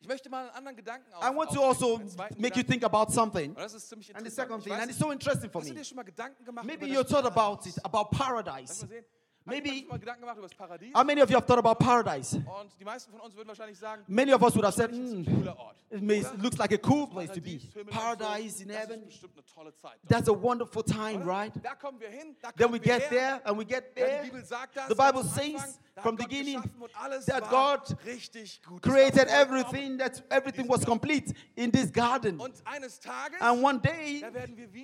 ich 0.00 0.08
möchte 0.08 0.28
mal 0.28 0.46
einen 0.46 0.56
anderen 0.56 0.76
Gedanken 0.76 1.12
auf, 1.14 1.22
I 1.24 1.34
want 1.34 1.50
to 1.50 1.62
also 1.62 2.00
make 2.38 2.56
you 2.56 2.62
think 2.62 2.84
about 2.84 3.12
something. 3.12 3.50
Und 3.50 3.58
das 3.58 3.74
ist 3.74 3.88
ziemlich 3.88 4.14
And 4.14 4.24
the 4.24 4.30
second 4.30 4.62
thing, 4.62 4.72
and 4.72 4.90
it's 4.90 4.98
so 4.98 5.10
interesting 5.10 5.50
for 5.50 5.62
me. 5.62 5.72
dir 5.72 5.84
schon 5.84 5.96
mal 5.96 6.02
Gedanken 6.04 6.44
gemacht 6.44 6.66
Maybe 6.66 6.86
you 6.86 7.02
thought 7.02 7.24
about 7.26 7.66
it, 7.68 7.74
about 7.84 8.10
paradise. 8.16 8.86
Maybe- 9.46 9.68
Hast 9.68 9.74
du 9.76 9.80
schon 9.80 9.88
mal 9.88 9.98
Gedanken 9.98 10.20
gemacht 10.22 10.38
über 10.38 10.48
das 10.48 10.56
Paradies? 10.56 10.94
How 10.94 11.04
many 11.04 11.22
of 11.22 11.30
you 11.30 11.36
have 11.36 11.46
thought 11.46 11.58
about 11.58 11.74
paradise? 11.78 12.36
Und 12.36 12.72
die 12.80 12.84
von 12.84 13.20
uns 13.20 13.78
sagen, 13.78 14.02
Many 14.08 14.32
of 14.32 14.42
us 14.42 14.54
would 14.54 14.64
have 14.64 14.74
said, 14.74 14.90
das 14.90 14.98
ist 14.98 15.12
ein 15.12 15.24
"Hmm, 15.26 15.48
it, 15.90 16.02
may, 16.02 16.24
looks 16.42 16.58
like 16.58 16.72
a 16.72 16.78
cool 16.78 17.06
place 17.06 17.30
to 17.30 17.40
be. 17.40 17.58
Paradies, 17.58 17.72
Himmel 17.74 17.86
und 17.86 17.90
Paradise 17.90 18.62
in 18.62 18.70
heaven, 18.70 19.00
ist 19.02 19.06
bestimmt 19.08 19.32
eine 19.36 19.44
tolle 19.46 19.74
Zeit. 19.76 19.92
dort, 20.02 20.08
that's 20.08 20.28
a 20.28 20.32
wonderful 20.32 20.82
time, 20.82 21.24
right? 21.24 21.52
Da 21.62 21.74
wir 22.00 22.08
hin, 22.08 22.36
da 22.42 22.50
Then 22.52 22.72
we 22.72 22.80
get 22.80 23.02
her. 23.02 23.08
there 23.10 23.40
and 23.44 23.58
we 23.58 23.64
get 23.64 23.94
there. 23.94 24.22
die 24.22 24.30
Bibel 24.30 24.44
sagt 24.44 24.76
das, 24.76 24.88
The 24.88 24.94
Bible 24.94 25.22
says 25.24 25.78
from 26.02 26.16
Gott 26.16 26.28
beginning 26.28 26.60
geschaffen 26.60 26.82
und 26.82 26.90
alles 27.00 27.26
that 27.26 27.48
God. 27.48 27.96
Created 28.82 29.28
everything, 29.28 29.96
that 29.98 30.22
everything 30.30 30.68
was 30.68 30.84
complete 30.84 31.32
in 31.54 31.70
this 31.70 31.90
garden. 31.92 32.38
Und 32.40 32.54
eines 32.64 32.98
Tages, 32.98 33.40
And 33.40 33.62
one 33.62 33.80
day, 33.80 34.20
da 34.20 34.32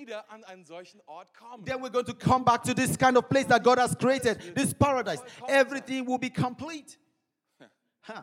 wir 0.07 0.23
an 0.31 0.43
einen 0.45 0.65
Ort 1.05 1.27
then 1.65 1.81
we're 1.81 1.89
going 1.91 2.05
to 2.05 2.13
come 2.13 2.43
back 2.43 2.63
to 2.63 2.73
this 2.73 2.97
kind 2.97 3.17
of 3.17 3.27
place 3.29 3.45
that 3.47 3.63
God 3.63 3.77
has 3.77 3.95
created, 3.95 4.52
this 4.55 4.73
paradise. 4.73 5.21
Everything 5.47 6.05
will 6.05 6.17
be 6.19 6.29
complete. 6.29 6.97
Huh. 8.05 8.21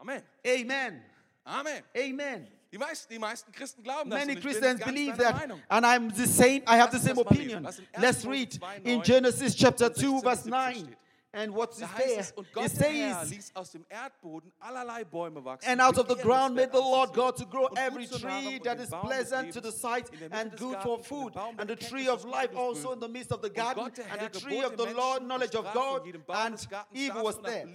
Amen. 0.00 0.22
Amen. 0.46 1.02
Amen. 1.46 1.82
Amen. 1.94 2.46
Die 2.72 2.78
meisten, 2.78 3.12
die 3.12 3.18
meisten 3.18 3.52
Christen 3.52 3.82
glauben 3.82 4.08
das. 4.10 4.24
Many 4.26 4.40
Christians 4.40 4.80
believe 4.82 5.16
that, 5.18 5.34
Meinung. 5.36 5.60
and 5.70 5.84
I'm 5.86 6.10
the 6.16 6.26
same. 6.26 6.62
I 6.66 6.76
have 6.78 6.90
the 6.90 6.96
Lass 6.96 7.04
uns 7.04 7.04
same 7.04 7.14
das 7.16 7.24
mal 7.24 7.24
lesen. 7.24 7.36
opinion. 7.36 7.64
Was 7.64 7.78
in 7.78 7.84
1. 7.92 8.02
Let's 8.02 8.24
read 8.24 8.58
in 8.84 9.02
Genesis 9.02 9.54
chapter 9.54 9.92
2, 9.92 10.20
verse 10.22 10.46
9. 10.46 10.96
17 11.36 11.42
And 11.42 11.54
what's 11.54 11.78
Da 11.78 11.86
heißt 11.86 12.06
there? 12.06 12.20
es, 12.20 12.32
und 12.32 12.46
It 12.48 12.54
der 12.54 12.88
Herr 12.88 13.20
says, 13.20 13.30
ließ 13.30 13.52
aus 13.54 13.70
dem 13.70 13.84
Erdboden 13.88 14.52
allerlei 14.58 15.04
Bäume 15.04 15.44
wachsen. 15.44 15.68
And 15.68 15.80
out 15.80 15.98
of 15.98 16.08
the 16.08 16.16
ground 16.22 16.54
made 16.54 16.72
the 16.72 16.78
Lord 16.78 17.12
God 17.12 17.36
to 17.36 17.46
grow 17.46 17.68
every 17.76 18.06
tree 18.06 18.58
that 18.64 18.80
is 18.80 18.88
pleasant 18.88 19.52
to 19.52 19.60
the 19.60 19.72
sight 19.72 20.08
in 20.12 20.18
der 20.18 20.28
Mitte 20.28 20.40
and 20.40 20.56
good 20.56 20.82
for 20.82 20.98
food, 21.02 21.34
and 21.58 21.68
the 21.68 21.76
tree 21.76 22.08
of 22.08 22.24
life 22.24 22.56
also 22.56 22.92
in 22.92 23.00
the 23.00 23.08
midst 23.08 23.32
of 23.32 23.42
the 23.42 23.50
garden, 23.50 23.92
and 24.10 24.20
the 24.20 24.40
tree 24.40 24.62
of 24.62 24.76
the 24.76 24.86
Lord, 24.94 25.22
knowledge 25.22 25.54
of 25.54 25.64
God, 25.72 26.00
von 26.00 26.06
jedem 26.06 26.24
Baum 26.26 26.52
des 26.52 26.66
and 26.72 26.86
evil 26.94 27.22
was 27.22 27.38
there. 27.42 27.66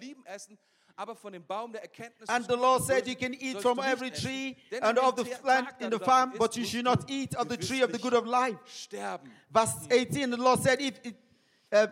Aber 0.98 1.16
von 1.16 1.32
dem 1.32 1.44
Baum 1.44 1.72
der 1.72 1.82
And 2.28 2.46
the 2.48 2.56
Lord 2.56 2.84
said, 2.84 3.08
You 3.08 3.16
can 3.16 3.34
eat 3.34 3.62
from 3.62 3.80
every 3.80 4.12
tree 4.12 4.58
and 4.82 5.00
of 5.00 5.16
the 5.16 5.24
plant 5.24 5.70
in 5.80 5.90
the 5.90 6.00
farm, 6.00 6.34
but 6.38 6.56
you 6.56 6.66
should 6.66 6.84
not 6.84 7.10
eat 7.10 7.34
of 7.36 7.48
the 7.48 7.58
tree 7.58 7.82
of 7.82 7.92
the 7.92 7.98
good 7.98 8.14
of 8.14 8.28
life. 8.28 8.58
Sterben. 8.68 9.32
Verse 9.52 9.88
18, 9.90 10.30
the 10.30 10.38
Lord 10.38 10.60
said, 10.60 10.80
If, 10.82 11.00
if 11.04 11.14
uh, 11.72 11.88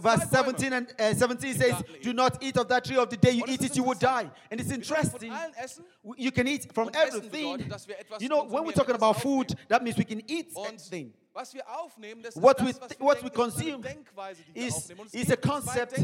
verse 0.00 0.28
17 0.30 0.72
and 0.72 0.94
uh, 0.98 1.14
17 1.14 1.54
says, 1.54 1.74
Do 2.02 2.12
not 2.12 2.42
eat 2.42 2.56
of 2.56 2.68
that 2.68 2.84
tree 2.84 2.96
of 2.96 3.08
the 3.08 3.16
day 3.16 3.32
you 3.32 3.44
eat 3.48 3.62
it, 3.62 3.76
you 3.76 3.82
will 3.82 3.98
die. 3.98 4.30
And 4.50 4.60
it's 4.60 4.70
Wir 4.70 4.78
können 4.78 4.84
von 4.84 5.22
interesting. 5.22 5.84
You 6.16 6.30
can 6.32 6.46
eat 6.48 6.72
from 6.72 6.90
everything. 6.94 7.56
bedeutet, 7.56 7.72
dass 7.72 7.88
wir 7.88 7.98
etwas 7.98 8.20
You 8.20 8.28
know, 8.28 8.44
when 8.44 8.64
we're 8.64 8.72
talking 8.72 8.94
about 8.94 9.14
food, 9.20 9.54
that 9.68 9.82
means 9.82 9.96
we 9.96 10.04
can 10.04 10.20
eat 10.28 10.48
anything. 10.56 11.12
was 11.34 11.54
wir 11.54 11.62
aufnehmen, 11.66 12.22
das 12.22 12.36
What 12.36 12.60
we 12.60 12.72
th- 12.72 13.00
what 13.00 13.22
we 13.22 13.30
denken, 13.30 13.34
das 13.34 13.54
ist 13.54 13.62
eine 13.62 13.76
consume 13.76 13.86
is, 14.54 14.74
aufnehmen. 14.74 15.00
Und 15.00 15.06
es 15.06 15.14
is 15.14 15.30
a 15.30 15.36
concept, 15.36 15.98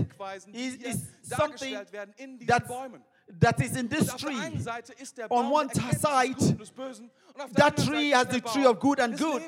is, 0.53 0.75
is 0.77 0.97
something 1.23 1.75
dargestellt 1.75 1.93
werden 1.93 2.15
in 2.17 2.39
diesen 2.39 2.47
that's, 2.49 2.69
that 3.41 3.61
is 3.61 3.77
in 3.77 3.89
this 3.89 4.03
Und 4.03 4.11
auf 4.15 4.21
der 4.21 4.31
einen 4.31 4.55
tree. 4.55 4.63
Seite 4.63 4.93
ist 4.95 5.19
der 5.19 5.31
On 5.31 5.51
one 5.53 5.69
side, 5.75 5.91
des 5.91 6.01
Guten 6.01 6.51
und 6.53 6.61
des 6.61 6.71
Bösen. 6.71 7.11
Und 7.35 7.41
auf 7.43 7.51
der 7.53 7.65
That 7.67 7.77
tree 7.77 8.15
has 8.15 8.27
the 8.31 8.41
tree 8.41 8.67
of 8.67 8.79
good 8.79 9.01
and 9.01 9.19
good. 9.19 9.43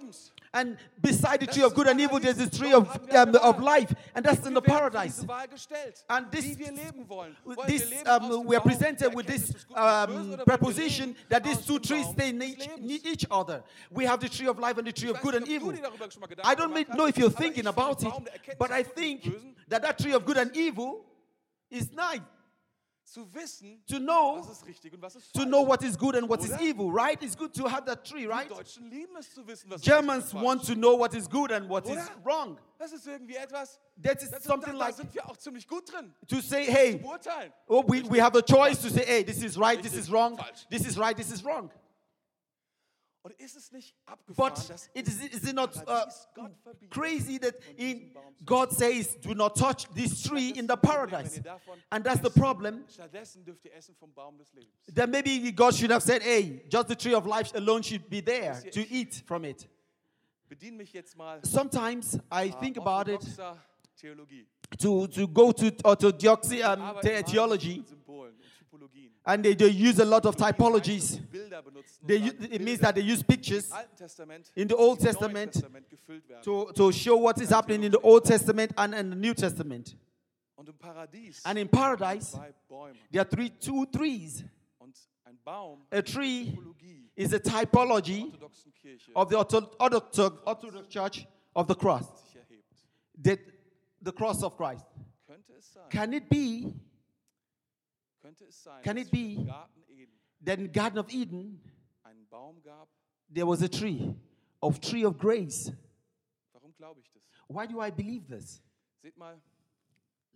And 0.53 0.77
beside 1.01 1.39
the 1.41 1.47
tree 1.47 1.63
of 1.63 1.75
good 1.75 1.87
and 1.87 2.01
evil, 2.01 2.19
there's 2.19 2.39
the 2.39 2.51
tree 2.51 2.73
of, 2.75 2.89
haben 2.89 3.07
wir 3.07 3.21
eine 3.21 3.39
um, 3.41 3.55
of 3.57 3.61
life. 3.61 3.95
And 4.15 4.27
that's 4.27 4.45
in 4.45 4.53
the 4.53 4.61
Wir 4.61 4.67
werden 4.67 4.91
für 4.91 4.91
paradise. 4.91 5.15
diese 5.21 5.29
Wahl 5.29 5.47
gestellt, 5.47 6.05
And 6.09 6.33
this- 6.33 6.45
wie 6.45 6.59
wir 6.59 6.73
leben 6.73 7.09
wollen. 7.09 7.37
Wollen 7.45 7.69
This, 7.69 7.89
wir 7.89 7.99
leben 7.99 8.09
aus 8.09 8.35
um, 8.37 8.49
we 8.49 8.57
are 8.57 8.61
presented 8.61 9.15
with 9.15 9.27
this 9.27 9.47
des 9.53 9.67
Guten 9.69 9.79
und 9.81 9.87
des 9.87 10.07
Bösen 10.07 10.11
um, 10.11 10.11
oder 10.11 10.19
wollen 10.19 10.39
wir 10.39 10.45
preposition 10.45 11.17
that 11.29 11.45
these 11.45 11.65
two 11.65 11.79
trees 11.79 12.07
they 12.17 12.33
des 12.33 12.39
need, 12.81 13.07
each 13.07 13.27
other. 13.31 13.63
We 13.93 14.07
have 14.09 14.21
the 14.21 14.29
tree 14.29 14.49
of 14.49 14.59
life 14.59 14.77
and 14.77 14.87
the 14.89 14.93
tree 14.93 15.11
of 15.11 15.21
good 15.21 15.37
and 15.37 15.47
evil. 15.47 15.71
dir 15.73 15.83
darüber 15.83 16.11
schon 16.11 16.21
mal 16.21 16.29
I 16.45 16.55
don't 16.57 16.73
know 16.97 17.07
if 17.07 17.17
you're 17.17 17.31
thinking 17.31 17.69
about 17.69 18.03
it, 18.03 18.09
Baum 18.11 18.25
der 18.25 18.33
Erkenntnis 18.35 18.59
but 18.59 18.71
I 18.73 18.83
des 18.83 18.89
Guten 18.89 19.29
und 19.29 19.35
think 19.35 19.69
that 19.69 19.83
that 19.83 19.99
tree 19.99 20.15
of 20.15 20.25
good 20.25 20.37
and 20.37 20.57
evil 20.57 21.05
is 21.71 21.93
nice 21.93 22.23
zu 23.13 23.27
wissen, 23.35 23.83
to 23.87 23.99
know 23.99 24.39
was 24.41 24.51
ist 24.51 24.67
richtig 24.67 24.93
und 24.95 25.03
was 25.03 25.17
ist 25.17 25.33
to 25.35 25.45
know 25.45 25.67
what 25.67 25.83
is 25.83 25.97
good 25.99 26.15
and 26.15 26.29
what 26.29 26.43
is 26.45 26.51
Oder? 26.53 26.61
evil, 26.63 26.91
right? 26.93 27.21
It's 27.23 27.37
good 27.37 27.53
to 27.55 27.67
have 27.69 27.85
that 27.87 28.05
tree, 28.05 28.23
Die 28.23 28.27
right? 28.29 28.49
Deutschen 28.51 28.89
lieben 28.89 29.17
es 29.19 29.35
zu 29.35 29.45
wissen, 29.47 29.69
was 29.71 29.83
Germans 29.83 30.27
richtig 30.33 30.43
want 30.43 30.65
to 30.67 30.75
know 30.75 30.97
what 30.97 31.15
is 31.15 31.29
good 31.29 31.51
and 31.51 31.69
what 31.69 31.85
is 31.87 31.93
Oder? 31.93 32.09
wrong. 32.25 32.59
Das 32.79 32.93
ist 32.93 33.07
irgendwie 33.07 33.37
etwas, 33.37 33.81
That 34.03 34.23
is 34.23 34.31
das, 34.31 34.45
something 34.45 34.73
da, 34.73 34.79
like 34.79 34.91
da 34.97 34.97
sind 35.03 35.15
wir 35.15 35.29
auch 35.29 35.37
ziemlich 35.37 35.67
gut 35.67 35.93
drin, 35.93 36.15
to 36.29 36.41
say, 36.41 36.65
hey, 36.65 37.03
oh, 37.67 37.83
we, 37.87 38.03
we 38.09 38.21
have 38.23 38.37
a 38.39 38.43
choice 38.43 38.81
to 38.81 38.89
say, 38.89 39.05
hey, 39.05 39.23
this 39.25 39.43
is 39.43 39.59
right, 39.59 39.83
this 39.83 39.95
is 39.95 40.11
wrong, 40.11 40.37
falsch. 40.39 40.67
this 40.71 40.87
is 40.87 40.97
right, 40.97 41.17
this 41.17 41.31
is 41.31 41.45
wrong. 41.45 41.65
Und 41.65 41.73
ist 41.73 41.75
es 41.75 41.75
nicht 41.75 41.75
abgefahren, 41.75 41.81
But 43.23 43.33
it 44.95 45.07
is, 45.07 45.21
is 45.21 45.45
it 45.49 45.55
not 45.55 45.77
uh, 45.77 45.85
Paradies 45.85 46.27
Gott 46.35 46.53
verbietet? 46.65 46.91
crazy 46.91 47.39
that 47.39 47.55
in 47.77 48.13
God 48.45 48.73
says, 48.73 49.17
do 49.21 49.35
not 49.35 49.57
touch 49.57 49.87
this 49.95 50.23
tree 50.23 50.55
in 50.57 50.67
the 50.67 50.77
paradise? 50.77 51.39
And 51.93 52.03
that's 52.03 52.21
the 52.21 52.31
problem. 52.31 52.85
Stattdessen 52.89 53.45
dürft 53.45 53.67
ihr 53.67 53.75
essen 53.75 53.95
vom 53.95 54.11
Baum 54.15 54.39
des 54.39 54.51
Lebens. 54.55 54.73
That 54.95 55.11
maybe 55.11 55.53
God 55.53 55.75
should 55.75 55.91
have 55.91 56.03
said, 56.03 56.23
hey, 56.23 56.63
just 56.69 56.89
the 56.89 56.97
tree 56.97 57.15
of 57.15 57.27
life 57.27 57.55
alone 57.55 57.83
should 57.83 58.09
be 58.09 58.23
there 58.23 58.59
to 58.73 58.81
eat 58.91 59.23
from 59.27 59.45
it. 59.45 59.69
Bedien 60.49 60.77
mich 60.77 60.93
jetzt 60.95 61.17
mal 61.17 61.41
Sometimes 61.45 62.19
I 62.33 62.49
äh, 62.49 62.59
think 62.59 62.79
about 62.79 63.09
it 63.09 63.21
to, 64.79 65.07
to 65.07 65.29
go 65.29 65.53
to 65.53 65.71
orthodoxy 65.85 66.63
um, 66.63 66.81
Arbeiten 66.81 67.07
the- 67.07 67.15
mal 67.15 67.23
theology, 67.23 67.77
mit 67.79 67.89
Symbolen 67.89 68.35
und 68.35 68.43
Typologien. 68.43 68.60
And 69.25 69.45
they, 69.45 69.55
they 69.55 69.69
use 69.69 69.99
a 70.01 70.05
lot 70.05 70.25
of 70.27 70.37
typologies. 70.37 71.19
Bilder 71.31 71.63
benutzen. 71.63 71.99
und 72.03 72.09
They, 72.09 72.17
it 72.55 72.61
means 72.63 72.81
that 72.81 72.95
they 72.95 73.03
use 73.03 73.23
pictures 73.23 73.69
im 73.71 73.73
Alten 73.77 73.97
Testament, 73.97 74.51
in 74.57 74.69
the 74.69 74.77
Old 74.77 75.01
Testament 75.01 75.53
Testament 75.53 75.89
gefüllt 75.89 76.29
werden. 76.29 76.43
to, 76.43 76.73
to 76.73 76.93
show 76.93 77.17
what 77.17 77.41
is 77.41 77.51
happening 77.51 77.85
in 77.85 77.93
the 77.93 78.01
Old 78.03 78.25
Testament 78.25 78.73
and 78.77 78.95
in 78.95 79.11
the 79.11 79.17
New 79.17 79.35
Testament. 79.35 79.95
Und 80.57 80.69
im 80.69 80.77
Paradies 80.79 81.41
And 81.45 81.59
in 81.59 81.69
paradise, 81.69 82.37
there 83.11 83.23
are 83.23 83.29
three, 83.29 83.51
two 83.51 83.87
trees. 83.87 84.45
Und 84.79 84.95
ein 85.25 85.39
Baum, 85.45 85.81
A 85.91 86.03
tree 86.03 86.57
is 87.17 87.33
a 87.33 87.39
typology 87.39 88.31
der 88.31 88.41
orthodoxen 88.41 88.73
Kirche, 88.75 89.11
of 89.15 89.29
the 89.31 89.37
Orthodox, 89.37 90.89
Church 90.89 91.27
of 91.55 91.67
the 91.67 91.75
cross, 91.75 92.05
the, 93.23 93.39
the 94.03 94.13
cross 94.13 94.43
of 94.43 94.57
Christ. 94.57 94.85
Könnte 95.27 95.53
es 95.59 95.73
sein, 95.73 95.89
Can 95.91 96.13
it 96.13 96.29
be 96.29 96.37
könnte 96.37 96.67
es 96.67 96.73
sein, 96.73 96.90
Can 98.83 98.99
it 98.99 99.11
be- 99.11 99.47
that 100.43 100.59
in 100.59 100.71
Garden 100.73 100.99
of 100.99 101.09
Eden 101.13 101.61
einen 102.05 102.27
Baum 102.31 102.61
gab? 102.63 102.89
there 103.33 103.47
was 103.47 103.63
a 103.63 103.69
tree 103.69 104.15
of 104.63 104.81
tree 104.81 105.05
of 105.05 105.17
grace? 105.19 105.71
Warum 106.53 106.73
glaube 106.77 107.01
ich 107.01 107.11
das? 107.13 107.23
Why 107.49 107.67
do 107.67 107.81
I 107.81 107.91
believe 107.91 108.27
this? 108.29 108.61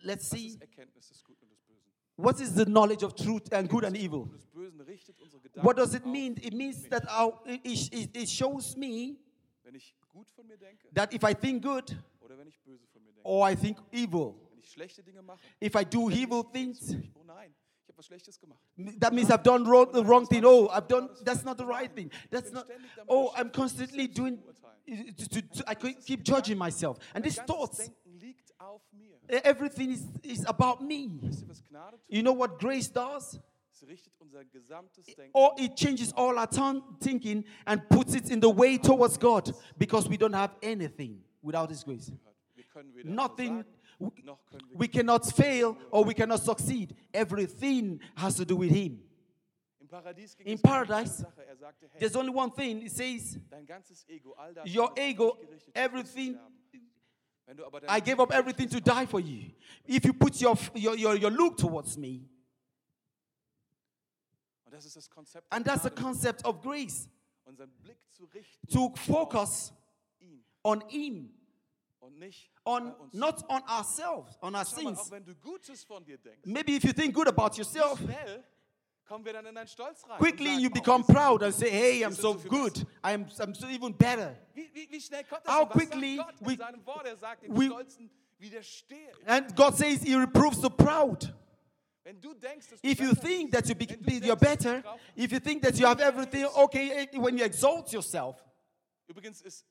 Let's 0.03 0.29
see. 0.29 0.49
ist 0.49 0.61
Erkenntnis 0.61 1.09
des 1.09 1.23
Guten 1.25 1.45
und 1.45 1.51
des 1.53 1.63
Bösen? 1.63 1.91
What 2.17 2.41
is 2.41 2.55
the 2.55 2.65
knowledge 2.65 3.03
of 3.05 3.15
truth 3.15 3.53
and 3.53 3.69
good 3.69 3.85
and 3.85 3.97
evil? 3.97 4.23
Und 4.23 4.33
des 4.35 4.47
Bösen 4.47 4.81
richtet 4.83 5.19
unsere 5.21 5.41
Gedanken 5.43 5.67
What 5.67 5.77
does 5.77 5.95
it 5.95 6.05
mean? 6.07 6.37
It 6.43 6.53
means 6.55 6.89
that 6.91 7.05
our, 7.09 7.41
it, 7.47 7.65
it, 7.93 8.17
it 8.17 8.29
shows 8.29 8.77
me 8.77 9.17
Wenn 9.63 9.75
ich 9.75 9.95
gut 10.13 10.29
von 10.35 10.47
mir 10.47 10.59
denke 10.59 10.89
that 10.95 11.13
if 11.15 11.23
I 11.25 11.35
think 11.35 11.63
good 11.63 11.97
oder 12.21 12.37
wenn 12.39 12.47
ich 12.49 12.61
böse 12.63 12.87
von 12.89 13.03
mir 13.03 13.13
denke. 13.13 13.27
or 13.27 13.49
I 13.51 13.55
think 13.57 13.79
evil, 13.93 14.35
Wenn 14.51 14.59
ich 14.61 14.71
schlechte 14.71 15.03
Dinge 15.03 15.23
mache. 15.23 15.41
if 15.63 15.75
I 15.75 15.85
do 15.85 16.11
evil 16.11 16.43
nicht 16.43 16.53
gut 16.53 16.77
zu 16.77 16.93
things, 16.93 17.11
mich. 17.97 18.11
Nein, 18.11 18.19
ich 18.19 18.31
habe 18.31 18.33
was 18.37 18.37
Schlechtes 18.37 18.41
gemacht. 18.41 19.01
that 19.01 19.13
means 19.13 19.31
I've 19.31 19.43
done 19.43 19.65
wrong, 19.67 19.93
the 19.93 20.05
wrong 20.05 20.27
thing. 20.27 20.45
Oh, 20.45 20.69
I've 20.69 20.89
done, 20.89 21.09
that's 21.25 21.45
not 21.45 21.57
the 21.57 21.65
right 21.67 21.93
thing. 21.95 22.11
That's 22.31 22.53
not, 22.53 22.67
oh, 23.09 23.33
I'm 23.37 23.51
constantly 23.51 24.09
doing, 24.09 24.39
to, 24.87 25.29
to, 25.29 25.43
to- 25.43 25.65
I 25.67 25.75
keep 25.75 26.23
judging 26.25 26.59
myself. 26.59 26.99
And 27.15 27.25
these 27.25 27.41
thoughts, 27.41 27.79
Denken 27.79 28.21
liegt 28.21 28.53
auf 28.59 28.83
mir. 28.93 29.17
everything 29.45 29.93
is, 29.93 30.03
is 30.23 30.45
about 30.47 30.81
me. 30.83 31.19
Wisst 31.23 31.43
ihr, 31.43 31.49
was 31.49 31.63
Gnade 31.71 31.91
tut? 31.93 32.01
You 32.09 32.23
know 32.23 32.33
what 32.37 32.59
grace 32.59 32.89
does? 32.91 33.39
Es 33.73 33.83
richtet 33.87 34.13
unser 34.21 34.45
gesamtes 34.45 35.07
Denken. 35.07 35.31
Or 35.33 35.55
it 35.59 35.77
changes 35.77 36.13
all 36.13 36.39
our 36.39 36.49
thinking 37.01 37.45
and 37.67 37.89
puts 37.89 38.15
it 38.15 38.31
in 38.31 38.41
the 38.41 38.51
way 38.51 38.79
towards 38.79 39.19
God 39.19 39.53
because 39.79 40.09
we 40.09 40.17
don't 40.17 40.35
have 40.35 40.55
anything 40.63 41.23
without 41.43 41.71
His 41.71 41.85
grace. 41.85 42.13
Wir 42.55 42.65
können 42.65 42.95
weder 42.95 43.11
Nothing, 43.11 43.65
versagen, 44.11 44.27
noch 44.27 44.45
können 44.47 44.71
wir 44.71 44.81
we 44.81 44.89
cannot 44.89 45.25
fail 45.27 45.77
or 45.91 46.07
we 46.07 46.15
cannot 46.15 46.43
succeed. 46.43 46.95
Everything 47.13 48.01
has 48.17 48.37
to 48.37 48.45
do 48.45 48.59
with 48.59 48.71
Him. 48.71 49.03
Im 49.81 49.89
Paradies 49.89 50.37
ging 50.37 50.47
In 50.47 50.55
um 50.55 50.63
paradise, 50.63 51.19
Sache. 51.19 51.45
Er 51.47 51.99
There's 51.99 52.17
only 52.17 52.33
one 52.33 52.51
thing 52.51 52.83
it 52.83 52.93
says, 52.93 53.39
dein 53.51 53.67
ganzes 53.67 54.05
Ego, 54.09 54.35
all 54.37 54.55
das, 54.55 54.67
Your 54.67 54.93
ego, 54.97 55.37
dich 55.37 55.47
gerichtet 55.47 55.69
ist, 55.69 55.77
everything, 55.77 56.33
wird 56.35 56.43
sterben. 56.43 56.91
Wenn 57.47 57.57
du 57.57 57.67
aber 57.67 57.81
dein 57.81 57.99
I 57.99 58.01
gave 58.01 58.21
up 58.21 58.33
everything 58.33 58.69
to 58.69 58.81
die 58.81 59.07
for 59.07 59.21
you. 59.21 59.51
If 59.87 60.05
you 60.05 60.13
put 60.13 60.41
your, 60.41 60.57
your, 60.75 60.97
your, 60.97 61.15
your 61.15 61.31
look 61.31 61.57
towards 61.57 61.97
me, 61.97 62.29
Und 64.65 64.73
das 64.73 64.85
ist 64.87 64.97
das 64.97 65.09
Konzept 65.11 65.51
der 65.51 65.57
and 65.57 65.67
that's 65.67 65.83
the 65.83 65.91
concept 65.91 66.45
of 66.45 66.61
grace, 66.61 67.09
unseren 67.45 67.71
Blick 67.83 67.99
zu 68.11 68.25
richten 68.27 68.67
to 68.69 68.93
focus 68.97 69.73
on 70.65 70.83
Him, 70.89 71.31
on 72.65 72.95
not 73.13 73.45
on 73.49 73.63
ourselves, 73.69 74.37
on 74.43 74.55
our 74.55 74.65
mal, 74.65 74.65
sins. 74.65 75.11
wenn 75.11 75.25
du 75.25 75.35
Gutes 75.37 75.85
von 75.85 76.05
dir 76.05 76.19
denkst, 76.19 76.47
Maybe 76.47 76.73
if 76.77 76.85
you 76.85 76.93
think 76.93 77.15
good 77.15 77.29
about 77.29 77.57
yourself, 77.57 77.99
schnell 77.99 78.45
kommen 79.07 79.25
wir 79.25 79.33
dann 79.33 79.47
in 79.47 79.57
einen 79.57 79.69
Stolz 79.69 80.03
rein. 80.05 80.13
und 80.13 80.19
quickly 80.19 80.55
you 80.57 80.69
oh, 80.71 80.75
become 80.75 81.05
proud 81.05 81.43
and 81.43 81.55
say, 81.55 81.71
hey, 81.71 82.05
I'm 82.05 82.15
so 82.15 82.35
good. 82.35 82.87
I'm, 83.03 83.27
I'm 83.39 83.55
so 83.55 83.67
even 83.69 83.93
better. 83.95 84.37
How 85.47 85.67
quickly 85.67 86.19
we- 86.41 86.53
in 86.55 86.59
seinem 86.59 86.87
Wort? 86.87 87.07
Er 87.07 87.17
we- 87.49 87.71
And 89.27 89.55
God 89.57 89.77
says 89.77 90.03
He 90.03 90.15
reproves 90.17 90.61
the 90.61 90.71
proud. 90.71 91.33
Wenn 92.03 92.21
du 92.21 92.35
denkst, 92.35 92.69
dass 92.69 92.81
du 92.83 92.89
If 92.89 93.01
you 93.01 93.15
think 93.15 93.51
that 93.53 93.67
you 93.67 93.75
be, 93.75 93.87
wenn 93.89 93.99
du 93.99 94.05
be- 94.05 94.11
denkst, 94.21 94.27
you're 94.27 94.37
better, 94.37 94.83
if 95.17 95.33
you 95.33 95.41
think 95.41 95.63
that 95.63 95.79
you 95.79 95.87
have 95.87 96.01
everything, 96.03 96.45
okay, 96.57 97.09
when 97.15 97.39
you 97.39 97.45
exalt 97.45 97.91
yourself, 97.93 98.43
Übrigens 99.07 99.43
ist 99.43 99.65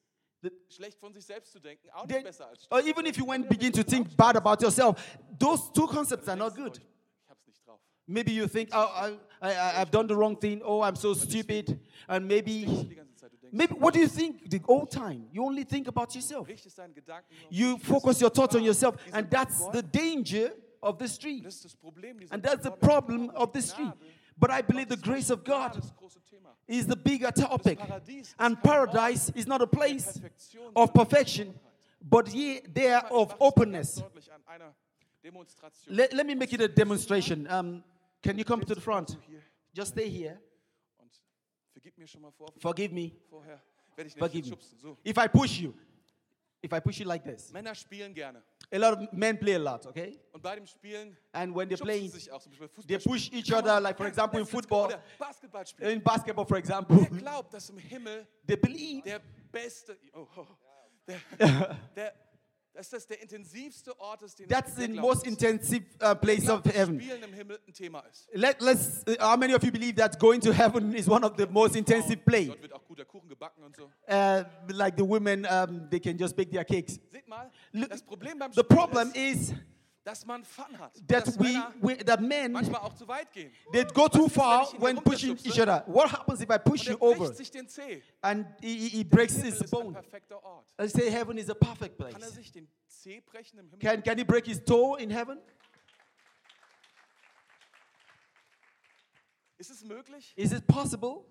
schlecht 0.69 0.99
von 0.99 1.13
sich 1.13 1.25
selbst 1.25 1.51
zu 1.51 1.59
denken 1.59 1.89
auch 1.91 2.05
nicht 2.05 2.23
besser 2.23 2.47
als 2.47 2.69
or 2.71 2.79
even 2.79 3.05
if 3.05 3.17
you 3.17 3.27
went 3.27 3.47
begin 3.47 3.71
to 3.71 3.83
think 3.83 4.15
bad 4.15 4.35
about 4.35 4.63
yourself, 4.63 4.97
those 5.39 5.71
two 5.73 5.87
concepts 5.87 6.27
are 6.27 6.37
not 6.37 6.55
good. 6.55 6.77
Ich 6.77 7.29
hab's 7.29 7.45
nicht 7.47 7.65
drauf. 7.65 7.79
Maybe 8.05 8.31
you 8.31 8.47
think, 8.47 8.69
oh, 8.73 8.77
I, 8.77 9.17
I, 9.41 9.81
I've 9.81 9.91
done 9.91 10.07
the 10.07 10.15
wrong 10.15 10.37
thing. 10.37 10.61
Oh, 10.63 10.81
I'm 10.81 10.95
so 10.95 11.13
stupid. 11.13 11.79
And 12.07 12.27
maybe, 12.27 12.65
du 12.65 12.83
die 12.83 12.95
ganze 12.95 13.15
Zeit, 13.15 13.31
du 13.31 13.37
denkst, 13.37 13.53
maybe, 13.55 13.75
what 13.79 13.93
do 13.93 13.99
you 13.99 14.07
think 14.07 14.49
the 14.49 14.59
whole 14.67 14.85
time? 14.85 15.27
You 15.31 15.45
only 15.45 15.63
think 15.63 15.87
about 15.87 16.13
yourself. 16.13 16.47
richtest 16.47 16.77
deinen 16.77 16.93
Gedanken 16.93 17.33
nur 17.33 17.47
auf 17.47 17.51
You 17.51 17.77
focus 17.77 18.21
your 18.21 18.31
thoughts 18.31 18.55
on 18.55 18.63
yourself. 18.63 18.95
And 19.13 19.29
that's 19.29 19.59
the 19.71 19.81
danger 19.81 20.51
of 20.81 20.97
the 20.99 21.07
street. 21.07 21.45
Das 21.45 21.55
ist 21.55 21.65
das 21.65 21.75
Problem 21.75 22.19
dieser 22.19 22.33
And 22.33 22.43
that's 22.43 22.63
the 22.63 22.71
problem 22.71 23.29
of 23.35 23.51
the 23.53 23.61
street. 23.61 23.93
But 24.37 24.51
I 24.51 24.61
believe 24.61 24.89
the 24.89 25.01
grace 25.01 25.31
of 25.31 25.43
God 25.43 25.75
Das 25.75 25.95
große 25.95 26.19
Thema. 26.19 26.22
Is 26.67 26.87
the 26.87 26.95
bigger 26.95 27.31
topic. 27.31 27.79
And 28.39 28.61
paradise 28.61 29.29
is 29.35 29.47
not 29.47 29.61
a 29.61 29.67
place 29.67 30.19
of 30.75 30.93
perfection, 30.93 31.53
but 32.01 32.33
ye 32.33 32.61
there 32.73 33.03
of 33.11 33.29
mach 33.29 33.29
das 33.29 33.39
mal 33.39 33.47
openness. 33.47 33.99
ganz 33.99 34.13
deutlich 34.13 34.31
an 34.31 34.41
einer 34.47 34.73
Demonstration. 35.23 35.95
Let, 35.95 36.13
let 36.13 36.25
me 36.25 36.35
make 36.35 36.51
it 36.53 36.61
a 36.61 36.67
demonstration. 36.67 37.47
Um, 37.49 37.83
can 38.21 38.37
you 38.37 38.43
come 38.43 38.61
to 38.61 38.75
the 38.75 38.81
front? 38.81 39.15
Just 39.73 39.93
stay 39.93 40.09
here. 40.09 40.37
Und 40.99 41.11
vergib 41.73 41.97
mir 41.97 42.07
schon 42.07 42.21
mal 42.21 42.31
vor, 42.31 42.51
Forgive 42.59 42.91
me. 42.93 43.11
vorher. 43.29 43.61
Werde 43.95 44.07
ich 44.09 44.15
Forgive 44.15 44.49
me. 44.49 44.57
If 45.05 45.17
I 45.17 45.27
push 45.27 45.59
you, 45.61 45.73
if 46.63 46.71
I 46.71 46.79
push 46.79 46.99
you 46.99 47.05
like 47.05 47.23
this. 47.23 47.51
Männer 47.51 47.75
spielen 47.75 48.13
gerne. 48.13 48.41
A 48.71 48.77
lot 48.77 48.93
of 48.93 49.13
men 49.13 49.37
play 49.37 49.55
a 49.55 49.59
lot, 49.59 49.85
okay? 49.85 50.17
Und 50.31 50.41
bei 50.41 50.55
dem 50.55 50.65
Spielen 50.65 51.15
And 51.33 51.53
when 51.53 51.69
they're 51.69 51.77
playing, 51.77 52.09
sich 52.09 52.31
auch. 52.31 52.41
Zum 52.41 52.51
Beispiel 52.51 52.69
they 52.87 52.97
push 52.97 53.29
each 53.31 53.51
other, 53.53 53.79
like 53.79 53.97
for 53.97 54.07
example 54.07 54.39
in 54.39 54.45
football, 54.45 54.89
Basketball 55.19 55.63
in 55.79 56.01
basketball, 56.01 56.45
for 56.45 56.57
example. 56.57 56.97
Wer 57.11 57.19
glaubt, 57.19 57.53
dass 57.53 57.69
im 57.69 57.77
Himmel 57.77 58.25
They 58.47 58.55
believe 58.55 59.03
der 59.03 59.21
beste, 59.51 59.97
oh, 60.13 60.25
oh, 60.37 60.47
der, 61.07 61.77
der 61.95 62.13
dass 62.73 62.89
das 62.89 63.05
der 63.05 63.21
intensivste 63.21 63.97
Ort 63.99 64.23
ist, 64.23 64.39
den 64.39 64.47
That's 64.47 64.75
the 64.75 64.87
most 64.87 65.25
intensive 65.27 65.85
uh, 66.01 66.15
place 66.15 66.49
of 66.49 66.63
heaven. 66.65 66.99
Spielen 66.99 67.23
im 67.23 67.33
Himmel 67.33 67.59
ein 67.67 67.73
Thema 67.73 67.99
ist. 68.11 68.27
Let, 68.33 68.61
let's. 68.61 69.03
Uh, 69.07 69.15
how 69.19 69.37
many 69.37 69.53
of 69.53 69.63
you 69.63 69.71
believe 69.71 69.95
that 69.95 70.19
going 70.19 70.41
to 70.41 70.51
heaven 70.51 70.93
is 70.93 71.07
one 71.07 71.23
of 71.23 71.33
the 71.37 71.45
most 71.47 71.75
intensive 71.75 72.17
play? 72.25 72.47
Dort 72.47 72.61
wird 72.61 72.73
auch 72.73 72.85
guter 72.85 73.05
Kuchen 73.05 73.29
gebacken 73.29 73.63
und 73.63 73.75
so. 73.75 73.91
Uh, 74.07 74.43
like 74.69 74.97
the 74.97 75.07
women, 75.07 75.45
um, 75.45 75.87
they 75.89 75.99
can 75.99 76.17
just 76.17 76.35
bake 76.35 76.51
their 76.51 76.65
cakes. 76.65 76.99
Seht 77.11 77.27
mal, 77.27 77.51
Look, 77.71 77.89
das 77.89 78.01
Problem 78.01 78.39
beim 78.39 78.51
The 78.53 78.63
problem 78.63 79.11
is 79.13 79.53
dass 80.03 80.25
man 80.25 80.43
Fun 80.43 80.77
hat. 80.79 80.93
That 81.07 81.27
dass 81.27 81.39
we, 81.39 81.53
we 81.81 81.97
that 82.05 82.19
men 82.19 82.51
manchmal 82.51 82.81
auch 82.81 82.93
zu 82.93 83.07
weit 83.07 83.31
gehen. 83.31 83.51
they 83.71 83.83
go 83.85 84.07
too 84.07 84.27
far 84.27 84.67
when 84.79 84.97
pushing 84.97 85.37
each 85.45 85.59
other. 85.59 85.83
What 85.87 86.11
happens 86.11 86.41
if 86.41 86.49
I 86.49 86.57
push 86.57 86.85
you 86.87 86.95
er 86.95 87.01
over 87.01 87.33
sich 87.33 87.49
den 87.51 87.67
Zeh. 87.69 88.01
and 88.21 88.45
he, 88.61 88.89
he- 88.89 89.03
breaks 89.03 89.35
his 89.35 89.63
bone? 89.69 89.95
I 90.79 90.87
say 90.87 91.09
heaven 91.09 91.37
is 91.37 91.49
a 91.49 91.55
perfect 91.55 91.97
Kann 91.97 92.07
er 92.11 92.17
place. 92.17 92.33
sich 92.33 92.51
den 92.51 92.67
Zeh 92.87 93.21
brechen 93.21 93.59
im 93.59 93.69
Himmel? 93.69 93.79
Can 93.79 94.03
can 94.03 94.17
he 94.17 94.23
break 94.23 94.45
his 94.45 94.63
toe 94.63 94.97
in 94.99 95.09
heaven? 95.09 95.39
Ist 99.57 99.71
es 99.71 99.83
möglich? 99.83 100.33
Is 100.35 100.51
it 100.51 100.67
possible? 100.67 101.23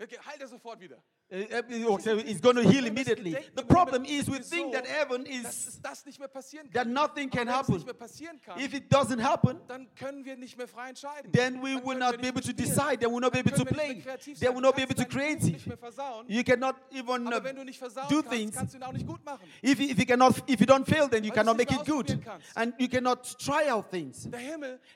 Okay, 0.00 0.18
heilt 0.26 0.40
er 0.40 0.48
sofort 0.48 0.80
wieder. 0.80 1.00
Uh, 1.34 1.56
uh, 1.56 2.22
It's 2.26 2.40
going 2.40 2.56
to 2.56 2.62
heal 2.62 2.86
immediately. 2.86 3.36
The 3.54 3.64
problem 3.64 4.04
is 4.04 4.30
we 4.30 4.38
think 4.38 4.72
that 4.72 4.86
heaven 4.86 5.26
is 5.26 5.44
es 5.44 5.80
das 5.82 6.06
nicht 6.06 6.20
mehr 6.20 6.28
passieren 6.28 6.70
that 6.72 6.86
nothing 6.86 7.28
can 7.28 7.48
happen. 7.48 7.74
nicht 7.74 7.86
mehr 7.86 7.94
passieren 7.94 8.40
kann, 8.40 8.60
If 8.60 8.72
it 8.72 8.88
doesn't 8.88 9.20
happen, 9.20 9.58
dann 9.66 9.88
können 9.96 10.24
wir 10.24 10.36
nicht 10.36 10.56
mehr 10.56 10.68
frei 10.68 10.90
entscheiden. 10.90 11.32
then 11.32 11.60
we 11.60 11.74
will 11.84 11.98
not 11.98 12.20
be 12.20 12.28
able 12.28 12.40
to 12.40 12.52
decide. 12.52 13.00
Then 13.00 13.10
we'll 13.10 13.20
not 13.20 13.32
be 13.32 13.40
able 13.40 13.50
to 13.50 13.64
können 13.64 13.76
wir 13.76 13.94
nicht 13.94 14.04
play. 14.04 14.34
Then 14.34 14.54
we'll 14.54 14.60
not 14.60 14.76
be 14.76 14.82
able 14.82 14.94
to 14.94 15.04
create. 15.04 15.42
nicht 15.42 15.66
mehr 15.66 15.76
versauen. 15.76 16.24
You 16.28 16.44
cannot 16.44 16.76
even 16.92 17.26
uh, 17.26 17.42
wenn 17.42 17.56
du 17.56 17.64
nicht 17.64 17.78
versauen 17.78 18.08
do 18.08 18.22
things. 18.22 18.54
kannst 18.54 18.74
du 18.74 18.78
ihn 18.78 18.84
auch 18.84 18.92
nicht 18.92 19.06
gut 19.06 19.24
machen. 19.24 19.42
If 19.60 19.80
you, 19.80 19.88
if 19.90 19.98
you 19.98 20.06
cannot, 20.06 20.36
if 20.48 20.60
you 20.60 20.66
don't 20.66 20.86
fail, 20.86 21.08
then 21.08 21.24
you 21.24 21.32
cannot 21.32 21.56
make 21.56 21.72
it 21.72 21.84
good, 21.84 22.16
and 22.54 22.74
you 22.78 22.88
cannot 22.88 23.24
try 23.38 23.68
out 23.68 23.90
things. 23.90 24.28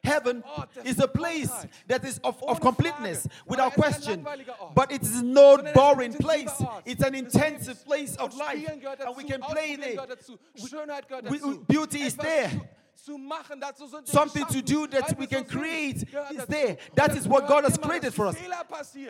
Heaven 0.05 0.45
is 0.85 1.01
a 1.01 1.09
place 1.09 1.67
that 1.89 2.05
is 2.05 2.21
of, 2.23 2.41
of 2.45 2.61
completeness, 2.61 3.27
without 3.45 3.73
er 3.73 3.83
question. 3.83 4.15
kein 4.15 4.25
langweiliger 4.25 4.61
Ort. 4.61 4.75
But 4.75 4.93
it 4.93 5.03
is 5.03 5.23
no 5.23 5.57
er 5.57 5.73
boring 5.73 6.13
intensiver 6.13 6.28
place. 6.29 6.65
It's 6.85 7.03
an 7.05 7.15
intensive 7.15 7.85
place 7.85 8.17
of 8.17 8.35
life, 8.37 8.69
and 8.69 9.17
we 9.17 9.25
can 9.25 9.41
play 9.41 9.77
there. 9.77 9.95
gehört 9.95 10.11
dazu, 10.11 10.39
Schönheit 10.57 11.09
gehört 11.09 11.31
we- 11.31 11.59
beauty 11.67 12.03
is 12.03 12.17
there. 12.17 12.49
Zu, 12.95 13.13
zu 13.13 13.19
machen, 13.19 13.61
dazu 13.61 13.87
sind 13.87 14.07
wir 14.07 14.13
Something 14.13 14.45
to 14.47 14.61
do 14.61 14.87
that 14.89 15.19
we 15.19 15.27
can 15.27 15.45
create 15.45 16.03
is 16.31 16.47
there. 16.47 16.77
That 16.95 17.17
is 17.17 17.27
what 17.29 17.47
God 17.47 17.65
has 17.65 17.79
created 17.79 18.13
for 18.13 18.27
us. 18.27 18.37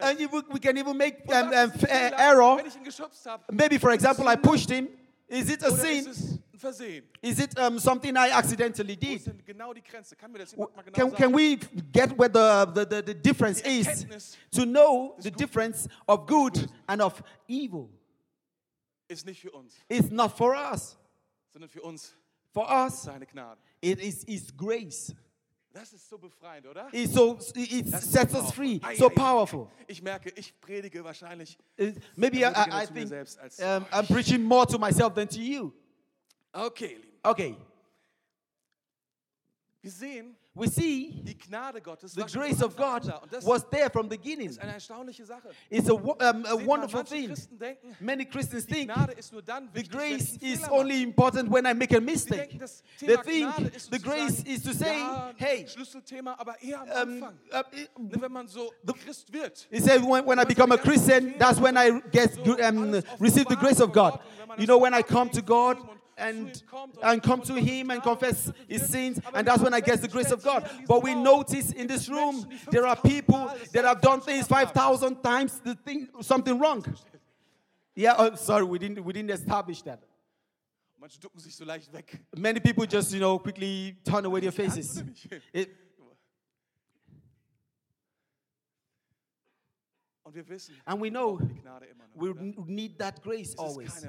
And 0.03 0.19
we, 0.19 0.27
we 0.53 0.59
can 0.61 0.77
even 0.77 0.97
make 0.97 1.25
Und 1.27 1.35
um, 1.35 1.47
um, 1.49 1.53
ist 1.53 1.59
ein 1.59 1.71
f- 1.71 1.83
uh, 2.13 2.17
error. 2.19 2.57
Wenn 2.59 2.67
ich 2.67 2.77
ihn 2.77 2.85
geschubst 2.85 3.25
habe, 3.27 3.43
Maybe, 3.51 3.79
for 3.79 3.91
example, 3.93 4.27
I 4.29 4.37
pushed 4.37 4.71
him. 4.71 4.89
Is 5.27 5.51
it 5.51 5.63
a 5.63 5.71
sin? 5.71 6.07
Versehen? 6.59 7.05
Is 7.23 7.39
it 7.39 7.59
um, 7.59 7.79
something 7.79 8.17
I 8.17 8.31
accidentally 8.33 8.97
did? 8.97 9.23
genau 9.47 9.73
die 9.73 9.83
Grenze? 9.83 10.17
Kann 10.17 10.33
mir 10.33 10.39
das 10.39 10.57
mal 10.57 10.67
genau 10.85 11.11
Can, 11.11 11.15
can 11.15 11.35
we 11.35 11.57
get 11.93 12.17
where 12.19 12.29
the, 12.29 12.73
the, 12.75 12.85
the, 12.87 13.03
the 13.03 13.15
difference 13.15 13.61
is 13.63 14.07
to 14.51 14.65
know 14.65 15.15
the 15.19 15.31
Guten. 15.31 15.39
difference 15.39 15.89
of 16.07 16.27
good 16.27 16.69
and 16.89 17.01
of 17.03 17.23
evil? 17.49 17.89
ist 19.09 19.25
nicht 19.27 19.41
für 19.41 19.51
uns, 19.53 19.75
It's 19.89 20.11
not 20.11 20.37
for 20.37 20.55
us. 20.55 20.97
sondern 21.53 21.71
für 21.71 21.83
uns 21.83 22.15
For 22.53 22.67
us, 22.69 23.03
seine 23.03 23.27
Gnade. 23.27 23.59
it 23.81 24.01
is 24.01 24.25
His 24.27 24.55
grace. 24.57 25.15
Das 25.73 25.93
ist 25.93 26.09
so 26.09 26.19
befreiend, 26.19 26.67
oder? 26.67 26.89
It's 26.93 27.13
so 27.13 27.39
it 27.55 27.93
Das 27.93 28.11
sets 28.11 28.35
us 28.35 28.51
free, 28.53 28.79
powerful. 28.81 28.97
So 28.99 29.11
powerful. 29.11 29.69
Ich 29.87 30.03
merke, 30.03 30.31
ich 30.35 30.59
predige 30.61 31.05
wahrscheinlich 31.05 31.59
Maybe 32.17 32.39
I, 32.39 32.45
I, 32.53 32.83
I 32.83 32.87
think 32.87 33.13
um, 33.61 33.87
I'm 33.93 34.07
preaching 34.07 34.43
more 34.43 34.67
to 34.67 34.79
myself 34.79 35.15
than 35.15 35.29
to 35.29 35.41
you. 35.41 35.73
Okay, 36.53 36.97
Lieben. 36.97 37.09
Okay, 37.23 37.57
Wir 39.81 39.93
sehen, 39.93 40.37
we 40.55 40.67
see 40.67 41.23
die 41.23 41.39
Gnade 41.39 41.81
Gottes 41.81 42.13
the 42.13 42.25
grace 42.25 42.61
of 42.63 42.77
God 42.77 43.07
da. 43.07 43.19
Und 43.19 43.33
das 43.33 43.47
was 43.47 43.65
there 43.71 43.89
from 43.89 44.11
the 44.11 44.17
beginning. 44.17 44.51
ist 44.51 44.59
eine 44.59 44.73
erstaunliche 44.73 45.25
Sache. 45.25 45.51
It's 45.71 45.89
a, 45.89 45.93
um, 45.93 46.45
a 46.45 46.67
wonderful 46.67 47.05
thing. 47.05 47.29
Christen 47.29 47.57
denken, 47.59 47.97
Many 48.01 48.25
Christians 48.25 48.67
think 48.67 48.91
Gnade 48.91 49.13
ist 49.13 49.33
nur 49.33 49.41
dann 49.41 49.69
the 49.73 49.85
grace 49.85 50.37
is 50.41 50.69
only 50.69 51.03
important 51.05 51.49
when 51.49 51.65
I 51.65 51.75
make 51.75 51.97
a 51.97 52.01
mistake. 52.01 52.59
They 52.99 53.17
think 53.19 53.73
the 53.89 54.01
grace 54.01 54.43
is 54.43 54.65
to 54.65 54.75
say, 54.75 55.01
hey, 55.37 55.65
Schlüsselthema, 55.65 56.35
aber 56.41 56.61
eher 56.61 56.81
am 56.81 57.09
um, 57.09 57.23
Anfang. 57.23 57.39
uh, 57.53 58.21
wenn 58.21 58.33
man 58.33 58.49
so 58.49 58.73
Christ 59.05 59.33
wird. 59.33 59.69
He 59.71 59.81
said, 59.81 60.03
when, 60.03 60.27
when 60.27 60.41
I 60.41 60.45
become 60.45 60.73
a 60.73 60.79
Christian, 60.79 61.35
that's 61.39 61.61
when 61.61 61.77
I 61.79 62.01
get 62.11 62.37
um, 62.63 63.01
receive 63.21 63.47
the 63.47 63.57
grace 63.57 63.81
of 63.81 63.93
God. 63.93 64.19
You 64.59 64.67
know, 64.67 64.79
when 64.79 64.93
I 64.93 65.03
come 65.03 65.31
to 65.31 65.41
God 65.41 65.79
and, 66.19 66.63
and 67.03 67.23
come 67.23 67.41
to 67.43 67.55
Him 67.55 67.91
and 67.91 68.03
confess 68.03 68.53
His 68.69 68.89
sins, 68.89 69.21
and 69.35 69.47
that's 69.47 69.63
when 69.63 69.73
I 69.73 69.81
get 69.81 70.01
the 70.03 70.09
grace 70.09 70.31
of 70.31 70.43
God. 70.43 70.69
But 70.87 71.03
we 71.03 71.15
notice 71.15 71.73
in 71.73 71.87
this 71.87 72.09
room, 72.09 72.47
there 72.71 72.87
are 72.87 72.97
people 72.97 73.51
that 73.73 73.85
have 73.85 74.01
done 74.01 74.21
things 74.21 74.47
5,000 74.47 75.23
times, 75.23 75.61
the 75.61 75.75
thing, 75.75 76.09
something 76.21 76.59
wrong. 76.59 76.85
Yeah, 77.95 78.15
oh, 78.19 78.35
sorry, 78.37 78.65
we 78.65 78.79
didn't, 78.79 79.05
we 79.05 79.13
didn't 79.13 79.31
establish 79.31 79.83
that. 79.83 80.03
Manche 81.01 81.19
ducken 81.21 81.41
sich 81.41 81.55
so 81.55 81.65
leicht 81.65 81.93
weg. 81.93 82.21
Many 82.37 82.59
people 82.59 82.85
just, 82.85 83.13
you 83.13 83.21
know, 83.21 83.39
quickly 83.39 83.97
turn 84.05 84.25
away 84.25 84.41
their 84.41 84.53
faces. 84.53 85.03
It, 85.53 85.71
Und 90.25 90.35
wir 90.35 90.47
wissen, 90.47 90.75
and 90.85 91.01
we 91.01 91.09
know 91.09 91.39
die 91.39 91.55
Gnade 91.63 91.87
immer 91.87 92.05
noch. 92.07 92.37
we 92.37 92.65
need 92.67 92.99
that 92.99 93.23
grace 93.23 93.57
always. 93.57 94.07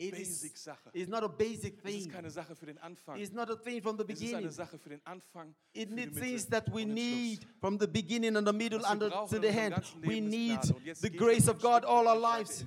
It 0.00 0.14
is, 0.14 0.40
Basic-Sache. 0.40 0.90
it's 0.94 1.10
not 1.10 1.22
a 1.22 1.28
basic 1.28 1.82
thing. 1.82 1.96
Es 1.96 2.06
ist 2.06 2.10
keine 2.10 2.30
Sache 2.30 2.56
für 2.56 2.64
den 2.64 2.78
Anfang. 2.78 3.20
It's 3.20 3.32
not 3.32 3.50
a 3.50 3.56
thing 3.56 3.82
from 3.82 3.98
the 3.98 4.04
Es 4.08 4.18
ist 4.18 4.22
eine 4.22 4.36
beginning. 4.36 4.50
Sache 4.50 4.78
für 4.78 4.88
den 4.88 5.00
Anfang, 5.04 5.54
It 5.74 5.90
needs 5.90 6.18
things 6.18 6.46
that 6.46 6.72
we 6.72 6.86
need 6.86 7.46
from 7.60 7.78
the 7.78 7.86
beginning 7.86 8.34
and 8.34 8.46
the 8.46 8.52
middle 8.54 8.82
and 8.86 9.02
the, 9.02 9.10
to 9.10 9.38
the 9.38 9.48
end. 9.48 9.74
We 10.02 10.20
need 10.20 10.60
Gnade. 10.62 10.74
Und 10.74 10.84
jetzt 10.86 11.02
the 11.02 11.10
grace 11.10 11.48
of 11.48 11.60
God 11.60 11.84
all 11.84 12.06
our 12.06 12.14
mit 12.14 12.24
euch 12.24 12.30
weiter, 12.30 12.38
lives. 12.38 12.66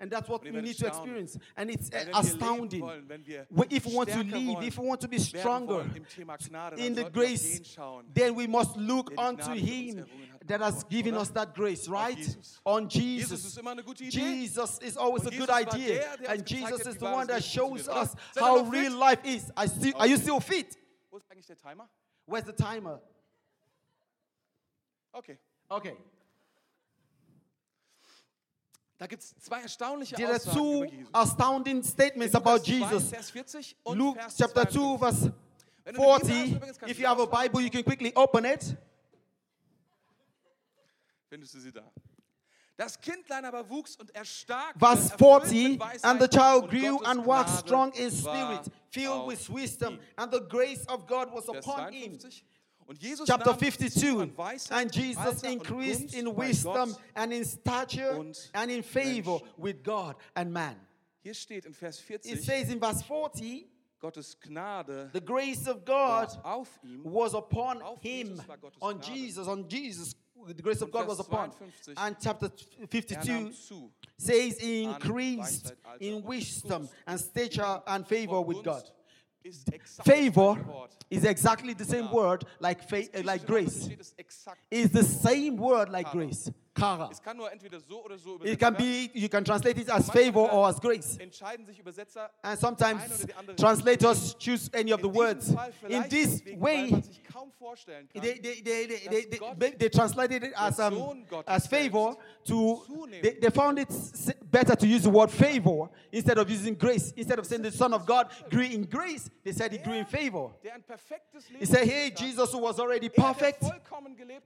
And 0.00 0.10
that's 0.10 0.28
what 0.28 0.42
we 0.42 0.50
need 0.60 0.76
to 0.78 0.86
experience. 0.88 1.38
And 1.54 1.70
it's 1.70 1.88
Weil 1.92 2.00
wenn 2.00 2.12
wir 2.12 2.12
leben 2.12 2.42
astounding. 2.42 2.82
wollen, 2.82 3.08
wenn 3.08 3.24
wir 3.24 3.46
Well, 3.50 3.68
If 3.70 3.86
we 3.86 3.94
want 3.94 4.10
to 4.10 4.18
live, 4.18 4.62
if 4.66 4.76
we 4.76 4.84
want 4.84 5.00
to 5.00 5.08
be 5.08 5.20
stronger 5.20 5.76
wollen 5.76 5.94
im 5.96 6.08
Thema 6.08 6.36
Gnade, 6.36 6.74
dann 6.76 6.84
in 6.84 6.94
the 6.96 7.02
sollten 7.02 7.14
wir 7.14 7.22
auf 7.22 7.28
grace, 7.30 7.76
then 8.12 8.36
we 8.36 8.48
must 8.48 8.76
look 8.76 9.10
unto 9.12 9.44
Gnade 9.44 9.44
für 9.44 9.50
uns 9.52 9.60
Him 9.60 10.04
that 10.46 10.60
has 10.60 10.84
given 10.88 11.14
oder? 11.14 11.22
us 11.22 11.30
that 11.32 11.54
grace, 11.54 11.88
right? 11.88 12.16
Jesus. 12.16 12.60
On 12.64 12.88
Jesus 12.88 13.30
Jesus. 13.30 13.44
ist 13.46 13.58
immer 13.58 13.70
eine 13.72 13.82
gute 13.82 14.04
Idee. 14.04 14.18
Jesus 14.20 14.78
is 14.78 14.96
always 14.96 15.22
Und 15.24 15.34
a 15.34 15.38
good 15.38 15.48
Jesus 15.48 15.74
idea. 15.74 16.16
der, 16.18 16.30
And 16.30 16.48
Jesus 16.50 16.80
is 16.86 16.98
the 16.98 17.04
one 17.06 17.26
that 17.26 17.42
shows 17.42 17.88
us 17.88 17.88
oder? 17.88 18.06
Seid 18.32 18.42
ihr 18.42 18.42
how 18.42 18.70
real 18.70 18.90
fit? 18.90 18.98
life 18.98 19.24
is. 19.24 19.52
I 19.56 19.66
still, 19.68 19.94
Are 19.96 20.06
you 20.06 20.16
still 20.18 20.40
fit? 20.40 20.76
Wo 21.10 21.16
ist 21.16 21.30
eigentlich 21.30 21.46
der 21.46 21.56
Timer? 21.56 21.88
Where's 22.26 22.46
the 22.46 22.52
timer? 22.52 23.00
Okay. 25.12 25.38
Okay. 25.68 25.96
Da 28.98 29.06
gibt 29.06 29.22
es 29.22 29.34
zwei 29.40 29.60
erstaunliche 29.62 30.14
There 30.14 30.28
are 30.28 30.36
Aussagen 30.36 30.56
two 30.56 30.82
über 30.84 30.92
Jesus. 30.92 31.08
astounding 31.14 31.82
statements 31.82 32.34
about 32.34 32.50
Lukas 32.58 32.64
2, 32.64 32.72
Jesus. 32.78 33.08
Vers 33.10 33.30
40 33.30 33.76
und 33.84 33.98
Luke 33.98 34.20
chapter 34.36 34.68
2, 34.68 34.98
52. 34.98 34.98
verse 34.98 35.32
Wenn 35.84 35.94
du 35.94 36.02
eine 36.02 36.18
Bibel 36.24 36.68
hast, 36.68 36.78
40. 36.78 36.90
If 36.90 36.98
you 36.98 37.06
have 37.06 37.20
a. 37.20 37.26
Bible, 37.26 37.60
you 37.60 37.70
can 37.70 37.82
quickly 37.82 38.12
open 38.14 38.44
it. 38.44 38.76
Findest 41.34 41.54
du 41.54 41.58
sie 41.58 41.72
da? 41.72 41.82
Das 42.76 43.00
Kindlein 43.00 43.44
aber 43.44 43.68
wuchs 43.68 43.96
und 43.96 44.14
erstarkte, 44.14 44.78
Verse 44.78 45.12
40 45.18 45.80
And 46.04 46.20
the 46.20 46.28
child 46.28 46.70
grew 46.70 47.00
and 47.04 47.26
waxed 47.26 47.58
strong 47.58 47.92
in 47.94 48.08
spirit, 48.08 48.70
filled 48.90 49.26
with 49.26 49.50
wisdom, 49.50 49.98
and 50.16 50.32
the 50.32 50.40
grace 50.48 50.86
of 50.86 51.08
God 51.08 51.32
was 51.32 51.48
upon 51.48 51.92
him. 51.92 52.16
Und 52.86 53.00
Jesus 53.00 53.26
Chapter 53.26 53.52
52 53.52 54.32
And 54.70 54.92
Jesus 54.92 55.42
increased 55.42 56.14
in 56.14 56.32
wisdom 56.36 56.94
and 57.16 57.32
in 57.32 57.44
stature 57.44 58.24
and 58.54 58.70
in 58.70 58.84
favor 58.84 59.40
with 59.56 59.82
God 59.82 60.14
and 60.36 60.52
man. 60.52 60.76
Hier 61.24 61.34
steht 61.34 61.66
in 61.66 61.74
Vers 61.74 62.00
It 62.08 62.44
says 62.44 62.70
in 62.70 62.78
verse 62.78 63.02
40, 63.02 63.66
Gottes 64.00 64.36
Gnade 64.46 65.10
the 65.12 65.20
grace 65.20 65.66
of 65.66 65.84
God 65.84 66.28
was 67.02 67.34
upon 67.34 67.80
him, 68.02 68.40
on. 68.80 69.00
Jesus, 69.00 69.48
on 69.48 69.66
Jesus. 69.66 70.14
The 70.46 70.62
grace 70.62 70.82
of 70.82 70.90
God 70.90 71.06
was 71.06 71.20
upon. 71.20 71.52
And 71.96 72.16
chapter 72.20 72.46
Er 72.82 72.86
52 72.86 73.52
says 74.18 74.58
he 74.58 74.84
increased 74.84 75.72
in 76.00 76.22
wisdom 76.22 76.88
and 77.06 77.18
stature 77.20 77.80
and 77.86 78.06
favor 78.06 78.40
with 78.40 78.62
God. 78.62 78.82
Gunst 78.82 78.92
ist 79.44 79.72
exakt 79.72 80.06
das 80.06 80.14
Favor 80.16 80.88
is 81.10 81.24
exactly 81.24 81.74
the 81.74 81.84
same 81.84 82.10
word 82.10 82.44
like 82.60 82.82
fa- 82.82 83.08
like 83.22 83.46
grace. 83.46 83.88
Is 84.70 84.90
the 84.90 85.04
same 85.04 85.56
word 85.56 85.90
like 85.90 86.10
grace. 86.10 86.50
Kara. 86.74 87.08
Es 87.10 87.22
kann 87.22 87.36
nur 87.36 87.50
entweder 87.52 87.78
so 87.80 88.04
oder 88.04 88.18
so 88.18 88.38
It 88.42 88.58
can 88.58 88.74
be, 88.74 89.10
you 89.14 89.28
can 89.28 89.44
translate 89.44 89.80
it 89.80 89.88
as 89.88 90.10
favor 90.10 90.50
or 90.52 90.68
as 90.68 90.80
grace. 90.80 91.16
Entscheiden 91.18 91.64
sich 91.64 91.78
Übersetzer 91.78 92.30
And 92.42 92.58
sometimes 92.58 93.04
oder 93.04 93.26
die 93.26 93.34
andere 93.34 93.56
translators 93.56 94.36
choose 94.38 94.68
any 94.74 94.92
of 94.92 95.00
the 95.00 95.08
words. 95.08 95.54
In 95.88 96.08
this 96.08 96.42
way, 96.58 96.90
man 96.90 97.02
sich 97.02 97.22
kaum 97.22 97.52
vorstellen 97.52 98.08
kann, 98.08 98.22
they, 98.22 98.40
they, 99.78 99.88
translated 99.88 100.42
it 100.42 100.52
as, 100.56 100.80
um, 100.80 101.24
as 101.46 101.66
favor 101.66 102.16
to, 102.44 102.82
they, 103.22 103.38
they 103.40 103.50
found 103.50 103.78
it 103.78 103.88
better 104.50 104.74
to 104.76 104.86
use 104.86 105.02
the 105.02 105.10
word 105.10 105.30
favor 105.30 105.88
instead 106.10 106.38
of 106.38 106.50
using 106.50 106.74
grace. 106.74 107.12
Instead 107.16 107.38
of 107.38 107.46
saying 107.46 107.62
the 107.62 107.70
Son 107.70 107.94
of 107.94 108.04
God 108.04 108.28
grew 108.50 108.64
in 108.64 108.84
grace, 108.84 109.30
they 109.44 109.52
said 109.52 109.70
he 109.72 109.78
grew 109.78 109.94
in 109.94 110.06
favor. 110.06 110.50
perfektes 110.86 111.48
Leben 111.50 111.60
He 111.60 111.66
said, 111.66 111.86
hey, 111.86 112.10
Jesus 112.10 112.52
who 112.52 112.58
was 112.58 112.78
already 112.78 113.06
er, 113.06 113.10
perfect, 113.10 113.64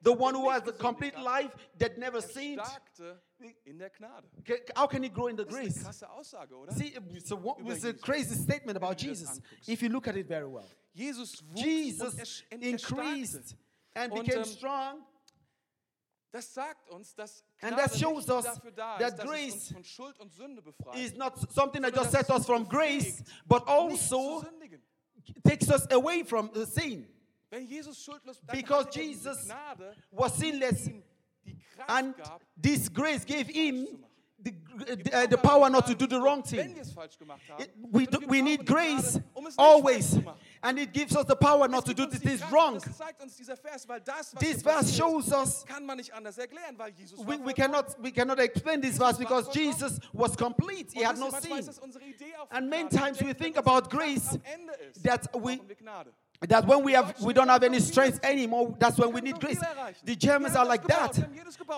the 0.02 0.12
one 0.12 0.34
who 0.34 0.50
has 0.50 0.62
a 0.62 0.72
gesündigt 0.72 0.78
complete 0.78 1.18
life 1.18 1.56
that 1.78 1.98
never 1.98 2.17
er 2.24 2.28
sinned, 2.28 2.60
starkte 2.60 3.22
in 3.64 3.78
der 3.78 3.90
Gnade. 3.90 4.28
how 4.76 4.88
can 4.88 5.02
he 5.02 5.10
grow 5.10 5.28
in 5.28 5.36
the 5.36 5.44
Das 5.44 5.54
ist 5.54 5.84
eine 5.84 5.92
grace? 5.92 6.02
Aussage, 6.04 6.54
oder? 6.54 6.72
See, 6.72 6.94
it's 7.14 7.32
a, 7.32 7.42
wo- 7.42 7.56
Über 7.58 7.72
a 7.72 7.92
crazy 7.94 8.34
statement 8.34 8.76
about 8.76 8.90
Wenn 8.90 8.96
du 8.96 9.08
das 9.10 9.20
Jesus 9.20 9.40
if 9.66 9.82
you 9.82 9.88
look 9.88 10.08
at 10.08 10.16
it 10.16 10.26
very 10.26 10.46
well. 10.46 10.66
Jesus 10.94 11.42
Jesus 11.54 12.42
er, 12.50 12.58
er 12.58 12.62
increased 12.62 13.56
and 13.94 14.12
became 14.14 14.38
ähm, 14.38 14.44
strong. 14.44 15.04
Das 16.30 16.52
sagt 16.52 16.90
uns, 16.90 17.14
dass 17.14 17.42
And 17.62 17.76
that 17.76 17.96
shows 17.98 18.28
us 18.28 18.44
dafür 18.44 18.70
da 18.72 18.98
that 18.98 19.14
ist, 19.14 19.22
grace 19.22 19.54
uns 19.54 19.72
von 19.72 19.84
Schuld 19.84 20.20
und 20.20 20.32
Sünde 20.32 20.60
befreit, 20.60 20.96
Is 20.96 21.14
not 21.16 21.38
something 21.52 21.82
that 21.82 21.96
just 21.96 22.10
sets 22.10 22.28
us 22.30 22.44
from 22.44 22.68
grace, 22.68 23.22
but 23.46 23.66
also 23.66 24.44
takes 25.46 25.70
us 25.70 25.86
away 25.90 26.24
from 26.24 26.50
the 26.52 26.66
sin. 26.66 27.08
Wenn 27.50 27.66
Jesus 27.66 28.04
schuldlos 28.04 28.40
Because 28.52 28.88
er 28.94 29.02
Jesus 29.02 29.48
Was 30.10 30.36
sinless, 30.36 30.86
ihm 30.86 31.02
die 31.02 31.02
Kraft 31.02 31.07
and 31.86 32.14
this 32.60 32.88
grace 32.92 33.24
gave 33.24 33.46
him 33.48 33.86
the, 34.40 34.52
uh, 35.12 35.26
the 35.26 35.36
power 35.36 35.68
not 35.68 35.84
to 35.86 35.94
do 35.96 36.06
the 36.06 36.16
wrong 36.20 36.42
thing. 36.44 36.72
wir 36.74 36.82
es 36.82 36.92
falsch 36.92 37.18
gemacht 37.18 37.40
haben, 37.48 37.60
It- 37.60 37.72
we, 37.92 38.06
do, 38.06 38.20
we 38.28 38.40
need 38.40 38.64
brauchen 38.64 38.66
die 38.66 38.72
Gnade, 38.72 39.02
grace 39.02 39.20
um 39.34 39.48
always, 39.56 40.10
falsch 40.10 40.10
zu 40.10 40.20
machen. 40.24 40.38
and 40.62 40.78
it 40.78 40.92
gives 40.92 41.16
us 41.16 41.24
the 41.26 41.34
power 41.34 41.66
not 41.68 41.84
to 41.84 41.92
do 41.92 42.06
the 42.08 42.18
things 42.20 42.40
wrong. 42.52 42.74
Das 42.78 42.96
zeigt 42.96 43.20
uns 43.20 43.34
dieser 43.36 43.56
Vers, 43.56 43.88
weil 43.88 44.00
das, 44.00 44.32
was 44.34 44.40
This 44.40 44.62
verse 44.62 44.92
shows 44.94 45.32
us 45.32 45.64
kann 45.66 45.84
man 45.84 45.96
nicht 45.96 46.12
anders 46.14 46.38
erklären, 46.38 46.78
weil 46.78 46.92
Jesus 46.92 47.18
we, 47.26 47.36
we 47.44 47.52
cannot 47.52 47.96
we 48.00 48.12
cannot 48.12 48.38
explain 48.38 48.80
this 48.80 48.96
verse 48.96 49.18
because 49.18 49.50
Jesus 49.52 49.98
was 50.12 50.36
complete. 50.36 50.92
He 50.92 51.04
had 51.04 51.18
no 51.18 51.26
ihr, 51.26 51.32
manchmal 51.32 51.58
ist 51.58 51.64
sin. 51.64 51.74
das 51.74 51.78
unsere 51.80 52.04
Idee 52.04 52.36
auch 52.40 52.48
And 52.50 52.70
many 52.70 52.88
times 52.88 53.20
we 53.20 53.34
think 53.34 53.56
about 53.58 53.88
grace 53.90 54.28
am 54.34 54.42
Ende 54.44 54.72
ist, 54.88 55.02
that 55.02 55.28
we 55.34 55.56
brauchen 55.56 55.68
wir 55.68 55.74
Gnade. 55.76 56.12
That 56.46 56.64
when 56.66 56.84
we 56.84 56.92
have 56.92 57.20
we 57.20 57.32
don't 57.32 57.48
have 57.48 57.64
any 57.64 57.80
strength 57.80 58.20
anymore, 58.22 58.74
that's 58.78 58.96
when 58.96 59.12
we 59.12 59.20
need 59.20 59.40
grace. 59.40 59.58
The 60.04 60.14
Germans 60.14 60.54
are 60.54 60.64
like 60.64 60.86
that. 60.86 61.18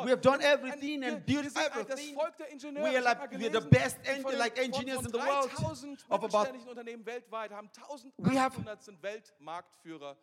We 0.04 0.10
have 0.10 0.20
done 0.20 0.42
everything 0.42 1.02
and 1.04 1.24
built 1.24 1.46
everything. 1.56 2.16
We 2.82 2.96
are 2.96 3.00
like 3.02 3.32
we're 3.32 3.48
the 3.48 3.62
best 3.62 3.96
en- 4.04 4.22
like 4.38 4.58
engineers 4.58 5.04
in 5.04 5.10
the 5.10 5.18
world 5.18 5.50
of 6.10 6.24
about 6.24 6.48
We 8.18 8.36
have- 8.36 8.54
1800 8.54 8.82
sind 8.82 9.02
Weltmarktführer, 9.02 10.16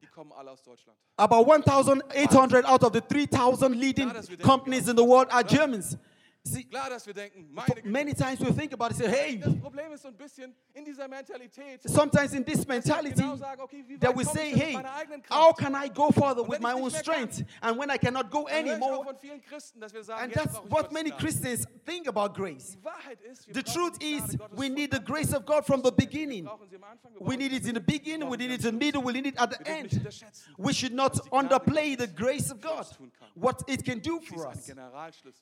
die 0.00 0.06
kommen 0.06 0.32
alle 0.32 0.50
aus 0.52 0.62
Deutschland. 0.62 0.98
about 1.18 1.46
1,800 1.46 2.64
out 2.64 2.82
of 2.82 2.92
the 2.92 3.00
3,000 3.02 3.74
leading 3.78 4.10
companies 4.42 4.88
in 4.88 4.96
the 4.96 5.04
world 5.04 5.28
are 5.30 5.44
Germans. 5.44 5.96
See, 6.44 6.64
Klar, 6.64 6.90
dass 6.90 7.06
wir 7.06 7.14
denken, 7.14 7.48
meine 7.52 7.66
Güte. 7.68 7.88
many 7.88 8.12
times 8.14 8.40
we 8.40 8.52
think 8.52 8.72
about 8.72 8.90
it, 8.90 8.96
say, 8.96 9.06
hey, 9.08 9.38
Das 9.38 9.54
Problem 9.60 9.92
ist 9.92 10.02
so 10.02 10.08
ein 10.08 10.16
bisschen 10.16 10.52
in 10.74 10.84
dieser 10.84 11.06
Mentalität, 11.06 11.80
sometimes 11.88 12.32
in 12.34 12.44
this 12.44 12.66
mentality 12.66 13.14
genau 13.22 13.36
sagen, 13.36 13.60
okay, 13.62 13.84
wie 13.86 13.96
that 13.98 14.10
we 14.16 14.24
komme 14.24 14.36
say, 14.36 14.48
ich 14.48 14.54
denn 14.54 14.60
hey, 14.60 14.72
meiner 14.74 14.92
eigenen 14.92 15.22
how 15.30 15.54
can 15.56 15.72
I 15.76 15.88
go 15.88 16.10
further 16.10 16.42
with 16.42 16.58
my 16.60 16.72
own 16.72 16.90
strength? 16.90 17.44
And 17.60 17.78
when 17.78 17.90
I 17.90 17.96
cannot 17.96 18.28
go 18.30 18.46
Dann 18.48 18.64
höre 18.66 18.76
ich 18.76 18.82
auch 18.82 18.86
anymore, 18.88 19.04
von 19.04 19.16
vielen 19.18 19.40
Christen, 19.40 19.80
dass 19.80 19.94
wir 19.94 20.02
sagen, 20.02 20.20
and 20.24 20.34
jetzt 20.34 20.44
that's 20.44 20.54
brauche 20.56 20.66
ich 20.66 20.72
what 20.72 20.80
Gottes 20.80 20.92
many 20.92 21.10
Gnade. 21.10 21.22
Christians 21.22 21.66
think 21.86 22.08
about 22.08 22.34
grace. 22.34 22.72
Die 22.76 22.84
Wahrheit 22.84 23.20
ist, 23.22 23.46
wir 23.46 23.54
The 23.54 23.62
brauchen 23.62 23.74
truth 23.74 23.98
die 24.00 24.10
Gnade 24.16 24.32
is, 24.32 24.38
Gottes 24.38 24.58
we 24.58 24.64
von 24.66 24.74
need 24.74 24.92
the 24.92 25.00
grace 25.04 25.32
of 25.34 25.46
God 25.46 25.64
from 25.64 25.82
the 25.84 25.92
beginning. 25.92 26.44
Wir 26.44 26.50
brauchen 26.50 26.68
sie 26.68 26.76
am 26.76 26.84
Anfang, 26.84 27.12
wir 27.14 27.20
We 27.20 27.24
brauchen 27.24 27.38
need 27.38 27.50
sie 27.52 27.56
it 27.58 27.66
in 27.68 27.74
the 27.76 27.80
beginning, 27.80 28.28
we 28.28 28.36
need 28.36 28.50
it 28.50 28.64
in 28.64 28.70
the 28.72 28.72
middle, 28.72 29.00
we 29.04 29.12
need 29.12 29.26
it 29.26 29.38
at 29.38 29.50
the 29.52 29.58
Wir 29.64 29.64
dürfen 29.84 30.02
nicht 30.02 30.22
end. 30.24 30.32
We 30.58 30.74
should 30.74 30.92
not 30.92 31.12
was 31.12 31.22
die 31.22 31.28
Gnade 31.30 31.38
underplay 31.54 31.94
the 31.96 32.08
grace 32.08 32.50
of 32.50 32.60
God. 32.60 32.78
uns 32.78 32.90
tun 32.96 33.12
kann. 33.16 33.28
What 33.36 33.62
it 33.68 33.84
can 33.84 34.00
do 34.00 34.18
for 34.20 34.48
us 34.48 34.68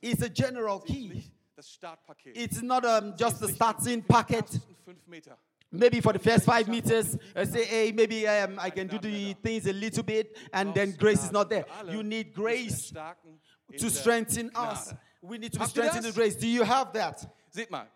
is 0.02 0.22
a 0.22 0.28
general 0.28 0.78
key. 0.92 1.08
nicht 1.08 1.32
das 1.56 1.70
Startpaket. 1.70 2.36
It's 2.36 2.62
not 2.62 2.84
um, 2.84 3.14
just 3.16 3.40
the 3.40 3.48
starting 3.48 4.02
packet. 4.02 4.44
ersten 4.44 4.76
fünf 4.84 5.06
Meter. 5.06 5.36
Maybe 5.72 6.00
for 6.00 6.12
the 6.12 6.18
first 6.18 6.44
five 6.44 6.66
meters, 6.66 7.16
I 7.36 7.44
say, 7.44 7.64
hey, 7.64 7.92
maybe 7.92 8.26
um, 8.26 8.58
I 8.58 8.70
can 8.70 8.88
do 8.88 8.98
the 8.98 9.34
things 9.34 9.66
a 9.66 9.72
little 9.72 10.02
bit, 10.02 10.36
and 10.52 10.74
then 10.74 10.96
grace 10.98 11.22
is 11.22 11.30
not 11.30 11.48
there. 11.48 11.64
You 11.88 12.02
need 12.02 12.34
grace 12.34 12.92
to 13.78 13.88
strengthen 13.88 14.50
us. 14.54 14.92
We 15.22 15.38
need 15.38 15.52
to 15.52 15.60
be 15.60 15.66
strengthened 15.66 16.06
in 16.06 16.12
grace. 16.12 16.34
Do 16.34 16.48
you 16.48 16.64
have 16.64 16.92
that? 16.94 17.24
Seht 17.54 17.70
mal, 17.70 17.86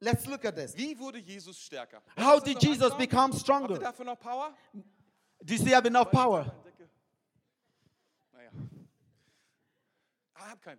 Let's 0.00 0.26
look 0.26 0.44
at 0.44 0.54
this. 0.54 0.74
wie 0.76 0.96
wurde 0.96 1.18
Jesus 1.18 1.58
stärker? 1.58 2.00
How 2.16 2.38
did 2.38 2.62
Jesus 2.62 2.94
become 2.94 3.32
stronger? 3.32 3.74
ihr 3.74 3.80
dafür 3.80 4.16
Power? 4.16 4.54
Do 5.42 5.54
you 5.54 5.58
still 5.58 5.74
have 5.74 5.86
enough 5.86 6.10
power? 6.10 6.46
Naja. 8.32 8.50
Ah, 10.34 10.56
keinen. 10.62 10.78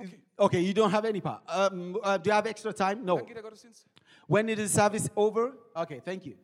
Okay, 0.00 0.20
Okay, 0.38 0.60
you 0.60 0.72
don't 0.72 0.90
have 0.90 1.04
any 1.04 1.20
power. 1.20 1.42
Um, 1.46 1.98
uh, 2.02 2.16
do 2.16 2.30
you 2.30 2.34
have 2.34 2.48
extra 2.48 2.72
time? 2.72 3.04
No. 3.04 3.16
dann 3.18 3.26
geht 3.26 3.36
der 3.36 3.42
Gottesdienst. 3.42 3.86
When 4.26 4.48
is 4.48 4.58
the 4.58 4.68
service 4.68 5.10
over? 5.14 5.52
Okay, 5.74 6.00
thank 6.04 6.24
you. 6.24 6.36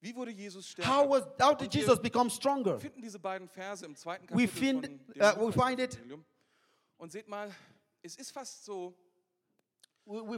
Wie 0.00 0.14
wurde 0.14 0.32
Jesus 0.32 0.68
stärker? 0.68 0.90
How 0.90 1.08
was 1.08 1.22
how 1.40 1.54
did 1.54 1.72
Jesus 1.72 1.98
become 1.98 2.28
stronger? 2.28 2.78
diese 2.96 3.18
beiden 3.18 3.48
Verse 3.48 3.86
im 3.86 3.94
We 4.30 4.46
find- 4.46 4.84
uh, 5.18 5.46
we 5.46 5.52
find 5.52 5.80
it-. 5.80 5.98
Und 6.98 7.10
seht 7.10 7.26
mal, 7.26 7.50
es 8.02 8.16
ist 8.16 8.30
fast 8.30 8.64
so, 8.66 8.94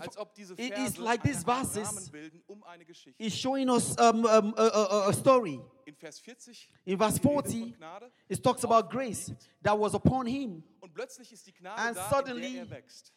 als 0.00 0.16
ob 0.16 0.34
diese 0.34 0.54
It 0.54 0.76
is 0.78 0.96
like 0.98 1.22
these 1.22 1.44
verses 1.44 2.10
bilden 2.10 2.42
um 2.46 2.62
eine 2.64 2.84
Geschichte. 2.84 3.22
It's 3.22 3.36
showing 3.36 3.68
us 3.68 3.96
um, 3.98 4.24
um, 4.24 4.54
a, 4.56 4.62
a, 4.62 5.08
a 5.08 5.12
story. 5.12 5.60
In 5.84 5.94
Vers 5.94 6.20
40 6.20 6.70
In 6.84 6.98
verse 6.98 7.18
40, 7.18 7.76
Gnade. 7.78 8.10
it 8.28 8.42
talks 8.42 8.64
about 8.64 8.88
grace 8.88 9.32
that 9.62 9.78
was 9.78 9.94
upon 9.94 10.26
him. 10.26 10.62
Und 10.80 10.94
plötzlich 10.94 11.32
ist 11.32 11.46
die 11.46 11.52
Gnade 11.52 11.80
And 11.80 11.96
da, 11.96 12.10
suddenly- 12.10 12.58
er 12.58 12.70
wächst. 12.70 13.12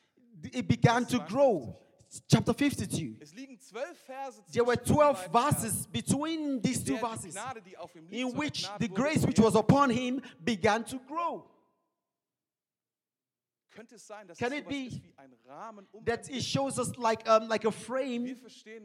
It 0.53 0.67
began 0.67 1.05
to 1.07 1.19
grow. 1.25 1.75
Chapter 2.27 2.53
52. 2.55 3.21
Es 3.21 3.33
Verse 4.03 4.41
There 4.51 4.65
were 4.65 4.75
12 4.75 5.31
verses 5.31 5.85
between 5.87 6.59
these 6.61 6.83
two 6.83 6.97
verses 6.97 7.35
Gnade, 7.35 7.61
die 7.61 7.77
auf 7.77 7.95
ihm 7.95 8.07
liegt, 8.07 8.13
in 8.13 8.35
which 8.35 8.67
the 8.79 8.87
grace 8.87 9.25
which 9.27 9.39
was 9.39 9.55
upon 9.55 9.91
him 9.91 10.19
began 10.43 10.83
to 10.85 10.97
grow. 11.07 11.43
Könnte 12.87 13.17
es 13.19 13.43
sein, 13.43 13.45
dass 13.45 13.58
Can 13.71 13.87
es 13.91 14.59
it 14.59 14.67
be 14.67 14.87
ist 14.87 15.03
wie 15.03 15.13
ein 15.17 15.33
Rahmen 15.47 15.87
um 15.91 16.03
That 16.05 16.29
it 16.29 16.43
shows 16.43 16.77
us 16.79 16.95
like, 16.97 17.27
um, 17.29 17.47
like 17.47 17.65
a 17.65 17.71
frame 17.71 18.23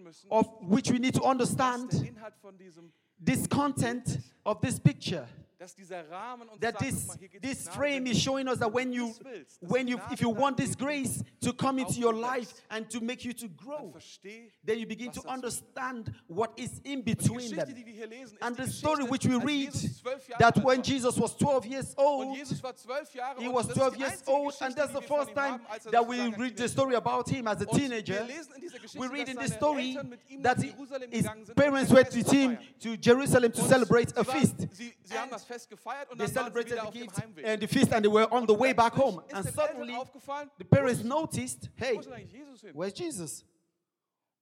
müssen, 0.02 0.30
of 0.30 0.46
which 0.60 0.90
we 0.90 0.98
need 0.98 1.14
to 1.14 1.24
understand 1.24 1.92
der 1.92 2.08
Inhalt 2.08 2.36
von 2.36 2.56
diesem, 2.58 2.92
this 3.18 3.48
content 3.48 4.20
of 4.44 4.60
this 4.60 4.78
picture. 4.78 5.26
Dass 5.58 5.74
dieser 5.74 6.08
Rahmen 6.10 6.48
uns 6.48 6.60
That 6.60 6.78
this, 6.78 6.94
guck 7.06 7.08
mal, 7.08 7.16
hier 7.18 7.28
geht's 7.28 7.42
this 7.64 7.68
frame 7.74 8.06
is 8.06 8.20
showing 8.20 8.48
us 8.48 8.58
that 8.58 8.72
when 8.72 8.92
you, 8.92 9.08
das 9.08 9.24
willst, 9.24 9.62
dass 9.62 9.70
when 9.70 9.88
you, 9.88 9.98
if 10.10 10.20
you 10.20 10.30
want 10.30 10.56
this 10.56 10.74
grace 10.76 11.22
to 11.40 11.52
come 11.52 11.78
into 11.78 12.00
your 12.00 12.12
life 12.14 12.52
and 12.70 12.88
to 12.90 13.00
make 13.00 13.24
you 13.24 13.32
to 13.32 13.48
grow, 13.48 13.92
then 14.64 14.78
you 14.78 14.86
begin 14.86 15.10
to 15.12 15.22
understand 15.28 16.12
what 16.26 16.52
is 16.56 16.80
in 16.84 17.02
between 17.02 17.54
them. 17.54 17.66
die 17.68 17.84
wir 17.86 17.92
hier 17.92 18.06
lesen, 18.06 18.36
ist 18.36 18.42
And 18.42 18.56
the 18.56 18.66
story 18.66 19.04
which 19.04 19.26
we 19.26 19.36
read, 19.36 19.72
Jesus 19.72 20.00
zwölf 20.00 20.28
Jahre 20.28 20.38
that 20.38 20.64
when. 20.64 20.82
Jesus 20.82 21.18
was 21.18 21.36
12 21.36 21.66
years 21.66 21.94
old, 21.96 22.36
Jesus 22.36 22.62
war 22.62 22.74
zwölf 22.76 23.14
Jahre 23.14 23.40
he 23.40 23.48
was 23.48 23.66
12 23.68 23.96
years 23.96 24.22
old, 24.26 24.54
and 24.60 24.74
that's 24.76 24.92
the 24.92 25.00
first 25.02 25.34
time 25.34 25.60
er 25.84 25.90
that 25.90 26.06
we 26.06 26.18
read 26.36 26.56
the 26.56 26.68
story 26.68 26.94
about 26.94 27.28
him 27.28 27.46
as 27.48 27.60
a 27.62 27.66
teenager. 27.66 28.24
lesen 28.26 28.54
in 28.54 28.60
dieser 28.60 28.78
Geschichte, 28.78 28.98
We 29.00 29.08
read 29.08 29.28
in 29.28 29.36
this 29.38 29.54
story 29.54 29.94
Eltern 29.96 30.08
mit 30.10 30.20
ihm 30.28 30.42
that 30.42 30.58
nach 30.58 30.64
he- 30.64 30.70
Jerusalem 30.72 31.10
his 31.10 31.26
um 31.26 31.44
parents 31.54 31.90
went 31.92 32.14
with 32.14 32.30
him 32.30 32.58
to 32.80 32.96
Jerusalem 32.96 33.52
to 33.52 33.62
celebrate 33.62 34.12
a 34.16 34.24
feast. 34.24 34.54
Sie, 35.44 35.50
sie 35.50 35.50
haben 35.50 35.50
And 35.50 35.50
das 35.50 35.56
Fest 35.56 35.70
gefeiert 35.70 36.10
und 36.10 36.18
They 36.18 36.26
dann 36.26 36.34
waren 36.36 36.52
sie 36.52 36.52
celebrated 36.52 36.72
wieder 36.72 36.80
the 36.82 36.86
auf 36.88 36.92
dem 36.94 37.02
gift 37.02 37.22
Heimweg. 37.22 37.46
and 37.46 37.60
the 37.62 37.66
feast, 37.68 37.92
and 37.92 38.04
they 38.04 38.12
were 38.12 38.30
on 38.32 38.46
the 38.48 38.58
way 38.58 38.72
back 38.74 38.94
home. 38.96 39.22
ist 39.26 39.34
And 39.34 39.44
den 39.46 39.58
Eltern 39.58 39.66
suddenly, 39.76 39.94
aufgefallen, 39.96 40.50
the 40.58 40.64
parents 40.64 41.02
noticed, 41.04 41.70
hey, 41.76 41.94
wo 41.96 42.00
ist 42.00 42.06
denn 42.06 42.12
eigentlich 42.14 42.32
Jesus 42.32 42.60
hin? 42.60 42.72
where's 42.74 42.98
Jesus? 42.98 43.44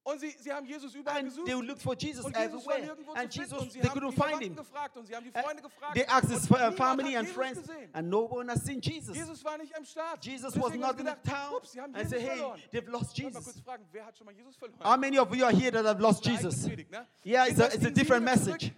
Und 0.05 0.19
sie, 0.19 0.31
sie 0.37 0.51
haben 0.51 0.65
Jesus 0.65 0.93
überall 0.95 1.19
And 1.19 1.29
gesucht. 1.29 1.45
they 1.47 1.53
looked 1.55 1.81
for 1.81 1.95
Jesus 1.97 2.25
und 2.25 2.35
Jesus 2.35 2.65
war 2.65 2.75
everywhere. 2.75 2.87
nirgendwo 2.87 3.13
And 3.13 3.31
zu 3.31 3.39
finden. 3.39 3.53
Jesus, 3.53 3.61
Und 3.63 3.71
sie 3.71 3.79
they 3.79 3.87
haben 3.89 3.99
couldn't 3.99 4.09
die 4.09 4.15
find 4.15 4.25
Verwandten 4.25 4.47
him. 4.49 4.55
gefragt 4.57 4.97
und 4.97 5.05
sie 5.07 5.15
haben 5.15 5.23
die 5.23 5.29
Uh, 5.29 5.41
Freunde 5.41 5.61
gefragt. 5.61 5.93
They 5.93 6.05
asked 6.07 6.29
his 6.29 6.51
uh, 6.51 6.53
niemand 6.55 6.75
family 6.77 7.15
and 7.15 7.27
Jesus 7.27 7.33
friends, 7.33 7.61
gesehen. 7.61 7.89
and 7.93 8.09
no 8.09 8.19
one 8.25 8.49
has 8.51 8.65
seen 8.65 8.81
Jesus. 8.81 9.15
Jesus 9.15 9.45
war 9.45 9.57
nicht 9.57 9.73
am 9.77 9.85
Start. 9.85 10.25
Jesus 10.25 10.57
was 10.59 10.73
not 10.75 10.99
in 10.99 11.05
the 11.05 11.13
town. 11.23 11.53
Ups, 11.55 11.71
sie 11.71 11.79
haben 11.79 11.95
And 11.95 12.03
Jesus 12.03 12.19
say, 12.19 12.19
hey, 12.19 12.37
verloren. 12.37 12.61
they've 12.73 12.87
lost 12.91 13.17
wollte 13.17 13.21
mal 13.23 13.29
Jesus. 13.29 13.45
kurz 13.45 13.59
fragen, 13.61 13.85
wer 13.93 14.05
hat 14.05 14.17
schon 14.17 14.25
mal 14.25 14.33
Jesus 14.35 14.57
verloren? 14.57 14.83
How 14.83 14.97
many 14.97 15.17
of 15.17 15.33
you 15.33 15.45
are 15.45 15.55
here 15.55 15.71
that 15.71 15.85
have 15.85 16.01
lost 16.01 16.25
Jesus? 16.25 16.67
Predigt, 16.67 16.91
ne? 16.91 17.07
Yeah, 17.23 17.45
it's 17.47 17.61
a, 17.61 17.67
it's 17.73 17.85
a 17.85 17.89
different 17.89 18.25
wieder 18.25 18.33
zurück 18.35 18.45
message. 18.59 18.73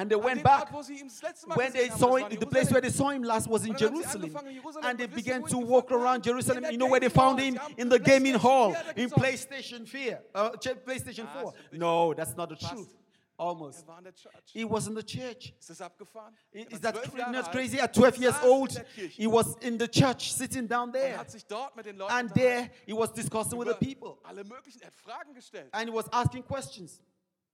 And 0.00 0.08
they 0.08 0.16
went 0.16 0.44
back 0.44 0.60
Ort, 0.66 0.72
wo 0.72 0.82
sie 0.82 1.00
ihn 1.00 1.08
das 1.08 1.20
letzte 1.22 1.48
Mal 1.48 1.56
when 1.58 1.72
they 1.72 1.90
saw 1.90 2.16
him, 2.16 2.28
the 2.30 2.46
place 2.46 2.70
where 2.70 2.80
they 2.80 2.90
saw 2.90 3.10
him 3.10 3.24
last 3.24 3.48
was 3.50 3.64
in 3.64 3.70
Und 3.72 3.80
dann 3.80 3.88
haben 3.88 3.96
sie 3.96 4.02
Jerusalem. 4.02 4.24
angefangen, 4.36 4.48
in 4.48 4.54
Jerusalem 4.54 4.84
And 4.86 4.98
they 4.98 5.06
und 5.06 5.16
wisst 5.16 5.26
ihr, 5.26 5.34
began 5.34 5.50
to 5.50 5.58
walk 5.68 5.90
around? 5.90 6.24
Jerusalem. 6.24 6.64
You 6.70 6.76
know 6.78 6.86
where 6.88 7.00
they 7.00 7.10
found 7.10 7.40
him? 7.40 7.58
In 7.76 7.90
the 7.90 7.98
gaming 7.98 8.34
hall, 8.36 8.76
in. 8.94 9.10
PlayStation 9.10 9.86
4. 9.86 10.22
Uh, 10.34 10.50
PlayStation 10.86 11.26
Ah, 11.34 11.40
4. 11.42 11.52
No, 11.72 12.14
that's 12.14 12.36
not 12.36 12.48
the 12.48 12.54
truth. 12.56 12.94
Almost. 13.40 13.86
War 13.86 13.98
in 13.98 14.04
der 14.04 14.12
Church. 14.14 14.32
He 14.52 14.64
was 14.64 14.86
in 14.88 14.94
the 14.96 15.02
church. 15.02 15.52
Ist 15.60 15.70
das 15.70 15.80
abgefahren? 15.80 16.34
I- 16.54 16.66
Is 16.70 16.80
that 16.80 16.94
zwölf 16.96 17.10
cra- 17.12 17.18
Jahre 17.18 17.32
not 17.32 17.50
crazy? 17.52 17.78
At 17.80 17.92
12 17.94 18.18
years 18.18 18.36
old, 18.44 18.72
he 19.16 19.26
was 19.28 19.56
in 19.62 19.78
the 19.78 19.86
church, 19.88 20.32
sitting 20.32 20.66
down 20.68 20.90
there. 20.92 21.16
hat 21.18 21.30
sich 21.30 21.44
dort 21.46 21.74
mit 21.76 21.86
den 21.86 21.96
Leuten 21.98 22.12
And 22.12 22.32
there, 22.34 22.68
he 22.86 22.92
was 22.92 23.12
discussing 23.12 23.56
with 23.58 23.68
the 23.68 23.74
people. 23.74 24.18
Er 24.24 24.30
hat 24.86 24.94
Fragen 24.94 25.34
gestellt. 25.34 25.68
And 25.72 25.88
he 25.88 25.94
was 25.94 26.06
asking 26.12 26.42
questions. 26.44 27.00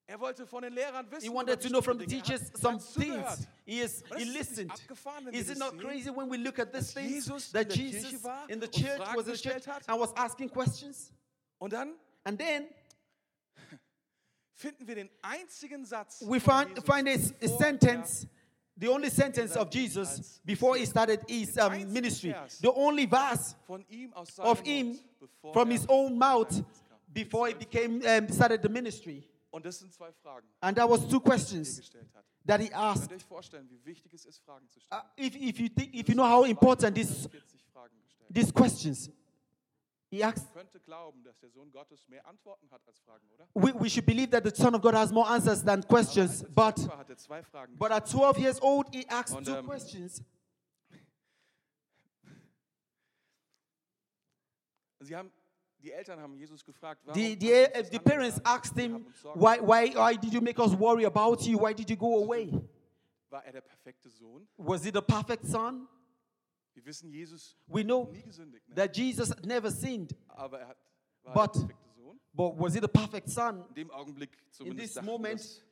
Er 0.07 0.21
wollte 0.21 0.47
von 0.47 0.63
den 0.63 0.75
Lehrern 0.75 1.11
wissen. 1.11 1.31
He 1.31 1.35
wanted 1.35 1.61
to 1.61 1.69
know 1.69 1.81
from 1.81 1.99
the 1.99 2.05
teachers 2.07 2.51
Er 2.53 2.59
some 2.59 2.79
things. 2.79 3.47
He, 3.65 3.81
is, 3.81 4.03
he 4.17 4.25
listened. 4.25 4.71
abgefahren, 4.71 5.25
wenn 5.25 5.33
wir 5.33 5.41
Is 5.41 5.49
it 5.49 5.59
not 5.59 5.79
crazy 5.79 6.11
when 6.11 6.31
we 6.31 6.37
look 6.37 6.59
at 6.59 6.73
this 6.73 6.93
thing? 6.93 7.09
Jesus 7.09 7.51
That 7.53 7.67
in 7.67 7.69
der 7.69 7.77
Kirche 7.77 8.03
Jesus 8.03 8.25
in 8.49 8.61
the 8.61 8.69
church 8.69 9.01
was 9.17 9.27
in 9.27 9.35
the 9.35 9.41
church 9.41 9.67
and 9.89 10.01
was 10.01 10.13
asking 10.15 10.51
questions? 10.51 11.11
Und 11.59 11.73
dann 11.73 11.95
And 12.25 12.39
then 12.39 12.69
finden 14.53 14.87
wir 14.87 14.95
den 14.95 15.11
einzigen 15.23 15.85
Satz. 15.87 16.23
we 16.27 16.39
find, 16.39 16.79
find 16.85 17.09
a, 17.09 17.15
a 17.43 17.49
sentence, 17.49 18.27
the 18.77 18.89
only 18.89 19.11
sentence 19.11 19.57
of 19.57 19.71
Jesus 19.71 20.41
before 20.45 20.77
he 20.77 20.85
started 20.85 21.21
his 21.27 21.57
um, 21.59 21.93
ministry. 21.93 22.35
The 22.61 22.73
only 22.73 23.07
verse 23.07 23.55
er 23.55 23.67
von 23.67 23.85
ihm 23.89 24.13
aus 24.13 24.39
of 24.39 24.61
him 24.61 24.99
from 25.53 25.71
his 25.71 25.87
own 25.89 26.19
mouth 26.19 26.51
ins 26.51 26.59
Geheimnis 26.59 26.89
kam. 26.89 26.99
before 27.13 27.49
he 27.49 27.55
became 27.55 28.03
um, 28.07 28.29
started 28.29 28.63
the 28.63 28.69
ministry. 28.69 29.25
Und 29.55 29.65
das 29.65 29.79
sind 29.79 29.93
zwei 29.95 30.13
Fragen, 30.13 30.49
And 30.61 30.77
that 30.77 30.91
was 30.91 31.07
two 31.07 31.19
er 31.19 31.21
questions 31.21 31.81
that 32.45 32.61
he 32.61 32.67
Könnt 32.71 32.75
asked. 32.77 33.11
ihr 33.13 33.17
euch 33.19 33.25
vorstellen, 33.25 33.71
wie 33.71 33.85
wichtig 33.85 34.13
es 34.13 34.25
ist, 34.25 34.41
Fragen 34.41 34.69
zu 34.69 34.81
Uh, 34.91 34.97
if, 35.17 35.37
if 35.37 35.61
you 35.61 35.69
think, 35.69 35.95
if 35.95 36.09
you 36.09 36.15
know 36.15 36.29
how 36.29 36.45
important 36.45 36.97
this, 36.97 37.29
40 37.29 37.65
Fragen 37.73 37.97
gestellt. 38.03 38.35
these 38.35 38.53
questions, 38.53 39.09
he 40.11 40.25
asked. 40.25 40.53
Man 40.57 40.65
könnte 40.65 40.81
glauben, 40.81 41.23
dass 41.23 41.39
der 41.39 41.51
Sohn 41.51 41.71
Gottes 41.71 42.09
mehr 42.09 42.27
Antworten 42.27 42.69
hat 42.73 42.83
als 42.85 42.99
Fragen, 42.99 43.29
oder? 43.33 43.47
We, 43.55 43.73
we 43.81 43.89
should 43.89 44.07
believe 44.07 44.31
that 44.31 44.43
the 44.45 44.61
Son 44.61 44.75
of 44.75 44.83
God 44.83 44.95
has 44.95 45.13
more 45.13 45.29
answers 45.29 45.63
than 45.65 45.85
questions, 45.87 46.43
er 46.43 46.49
but 46.49 46.75
12 46.75 46.89
war, 46.89 46.99
hat 46.99 47.11
er 47.11 47.17
zwei 47.17 47.43
Fragen 47.45 47.77
but 47.79 47.93
at 47.93 48.09
12 48.11 48.39
years 48.39 48.61
old, 48.61 48.93
he 48.93 49.07
asked 49.09 49.45
two 49.45 49.55
ähm, 49.55 49.65
questions. 49.65 50.21
Sie 54.99 55.15
haben, 55.15 55.31
die 55.85 55.93
Eltern 55.93 56.19
haben 56.19 56.35
Jesus 56.35 56.65
gefragt, 56.65 57.03
warum 57.05 57.21
The, 57.21 57.37
the, 57.39 57.69
das 57.75 57.91
the 57.91 57.99
parents 57.99 58.41
asked 58.45 58.77
him, 58.77 58.95
haben 58.95 59.07
uns 59.07 59.21
Sorgen 59.21 59.41
why, 59.41 59.61
why, 59.61 59.95
why 59.95 60.17
did 60.17 60.33
you 60.33 60.41
make 60.41 60.59
us 60.59 60.73
worry 60.73 61.05
about 61.05 61.43
you? 61.47 61.59
Why 61.59 61.75
did 61.75 61.91
you 61.91 61.97
go 61.97 62.25
away? 62.25 62.51
Er 63.31 63.53
der 63.53 63.61
perfekte 63.63 64.09
Sohn? 64.09 64.47
Was 64.57 64.85
he 64.85 64.91
the 64.93 65.03
perfect 65.03 65.45
son? 65.47 65.89
Wir 66.73 66.85
wissen, 66.87 67.11
Jesus 67.11 67.57
We 67.67 67.83
know 67.83 68.09
nie 68.13 68.23
gesündigt, 68.23 68.69
ne? 68.69 68.75
that 68.77 68.97
Jesus 68.97 69.33
never 69.45 69.71
sinned, 69.71 70.15
er 70.37 70.49
But- 71.35 71.55
der 71.55 71.61
perfekte 71.61 71.91
Sohn. 71.97 72.21
but 72.33 72.59
was 72.59 72.75
he 72.75 72.81
the 72.81 72.89
perfect 72.89 73.29
son? 73.29 73.65
In 73.69 73.75
dem 73.75 73.91
Augenblick 73.91 74.31
zumindest 74.51 74.95
this 74.95 75.05
moment- 75.05 75.65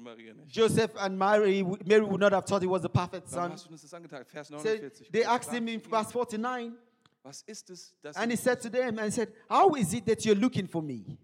Maria 0.00 0.32
nicht. 0.34 0.54
Joseph 0.54 0.94
and 0.96 1.18
Mary, 1.18 1.62
Mary 1.84 2.02
would 2.04 2.20
not 2.20 2.32
have 2.32 2.44
thought 2.46 2.62
he 2.62 2.68
was 2.68 2.82
the 2.82 2.88
perfect 2.88 3.28
son. 3.28 3.50
hast 3.50 3.66
du 3.66 3.72
uns 3.72 3.82
das 3.82 3.92
angetan? 3.92 4.24
Vers 4.24 4.48
So 4.48 4.58
they 5.10 5.24
asked 5.24 5.52
him 5.52 5.68
in 5.68 5.80
verse 5.80 6.10
49, 6.12 6.76
Was 7.26 7.42
ist 7.42 7.70
es, 7.70 7.92
dass 8.02 8.16
and 8.16 8.30
he 8.30 8.36
said 8.36 8.60
to 8.60 8.70
them, 8.70 9.00
and 9.00 9.12
said, 9.12 9.32
How 9.50 9.74
is 9.74 9.92
it 9.92 10.06
that 10.06 10.24
you're 10.24 10.38
looking 10.38 10.68
for 10.68 10.80
me? 10.80 11.18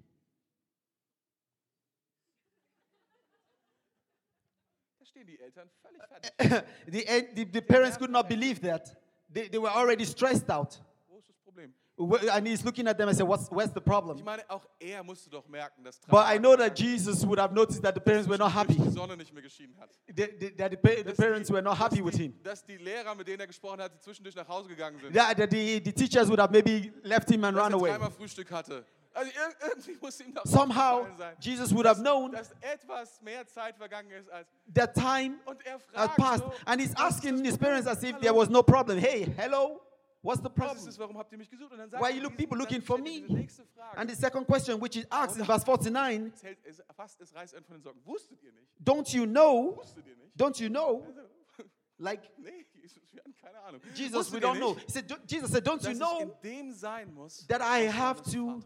Da 4.99 5.05
stehen 5.07 5.27
die 5.29 5.39
Eltern 5.39 5.71
völlig 5.81 6.03
fertig. 6.09 6.65
the, 6.87 7.05
the, 7.35 7.45
the 7.53 7.61
parents 7.61 7.97
could 7.97 8.11
not 8.11 8.29
believe 8.29 8.61
that. 8.61 8.97
They, 9.31 9.47
they 9.49 9.59
were 9.59 9.71
already 9.71 10.05
stressed 10.05 10.51
out. 10.51 10.77
Wo 11.09 11.19
ist 11.19 11.29
das 11.29 11.37
Problem? 11.39 11.71
Wh- 11.71 11.82
And 11.99 12.47
he's 12.49 12.65
looking 12.65 12.89
at 12.89 12.97
them 12.97 13.09
and 13.09 13.17
said, 13.17 13.27
What's, 13.29 13.49
Where's 13.51 13.71
the 13.73 13.81
Ich 13.81 13.85
problem? 13.85 14.25
meine, 14.25 14.43
auch 14.49 14.67
er 14.81 15.05
musste 15.05 15.29
doch 15.31 15.47
merken, 15.47 15.85
dass 15.85 16.01
But 16.09 16.25
I 16.27 16.39
know 16.39 16.57
that 16.57 16.77
Jesus 16.79 17.25
would 17.27 17.39
have 17.39 17.53
noticed 17.55 17.83
that 17.83 17.95
the 17.95 18.01
parents 18.01 18.27
were 18.29 18.39
not 18.39 18.51
happy. 18.53 18.75
die 18.75 18.91
Sonne 18.91 19.17
nicht 19.17 19.33
mehr 19.33 19.43
geschienen 19.43 19.77
hat. 19.79 19.91
The- 20.09 20.29
the- 20.41 20.57
That 20.57 20.71
the, 20.71 20.77
pa- 20.79 21.03
the 21.05 21.13
parents 21.15 21.49
die- 21.49 21.55
were 21.55 21.63
not 21.63 21.79
happy 21.79 22.03
with 22.03 22.17
him. 22.17 22.35
Dass 22.43 22.65
die 22.65 22.79
Lehrer, 22.79 23.15
mit 23.15 23.29
denen 23.29 23.41
er 23.41 23.47
gesprochen 23.47 23.81
hat, 23.83 24.03
zwischendurch 24.03 24.35
nach 24.35 24.49
Hause 24.49 24.69
gegangen 24.69 24.99
sind. 25.01 25.15
That, 25.15 25.37
that 25.37 25.51
the, 25.51 25.81
the 25.85 25.93
teachers 25.93 26.29
would 26.29 26.41
have 26.41 26.51
maybe 26.51 26.93
left 27.03 27.29
him 27.31 27.45
and 27.45 27.57
dass 27.57 27.65
run 27.65 27.73
er 27.73 27.77
away. 27.79 27.91
dreimal 27.91 28.11
Frühstück 28.11 28.51
hatte. 28.51 28.85
Also 29.15 29.31
irgendwie 29.69 29.99
muss 30.01 30.19
ihm 30.21 30.33
doch 30.33 30.47
Somehow, 30.47 31.07
sein, 31.19 31.37
Jesus 31.41 31.71
would 31.75 31.87
have 31.87 32.01
known 32.01 32.33
dass 32.33 32.51
etwas 32.63 33.21
mehr 33.21 33.47
Zeit 33.47 33.77
vergangen 33.77 34.11
ist 34.13 34.31
als 34.31 34.49
that 34.75 34.95
time 34.95 35.35
und 35.45 35.59
er 35.67 35.79
had 35.93 36.17
passed. 36.17 36.43
so, 36.43 36.53
And 36.65 36.81
he's 36.81 36.97
asking 36.97 37.45
his 37.45 37.59
parents 37.59 37.87
as 37.87 38.03
if 38.03 38.19
there 38.21 38.35
was 38.35 38.49
no 38.49 38.63
problem. 38.63 38.97
Hey, 38.99 39.27
hello, 39.37 39.83
what's 40.23 40.41
the 40.41 40.49
ist 40.49 40.55
problem? 40.55 40.89
es, 40.89 40.99
warum 40.99 41.19
habt 41.19 41.33
ihr 41.33 41.39
mich 41.39 41.51
gesucht? 41.51 41.73
Und 41.73 41.79
dann 41.79 41.91
sagt 41.91 42.03
Why 42.03 42.11
er 42.11 42.17
you 42.17 42.23
look 42.23 42.37
people 42.37 42.57
looking 42.59 42.81
for 42.83 42.97
er 42.99 43.03
me? 43.03 43.11
diese 43.21 43.33
nächste 43.33 43.65
Frage. 43.67 43.99
And 43.99 44.11
the 44.11 44.17
second 44.17 44.47
question, 44.47 44.81
which 44.81 44.97
is 44.97 45.07
asked 45.11 45.37
in 45.39 45.45
verse 45.45 45.65
49, 45.65 46.33
Es 46.35 46.43
hält- 46.43 46.59
es 46.65 46.83
fast 46.95 47.21
es 47.21 47.35
reißt 47.35 47.55
einen 47.55 47.65
von 47.65 47.77
den 47.77 47.83
Socken. 47.83 48.01
Wusstet 48.05 48.43
ihr 48.43 48.53
nicht? 48.53 48.69
don't 48.83 49.13
you 49.15 49.25
know? 49.27 49.77
Wusstet 49.77 50.07
ihr 50.07 50.17
nicht? 50.17 50.37
Don't 50.37 50.61
you 50.63 50.69
know? 50.69 51.07
Like 51.99 52.31
Jesus, 52.75 53.13
wir 53.13 53.23
haben 53.23 53.35
keine 53.37 53.61
Ahnung. 53.61 53.81
Jesus, 53.95 54.15
Wusstet 54.33 54.43
we 54.43 54.47
don't 54.47 54.57
know. 54.59 54.77
Said, 54.89 55.05
Jesus 55.31 55.51
said, 55.53 55.65
don't 55.65 55.83
you 55.87 55.95
know 55.95 56.19
in 56.21 56.33
dem 56.43 56.73
sein 56.73 57.13
muss, 57.15 57.47
that 57.47 57.61
I 57.61 57.87
have 57.89 58.23
to 58.33 58.61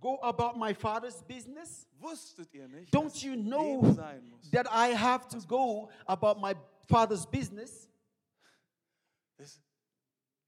go 0.00 0.18
about 0.22 0.58
my 0.58 0.74
father's 0.74 1.22
business? 1.22 1.86
Wusstet 2.00 2.52
ihr 2.52 2.66
nicht, 2.66 2.92
Don't 2.92 3.14
you 3.24 3.36
know 3.36 3.80
dem 3.82 3.94
sein 3.94 4.28
muss? 4.28 4.50
that 4.50 4.66
I 4.72 4.92
have 4.92 5.28
to 5.28 5.38
go 5.46 5.88
about 6.06 6.40
my 6.40 6.54
father's 6.88 7.24
business? 7.26 7.88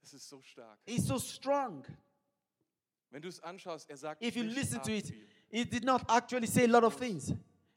Das 0.06 0.14
ist 0.14 0.28
so 0.28 0.40
stark. 0.40 0.78
He's 0.86 1.04
so 1.04 1.18
strong. 1.18 1.84
Wenn 3.10 3.22
du 3.22 3.28
es 3.28 3.40
anschaust, 3.40 3.90
er 3.90 3.96
sagt 3.96 4.22
If 4.22 4.36
you 4.36 4.44
listen 4.44 4.80
to 4.82 4.92
it, 4.92 5.12
he 5.50 5.64
did 5.64 5.82
not 5.82 6.08
actually 6.08 6.46
say 6.46 6.62
a 6.62 6.68
lot 6.68 6.84
of 6.84 6.96
things. 6.96 7.32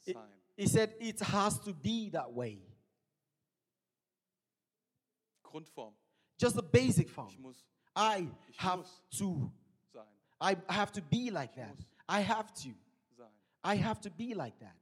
He- 0.06 0.16
He 0.56 0.68
said 0.68 0.96
it 1.00 1.20
has 1.22 1.60
to 1.62 1.74
be 1.74 2.12
that 2.12 2.32
way. 2.32 2.62
Grundform. 5.42 5.96
Just 6.38 6.56
the 6.56 6.62
basic 6.62 7.10
form. 7.10 7.30
Ich 7.30 7.40
muss 7.40 7.66
I 7.96 8.30
have 8.58 8.88
to. 9.18 9.52
sein. 9.92 10.06
I 10.40 10.56
have 10.68 10.92
to 10.92 11.02
be 11.02 11.32
like 11.32 11.56
that. 11.56 11.78
I 12.08 12.22
have 12.22 12.54
to. 12.62 12.76
sein. 13.18 13.32
I 13.64 13.76
have 13.76 14.00
to 14.02 14.12
be 14.12 14.36
like 14.36 14.60
that. 14.60 14.76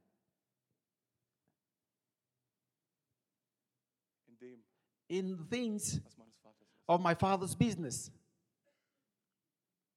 In 5.08 5.46
things 5.48 5.98
was 6.04 6.18
meines 6.18 6.36
Vaters 6.42 6.68
ist. 6.68 6.77
Of 6.88 7.00
my 7.00 7.14
father's 7.14 7.54
business. 7.54 8.10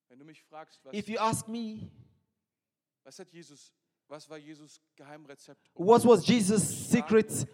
Wenn 0.09 0.19
du 0.19 0.25
mich 0.25 0.43
fragst, 0.43 0.83
was, 0.83 0.93
If 0.93 1.07
you 1.07 1.17
ask 1.19 1.47
me, 1.47 1.89
was 3.03 3.17
hat 3.17 3.31
Jesus, 3.31 3.71
was 4.09 4.29
war 4.29 4.37
Jesus 4.37 4.79
Geheimrezept? 4.97 5.69
um 5.75 5.85
what 5.87 6.03
was 6.05 6.25
Jesus' 6.27 6.63
secret, 6.89 7.47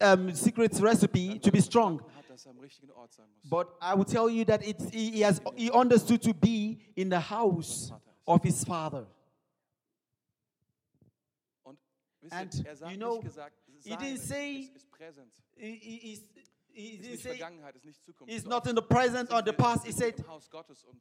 um, 0.00 0.34
secret 0.34 0.78
recipe 0.80 1.38
to 1.38 1.50
be 1.50 1.60
strong? 1.62 2.00
Hat, 2.14 2.28
dass 2.28 2.44
er 2.46 2.50
am 2.50 2.58
richtigen 2.58 2.90
Ort 2.90 3.12
sein 3.14 3.26
muss. 3.34 3.48
But 3.48 3.68
I 3.80 3.94
will 3.94 4.04
tell 4.04 4.28
you 4.28 4.44
that 4.44 4.62
it's, 4.62 4.90
he, 4.90 5.10
he 5.12 5.24
has 5.24 5.40
he 5.56 5.70
understood 5.70 6.22
to 6.22 6.34
be 6.34 6.78
in 6.94 7.08
the 7.08 7.20
house 7.20 7.90
of 8.26 8.42
his 8.42 8.62
father. 8.64 9.06
Und 11.64 11.78
wisst 12.20 12.34
and 12.34 12.66
er 12.66 12.76
sagt 12.76 12.92
you 12.92 12.98
know, 12.98 13.14
nicht 13.14 13.24
gesagt, 13.24 13.56
he 13.82 13.94
didn't 13.96 14.18
say- 14.18 14.56
ist, 14.60 14.76
ist 14.76 14.90
Präsent. 14.90 15.32
He, 15.56 15.72
he, 15.76 15.98
he's- 15.98 16.24
he 16.74 16.96
Ist 16.96 17.02
nicht 17.10 17.22
say 17.22 17.28
Vergangenheit, 17.36 17.76
ist 17.76 17.84
nicht 17.84 18.04
Zukunft. 18.04 18.32
he's 18.32 18.44
not 18.44 18.66
in 18.66 18.76
the 18.76 18.82
present 18.82 19.32
or 19.32 19.42
the 19.44 19.52
past. 19.52 19.84
He 19.86 19.92
said 19.92 20.14
Haus 20.26 20.50
Gottes 20.50 20.84
und 20.84 21.00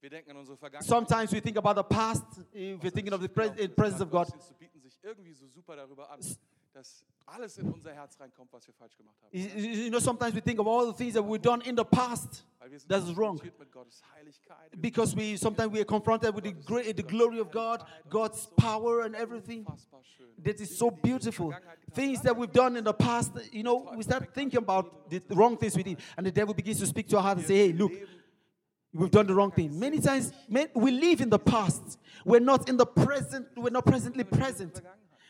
wir 0.00 0.10
denken 0.10 0.30
an 0.30 0.36
unsere 0.38 0.56
Vergangenheit. 0.56 0.88
sometimes 0.88 1.32
we 1.32 1.40
think 1.40 1.56
about 1.56 1.74
the 1.80 1.94
past 1.94 2.24
eh, 2.54 2.76
we're 2.80 2.90
thinking 2.90 3.12
of 3.12 3.20
the 3.20 3.28
presence 3.28 4.00
of 4.00 4.10
God. 4.10 4.28
Bieten 4.58 4.80
sich 4.80 4.98
irgendwie 5.02 5.34
so 5.34 5.46
super 5.48 5.76
darüber 5.76 6.10
an, 6.10 6.20
dass 6.72 7.04
alles 7.26 7.58
in 7.58 7.70
unser 7.70 7.92
Herz 7.94 8.18
reinkommt, 8.18 8.52
was 8.52 8.66
wir 8.66 8.74
falsch 8.74 8.96
gemacht 8.96 9.16
haben. 9.22 9.32
You 9.32 9.90
know, 9.90 10.00
sometimes 10.00 10.34
we 10.34 10.40
think 10.40 10.58
of 10.58 10.66
all 10.66 10.86
the 10.86 10.96
things 10.96 11.14
that 11.14 11.22
we've 11.24 11.40
done 11.40 11.62
in 11.64 11.76
the 11.76 11.84
past 11.84 12.28
Weil 12.28 12.30
wir 12.30 12.40
sind 12.40 12.51
That's 12.88 13.16
wrong. 13.16 13.38
konfrontiert 13.38 13.58
mit 13.58 13.72
Gottes 13.72 14.02
Heiligkeit. 14.14 14.80
because 14.80 15.14
we 15.14 15.36
sometimes 15.36 15.72
we 15.72 15.80
are 15.80 15.84
confronted 15.84 16.34
with 16.34 16.44
the 16.44 16.52
great, 16.52 16.96
the 16.96 17.02
glory 17.02 17.38
of 17.38 17.50
God, 17.50 17.84
God's 18.08 18.48
power 18.56 19.02
and 19.02 19.14
everything. 19.14 19.66
That 20.42 20.60
is 20.60 20.76
so 20.76 20.90
die 20.90 20.96
wir 20.96 20.96
in 20.96 21.02
der 21.02 21.18
beautiful. 21.18 21.54
Things 21.92 22.22
that 22.22 22.36
we've 22.36 22.52
done 22.52 22.76
in 22.76 22.84
the 22.84 22.94
past, 22.94 23.32
you 23.52 23.62
know, 23.62 23.92
we 23.96 24.02
start 24.02 24.34
thinking 24.34 24.58
about 24.58 25.08
the 25.10 25.20
wrong 25.34 25.56
things 25.56 25.76
we 25.76 25.82
did, 25.82 25.98
and 26.16 26.26
the 26.26 26.32
devil 26.32 26.54
begins 26.54 26.80
to 26.80 26.86
speak 26.86 27.08
to 27.08 27.16
our 27.16 27.22
heart 27.22 27.38
and 27.38 27.46
say, 27.46 27.56
"Hey, 27.56 27.72
look, 27.72 27.92
We've 28.94 29.10
done 29.10 29.26
the 29.26 29.34
wrong 29.34 29.50
thing. 29.50 29.78
Many 29.78 30.00
times 30.00 30.32
we 30.74 30.90
live 30.90 31.22
in 31.22 31.30
the 31.30 31.38
past. 31.38 31.98
We're 32.26 32.40
not 32.40 32.68
in 32.68 32.76
the 32.76 32.84
present. 32.84 33.48
We're 33.56 33.70
not 33.70 33.86
presently 33.86 34.24
present. 34.24 34.82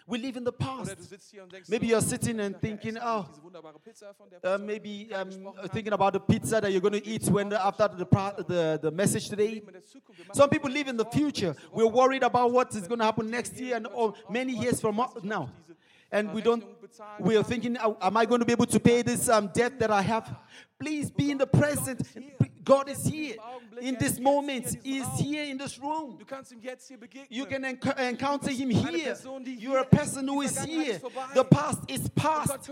We 0.06 0.18
live 0.18 0.36
in 0.36 0.44
the 0.44 0.52
past. 0.52 0.98
du 0.98 1.02
sitzt 1.02 1.30
hier 1.30 1.42
und 1.44 1.52
denkst, 1.52 1.68
Maybe 1.68 1.86
you're 1.86 2.00
sitting 2.00 2.40
and 2.40 2.60
thinking, 2.60 2.98
oh, 2.98 3.24
diese 3.28 3.42
wunderbare 3.42 3.78
Pizza, 3.78 4.12
von 4.14 4.28
der 4.28 4.56
uh, 4.56 4.58
maybe 4.58 5.06
gerade 5.06 5.36
um, 5.36 5.70
thinking 5.72 5.92
about 5.92 6.12
the 6.12 6.20
pizza 6.20 6.60
that 6.60 6.70
you're 6.70 6.80
going 6.80 7.00
to 7.00 7.08
eat 7.08 7.22
when 7.30 7.52
after 7.52 7.88
the, 7.88 8.06
the, 8.48 8.78
the 8.82 8.90
message 8.90 9.28
today. 9.28 9.54
leben 9.54 9.68
in 9.68 9.74
der 9.74 9.84
Zukunft. 9.84 10.18
Wir 10.18 10.26
machen 10.26 10.36
Some 10.36 10.50
people 10.50 10.70
live 10.70 10.88
in 10.88 10.98
the 10.98 11.04
future. 11.12 11.54
We're 11.72 11.92
worried 11.92 12.24
about 12.24 12.52
what 12.52 12.74
is 12.74 12.88
going 12.88 12.98
to 12.98 13.04
happen 13.04 13.30
next 13.30 13.58
year 13.60 13.76
and 13.76 13.86
or 13.94 14.14
many 14.28 14.52
years 14.52 14.80
from 14.80 14.98
Ich 14.98 14.98
weiß 14.98 15.22
nicht, 15.22 15.32
ob 15.32 15.48
now. 15.48 15.48
And 16.12 16.32
we 16.32 16.42
don't 16.42 16.64
we 17.18 17.36
are 17.36 17.42
thinking, 17.42 17.76
am 17.78 18.16
I 18.16 18.26
going 18.26 18.40
to 18.40 18.44
be 18.44 18.52
able 18.52 18.66
to 18.66 18.78
pay 18.78 19.02
this 19.02 19.28
um, 19.28 19.48
debt 19.48 19.78
that 19.78 19.90
I 19.90 20.02
have? 20.02 20.34
Please 20.78 21.10
be 21.10 21.30
in 21.30 21.38
the 21.38 21.46
present. 21.46 22.06
God 22.64 22.88
is 22.88 23.04
here. 23.04 23.36
In 23.80 23.96
this 23.98 24.20
moment, 24.20 24.76
He 24.82 24.98
is 24.98 25.08
here 25.18 25.44
in 25.44 25.56
this 25.56 25.78
room. 25.78 26.18
You 27.30 27.46
can 27.46 27.62
enc- 27.62 27.98
encounter 27.98 28.50
Him 28.50 28.70
here. 28.70 29.16
You're 29.46 29.78
a 29.78 29.84
person 29.84 30.28
who 30.28 30.42
is 30.42 30.58
here. 30.62 31.00
The 31.34 31.44
past 31.44 31.80
is 31.88 32.08
past. 32.10 32.70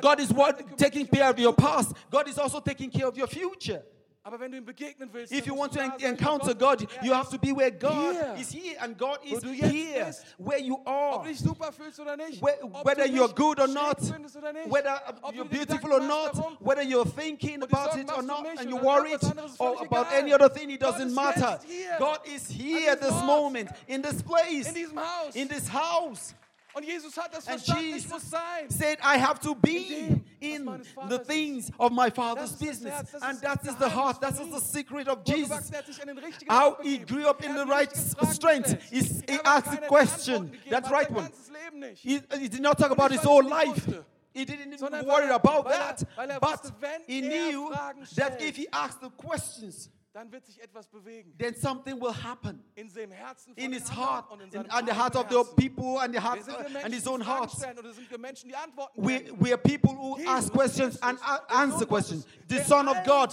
God, 0.00 0.20
is 0.20 0.32
what 0.32 0.78
taking 0.78 1.06
care 1.06 1.30
of 1.30 1.38
your 1.38 1.54
past. 1.54 1.94
God 2.10 2.28
is 2.28 2.38
also 2.38 2.60
taking 2.60 2.90
care 2.90 3.06
of 3.06 3.16
your 3.16 3.26
future. 3.26 3.82
Aber 4.24 4.38
wenn 4.38 4.52
du 4.52 4.58
ihm 4.58 4.64
begegnen 4.64 5.08
willst, 5.12 5.32
If 5.32 5.46
you 5.48 5.56
want 5.58 5.72
to 5.72 5.78
da 5.80 5.84
en- 5.84 5.90
sein, 5.90 6.00
wo 6.00 6.06
encounter 6.06 6.54
God. 6.54 6.86
You 7.02 7.12
have 7.12 7.28
to 7.30 7.38
be 7.38 7.48
where 7.52 7.72
God 7.72 8.14
hier. 8.14 8.36
is 8.40 8.52
here, 8.52 8.76
and 8.80 8.96
God 8.96 9.18
is 9.24 9.42
here, 9.42 10.04
bist. 10.06 10.24
where 10.38 10.60
you 10.60 10.74
Ob 10.74 10.86
are. 10.86 11.22
du 11.24 11.28
dich 11.30 11.40
super 11.40 11.72
fühlst 11.72 11.98
oder 11.98 12.16
nicht. 12.16 12.40
Whe- 12.40 12.62
ob 12.62 12.84
Whether 12.86 13.04
you're 13.06 13.32
good 13.34 13.58
or 13.58 13.66
not, 13.66 13.98
oder 14.00 14.52
nicht. 14.52 14.70
whether 14.70 15.02
um, 15.08 15.16
ob 15.22 15.34
you're 15.34 15.44
beautiful 15.48 15.92
or 15.92 16.00
not, 16.00 16.36
whether 16.60 16.82
you're 16.84 17.04
thinking 17.04 17.64
about 17.64 17.96
it 17.98 18.08
or 18.16 18.22
not, 18.22 18.46
and 18.60 18.70
you're 18.70 18.80
worried 18.80 19.14
irgendwas 19.20 19.30
anderes 19.30 19.52
ist 19.54 19.60
or 19.60 19.82
about 19.84 20.06
any 20.12 20.32
other 20.32 20.48
thing, 20.48 20.70
it 20.70 20.80
doesn't 20.80 21.12
matter. 21.12 21.58
God 21.98 22.20
is 22.24 22.48
here 22.48 22.92
at 22.92 23.00
this 23.00 23.20
moment, 23.24 23.70
in 23.88 24.02
this 24.02 24.22
place, 24.22 24.68
in 24.68 24.74
diesem 24.74 24.98
Haus. 25.00 25.34
in 25.34 25.48
this 25.48 25.66
house. 25.68 26.32
Und 26.74 26.84
Jesus 26.84 27.16
hat 27.18 27.34
das 27.34 27.46
And 27.46 27.60
verstanden, 27.60 27.84
ich 27.96 28.04
Jesus 28.04 28.30
sein. 28.30 28.68
said, 28.70 28.98
I 29.00 29.18
have 29.18 29.38
to 29.40 29.54
be 29.54 29.70
In 29.70 29.84
dem, 30.08 30.24
was 30.24 30.24
in 30.40 30.64
meines 30.64 30.86
the 30.88 30.94
Vaters 30.94 31.26
things 31.26 31.70
of 31.78 31.92
my 31.92 32.10
Father's 32.10 32.50
Das 32.50 32.50
ist 32.52 32.60
das 32.62 32.68
business. 32.68 32.92
Herz, 32.94 33.10
das 33.12 33.22
And 33.22 33.32
ist 33.34 33.42
that 33.42 33.64
is 33.64 33.74
the 33.78 33.90
heart, 33.94 34.20
that 34.22 34.32
is 34.32 34.38
the 34.54 34.60
secret 34.60 35.08
of 35.08 35.18
er 35.26 35.36
Jesus. 35.36 35.48
gewachsen, 35.50 35.72
er 35.74 35.78
hat 35.78 35.86
sich 35.86 36.00
an 36.00 36.08
den 36.08 36.18
richtigen 36.18 36.50
How 36.50 36.72
Ort 36.78 36.82
he 36.82 36.98
begeben. 36.98 37.06
grew 37.06 37.28
up 37.28 37.44
in 37.44 37.56
Er 37.56 37.64
the 37.66 37.70
right 37.70 37.90
Fragen 37.92 38.34
strength. 38.34 38.64
gestellt. 38.64 38.82
He, 38.90 39.00
he 39.00 39.22
Er 39.28 39.36
hat 39.38 39.46
asked 39.46 39.64
keine 39.66 39.80
the 39.82 39.86
question. 39.88 40.34
Antworten 40.34 40.52
gegeben, 40.52 40.70
That's 40.70 40.86
hat 40.88 40.92
right 40.94 41.08
sein 41.08 41.16
one. 41.16 41.24
ganzes 41.28 41.50
Leben 41.50 41.78
nicht. 41.80 42.02
He, 42.02 42.20
he 42.40 42.48
did 42.48 42.62
not 42.62 42.78
talk 42.78 42.90
about 42.90 43.10
his 43.12 43.22
whole 43.24 43.44
er 43.44 43.48
life. 43.66 44.04
He 44.34 44.44
didn't 44.46 44.66
even 44.68 44.78
sondern 44.78 45.04
worry 45.06 45.26
er- 45.28 45.34
about 45.34 45.64
weil 45.66 45.72
er- 45.74 45.78
that. 45.78 46.06
weil 46.16 46.30
er 46.30 46.40
But 46.40 46.52
wusste, 46.52 46.72
wenn 46.80 47.02
he 47.06 47.20
er 47.20 47.50
knew 47.50 47.70
Fragen 47.70 48.00
that 48.00 48.08
stellt, 48.08 48.40
if 48.40 48.56
he 48.56 48.66
asked 48.72 49.00
the 49.02 49.10
questions, 49.10 49.90
Dann 50.12 50.30
wird 50.30 50.44
sich 50.44 50.60
etwas 50.62 50.86
bewegen. 50.88 51.34
then 51.38 51.54
something 51.54 51.98
will 51.98 52.12
happen 52.12 52.62
In 52.74 52.90
seinem 52.90 53.12
Herzen 53.12 53.54
von 53.54 53.64
in 53.64 53.72
his 53.72 53.90
heart 53.90 54.30
und 54.30 54.40
in 54.40 54.44
and, 54.44 54.52
seinem 54.52 54.70
and 54.70 54.88
the 54.88 54.94
heart 54.94 55.16
of 55.16 55.26
the 55.30 55.54
people 55.56 55.98
and 56.00 56.14
the 56.14 56.20
heart 56.20 56.46
Wir 56.46 56.46
wir 56.46 56.80
uh, 56.80 56.84
and 56.84 56.92
his 56.94 57.06
own 57.06 57.26
heart. 57.26 57.50
stellen, 57.50 57.78
oder 57.78 57.92
sind 57.94 58.10
wir 58.10 58.18
Menschen, 58.18 58.48
die 58.50 58.54
antworten 58.56 59.02
We, 59.02 59.32
we 59.40 59.52
are 59.52 59.56
people 59.58 59.90
who 59.96 60.18
Jesus 60.18 60.28
ask 60.30 60.52
questions 60.52 61.02
and 61.02 61.18
Christus, 61.18 61.38
a- 61.38 61.46
der 61.48 61.56
answer 61.56 61.86
questions. 61.86 62.26
The 62.48 62.58
Son 62.62 62.88
of 62.88 62.96
God, 63.06 63.32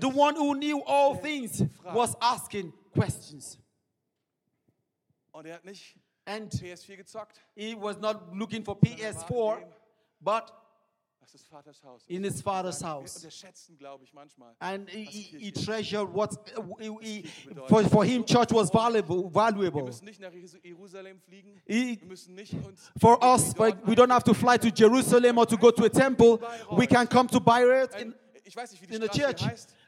the 0.00 0.06
one 0.08 0.36
who 0.36 0.54
knew 0.54 0.80
all 0.86 1.16
things, 1.20 1.64
was 1.82 2.14
asking 2.20 2.72
questions. 2.92 3.58
Und 5.32 5.46
er 5.46 5.54
hat 5.54 5.64
nicht 5.64 5.96
And 6.26 6.52
PS4 6.52 6.96
gezockt. 6.96 7.40
he 7.56 7.74
was 7.74 7.98
not 7.98 8.32
looking 8.36 8.62
for 8.64 8.76
PS4, 8.76 9.64
but 10.20 10.44
Das 10.44 10.52
ist 10.52 10.52
Vaters 10.52 10.52
Haus. 10.52 10.56
In 12.08 12.24
his 12.24 12.40
father's 12.42 12.80
house. 12.82 13.16
unterschätzen, 13.16 13.76
glaube 13.78 14.04
ich, 14.04 14.12
manchmal. 14.12 14.54
And 14.60 14.88
he, 14.88 15.04
he, 15.04 15.22
Kirche 15.24 15.38
he 15.38 15.48
ist. 15.50 15.64
treasured 15.66 16.08
what 16.14 16.32
uh, 16.56 16.62
he, 16.78 16.90
he, 17.00 17.22
for, 17.68 17.82
for 17.84 18.04
him 18.04 18.24
church 18.24 18.50
was 18.52 18.70
valuable. 18.70 19.30
Valuable. 19.30 19.82
müssen 19.84 20.04
nicht 20.06 20.20
nach 20.20 20.32
Jerusalem 20.62 21.20
fliegen. 21.20 21.60
He- 21.66 21.98
Wir 22.00 22.06
müssen 22.08 22.34
nicht 22.34 22.54
uns 22.54 22.90
For 23.00 23.18
us, 23.22 23.54
we 23.86 23.94
don't 23.94 24.10
have 24.10 24.24
to 24.24 24.34
fly 24.34 24.56
to 24.58 24.68
Jerusalem 24.74 25.38
or 25.38 25.46
to 25.46 25.56
go 25.56 25.70
to 25.70 25.84
a 25.84 25.88
temple. 25.90 26.38
We 26.76 26.86
can 26.86 27.06
come 27.06 27.28
to 27.28 27.40
Bayreuth 27.40 27.94
in, 28.00 28.14
ein- 28.50 28.52
Ich 28.52 28.56
weiß 28.56 28.70
nicht, 28.72 28.82
wie 28.82 28.86
die 28.86 28.94
in 28.94 29.02
the 29.02 29.08
church. 29.08 29.42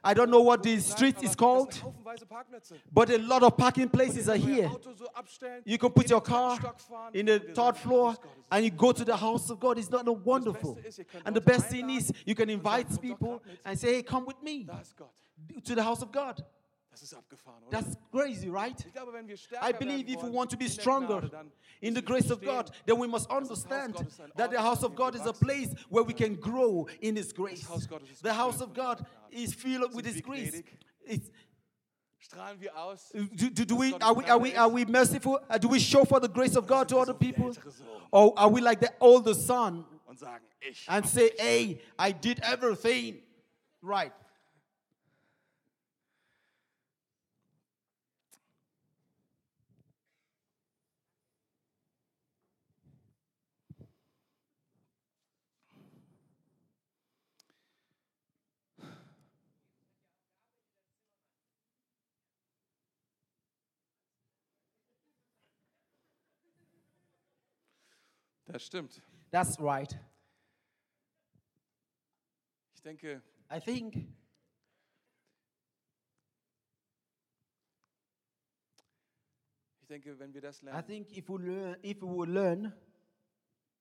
I 0.05 0.15
don't 0.15 0.29
know 0.29 0.45
what 0.45 0.63
the 0.65 0.81
street 0.81 1.23
is 1.23 1.37
called, 1.37 1.69
Das 1.69 1.75
sind 1.77 1.85
haufenweise 1.85 2.27
Parkplätze. 2.27 2.77
but 2.93 3.11
a 3.11 3.17
lot 3.19 3.43
of 3.43 3.57
parking 3.57 3.89
places 3.91 4.29
are 4.29 4.39
here. 4.39 4.69
Auto 4.69 4.93
so 4.95 5.07
abstellen, 5.13 5.63
You 5.65 5.79
can 5.79 5.93
put 5.93 6.11
your 6.11 6.23
car 6.23 6.57
dritten 6.57 6.79
Stock 6.79 6.81
fahren 6.81 7.15
in 7.15 7.27
the 7.27 7.39
third 7.53 7.77
floor 7.77 8.17
and 8.51 8.65
you 8.65 8.71
go 8.71 8.93
to 8.93 9.05
the 9.05 9.17
house 9.21 9.51
of 9.51 9.59
God. 9.61 9.79
It's 9.79 9.91
not 9.91 10.05
no 10.05 10.13
wonderful. 10.25 10.77
ist, 10.85 10.99
ihr 10.99 11.05
könnt 11.05 11.27
And 11.27 11.37
the 11.37 11.41
best 11.43 11.69
thing 11.69 11.89
is 11.91 12.13
you 12.25 12.35
can 12.35 12.49
invite 12.49 12.89
sagen, 12.93 13.09
kommt 13.09 13.23
doch 13.23 13.41
people 13.41 13.41
and 13.65 13.79
say, 13.79 13.95
hey, 13.95 14.03
come 14.03 14.27
with 14.27 14.41
me 14.43 14.65
Da 14.65 14.81
ist 14.81 14.97
Gott. 14.97 15.11
to 15.65 15.75
the 15.75 15.83
house 15.83 16.03
of 16.03 16.11
God. 16.13 16.45
Das 16.93 17.03
ist 17.03 17.15
abgefahren, 17.15 17.65
oder? 17.65 17.81
That's 17.81 17.97
crazy, 18.11 18.51
right? 18.51 18.79
ich 18.85 18.93
glaube, 18.93 19.15
wenn 19.15 19.27
wir 19.27 19.39
stärker 19.39 19.67
I 19.67 19.73
believe 19.73 20.11
if 20.11 20.23
we 20.23 20.31
want 20.31 20.51
to 20.51 20.59
be 20.59 20.69
stronger 20.69 21.23
in 21.81 21.95
the 21.95 22.03
grace 22.03 22.31
of 22.31 22.43
God, 22.43 22.71
then 22.85 23.01
we 23.01 23.09
must 23.09 23.31
understand 23.31 23.95
that 24.37 24.51
the 24.51 24.61
house 24.61 24.85
of 24.85 24.95
God 24.95 25.15
is 25.15 25.27
a 25.27 25.33
place 25.33 25.75
where 25.89 26.05
we 26.05 26.13
can 26.13 26.37
grow 26.37 26.87
in 27.01 27.17
His 27.17 27.33
grace. 27.33 27.67
Haus 27.67 27.87
Gottes 27.87 28.11
ist 28.11 28.23
The 28.23 28.35
house 28.35 28.61
of 28.61 28.75
God 28.75 29.07
is 29.31 29.55
filled 29.55 29.95
with 29.95 30.05
His 30.05 30.21
grace. 30.21 30.63
It's, 31.07 31.31
Strahlen 32.21 32.61
wir 32.61 32.77
aus. 32.77 33.11
do, 33.13 33.49
do, 33.49 33.65
do 33.65 33.75
we, 33.75 33.95
are, 33.95 34.15
we, 34.15 34.25
are, 34.27 34.39
we, 34.39 34.55
are 34.55 34.69
we 34.69 34.85
merciful? 34.85 35.41
Uh, 35.49 35.57
do 35.57 35.69
we 35.69 35.81
show 35.81 36.05
for 36.05 36.21
the 36.21 36.29
grace 36.29 36.57
of 36.57 36.67
God 36.67 36.91
to 36.91 36.99
other 36.99 37.15
so 37.15 37.19
wie 37.19 37.33
der 37.33 37.37
people? 37.39 37.57
Or 38.11 38.35
are 38.37 38.51
we 38.51 38.61
like 38.61 38.81
the 38.81 38.93
older 39.01 39.35
son 39.35 39.87
Und 40.07 40.19
sagen, 40.19 40.45
ich. 40.61 40.85
and 40.89 41.07
say, 41.07 41.31
hey, 41.39 41.81
I 41.99 42.13
did 42.13 42.39
everything 42.43 43.23
right? 43.81 44.13
Das 68.53 68.67
stimmt. 68.67 69.01
That's 69.31 69.59
right. 69.59 69.99
Ich 72.75 72.83
denke, 72.83 73.23
I 73.51 73.59
think 73.61 73.97
ich 79.81 79.87
denke, 79.89 80.19
wenn 80.19 80.35
wir 80.35 80.43
das 80.43 80.61
I 80.61 80.67
lernen, 80.67 80.87
think 80.87 81.17
if 81.17 81.31
we 81.31 81.39
learn, 81.39 81.77
if 81.83 82.03
we 82.03 82.07
will 82.07 82.29
learn 82.31 82.75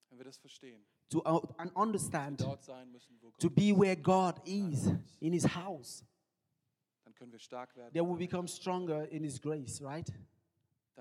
wenn 0.10 0.18
wir 0.18 0.26
das 0.26 0.38
verstehen, 0.38 0.82
to 1.10 1.20
uh, 1.26 1.42
and 1.58 1.76
understand 1.76 2.40
dort 2.40 2.64
sein 2.64 2.90
müssen, 2.92 3.18
wo 3.22 3.32
to 3.32 3.50
Gott 3.50 3.56
be 3.56 3.78
where 3.78 3.98
God 3.98 4.40
is 4.48 4.88
in 5.20 5.34
His 5.34 5.44
house, 5.54 6.06
dann 7.04 7.14
können 7.14 7.34
wir 7.34 7.40
stark 7.40 7.76
werden. 7.76 7.92
then 7.94 8.08
we 8.10 8.18
become 8.18 8.48
stronger 8.48 9.06
in 9.10 9.26
His 9.26 9.42
grace, 9.42 9.82
right? 9.82 10.10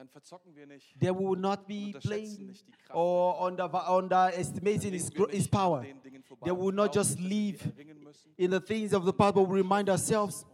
Dann 0.00 0.08
verzocken 0.08 0.56
wir 0.56 0.66
nicht. 0.66 0.98
Then 0.98 1.18
will 1.18 1.38
not 1.38 1.66
be 1.66 1.92
playing 2.00 2.46
nicht 2.46 2.66
die 2.66 2.72
Kraft. 2.72 2.94
or 2.96 3.38
under, 3.46 3.68
underestimating 3.94 4.92
His, 4.94 5.10
Leben 5.10 5.18
wir 5.18 5.26
gr- 5.26 5.30
His 5.36 5.46
power. 5.46 5.80
an 5.80 5.84
den 5.84 6.02
Dingen 6.02 6.22
vorbei 6.22 6.46
They 6.46 6.56
will 6.56 6.72
not 6.72 6.94
just 6.94 7.18
live 7.20 7.60
sie 7.62 7.68
erringen 7.68 8.02
müssen, 8.02 8.32
in 8.38 8.50
the 8.50 8.60
things 8.60 8.94
of 8.94 9.04
the 9.04 9.12
past, 9.12 9.34
but 9.34 9.46
we 9.46 9.56
remind 9.58 9.90
ourselves 9.90 10.46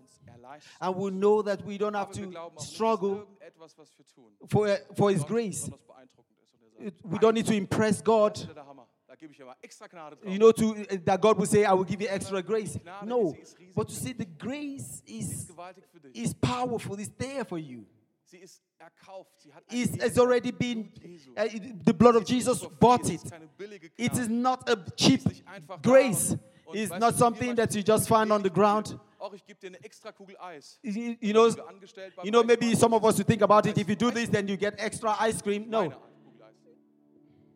and 0.81 0.97
we 0.97 1.11
know 1.13 1.43
that 1.43 1.65
we 1.65 1.77
don't 1.79 1.95
have 1.95 2.11
to 2.11 2.23
glauben 2.29 2.37
auch 2.37 2.51
nicht, 2.55 2.57
dass 2.59 2.75
struggle 2.75 3.27
wir 3.39 4.07
tun, 4.13 4.33
for, 4.49 4.67
for 4.97 5.11
His 5.13 5.25
grace. 5.25 5.67
besonders 5.71 5.87
beeindruckend 5.87 6.39
ist. 6.41 7.05
Und 7.05 7.13
er 7.13 7.13
We 7.13 7.19
don't 7.21 7.33
need 7.35 7.47
to 7.47 7.53
impress 7.55 8.03
God, 8.03 8.39
ist 8.39 8.49
ja 8.49 8.55
der 8.55 8.67
Hammer. 8.67 8.89
Da 9.07 9.15
gebe 9.15 9.33
ich 9.33 9.39
ja 9.39 9.45
mal 9.47 9.55
extra 9.63 9.87
Gnade 9.87 10.17
drauf. 10.17 10.29
you 10.29 10.39
know, 10.39 10.51
to 10.51 10.75
that 11.05 11.21
God 11.23 11.39
will 11.39 11.47
say, 11.47 11.65
I 11.65 11.73
will 11.73 11.85
give 11.85 12.03
you 12.03 12.09
extra 12.11 12.41
grace. 12.43 12.81
No, 13.05 13.33
but 13.77 13.87
to 13.87 13.95
say 13.95 14.13
the 14.13 14.27
grace 14.27 15.03
is 15.07 15.47
gewaltig 15.47 15.85
für 15.87 16.01
dich. 16.01 16.17
is 16.21 16.35
powerful, 16.35 16.99
it's 16.99 17.13
there 17.17 17.45
for 17.45 17.59
you. 17.59 17.85
Sie 18.29 18.39
ist 18.39 18.61
erkauft. 18.79 19.41
Sie 19.41 19.55
hat 19.55 19.63
einen 19.71 19.81
Is 19.81 19.93
has 20.03 20.19
already 20.19 20.51
been 20.53 20.93
uh, 21.39 21.45
the 21.85 21.93
blood 21.93 22.17
of 22.17 22.29
Jesus 22.29 22.67
bought 22.81 23.09
it. 23.09 23.17
Es 23.19 23.25
ist 23.25 23.31
keine 23.31 23.47
billige 23.57 23.91
It 23.97 24.13
is 24.19 24.29
not 24.29 24.69
a 24.69 24.75
cheap 24.97 25.21
ist 25.21 25.27
nicht 25.29 25.47
einfach 25.49 25.81
grace. 25.81 26.31
da 26.31 26.35
und- 26.35 26.41
und 26.67 26.77
It's 26.77 26.99
not 26.99 27.17
something 27.17 27.55
that 27.55 27.73
you 27.75 27.83
just 27.87 28.09
find 28.09 28.31
on 28.33 28.43
the 28.43 28.51
ground. 28.51 28.99
Auch 29.19 29.33
ich 29.33 29.45
gebe 29.47 29.59
dir 29.61 29.69
eine 29.69 29.83
extra 29.85 30.11
Kugel 30.13 30.37
Eis. 30.41 30.79
You, 30.83 31.33
know, 31.33 31.49
Du 31.51 31.63
angestellt 31.67 32.15
beim 32.17 32.27
you 32.27 32.33
know, 32.33 32.43
maybe 32.43 32.75
some 32.77 32.95
of 32.95 33.03
us 33.05 33.17
would 33.17 33.27
think 33.29 33.43
about 33.43 33.67
it. 33.69 33.79
If 33.79 33.89
you 33.89 33.95
do 33.97 34.11
this, 34.11 34.29
then 34.29 34.47
you 34.49 34.57
get 34.57 34.75
extra 34.79 35.17
ice 35.21 35.41
cream. 35.41 35.71
No, 35.71 35.83
Meine 35.83 35.95
Art 35.95 36.03
Kugel 36.25 36.43
Eis. 36.43 36.55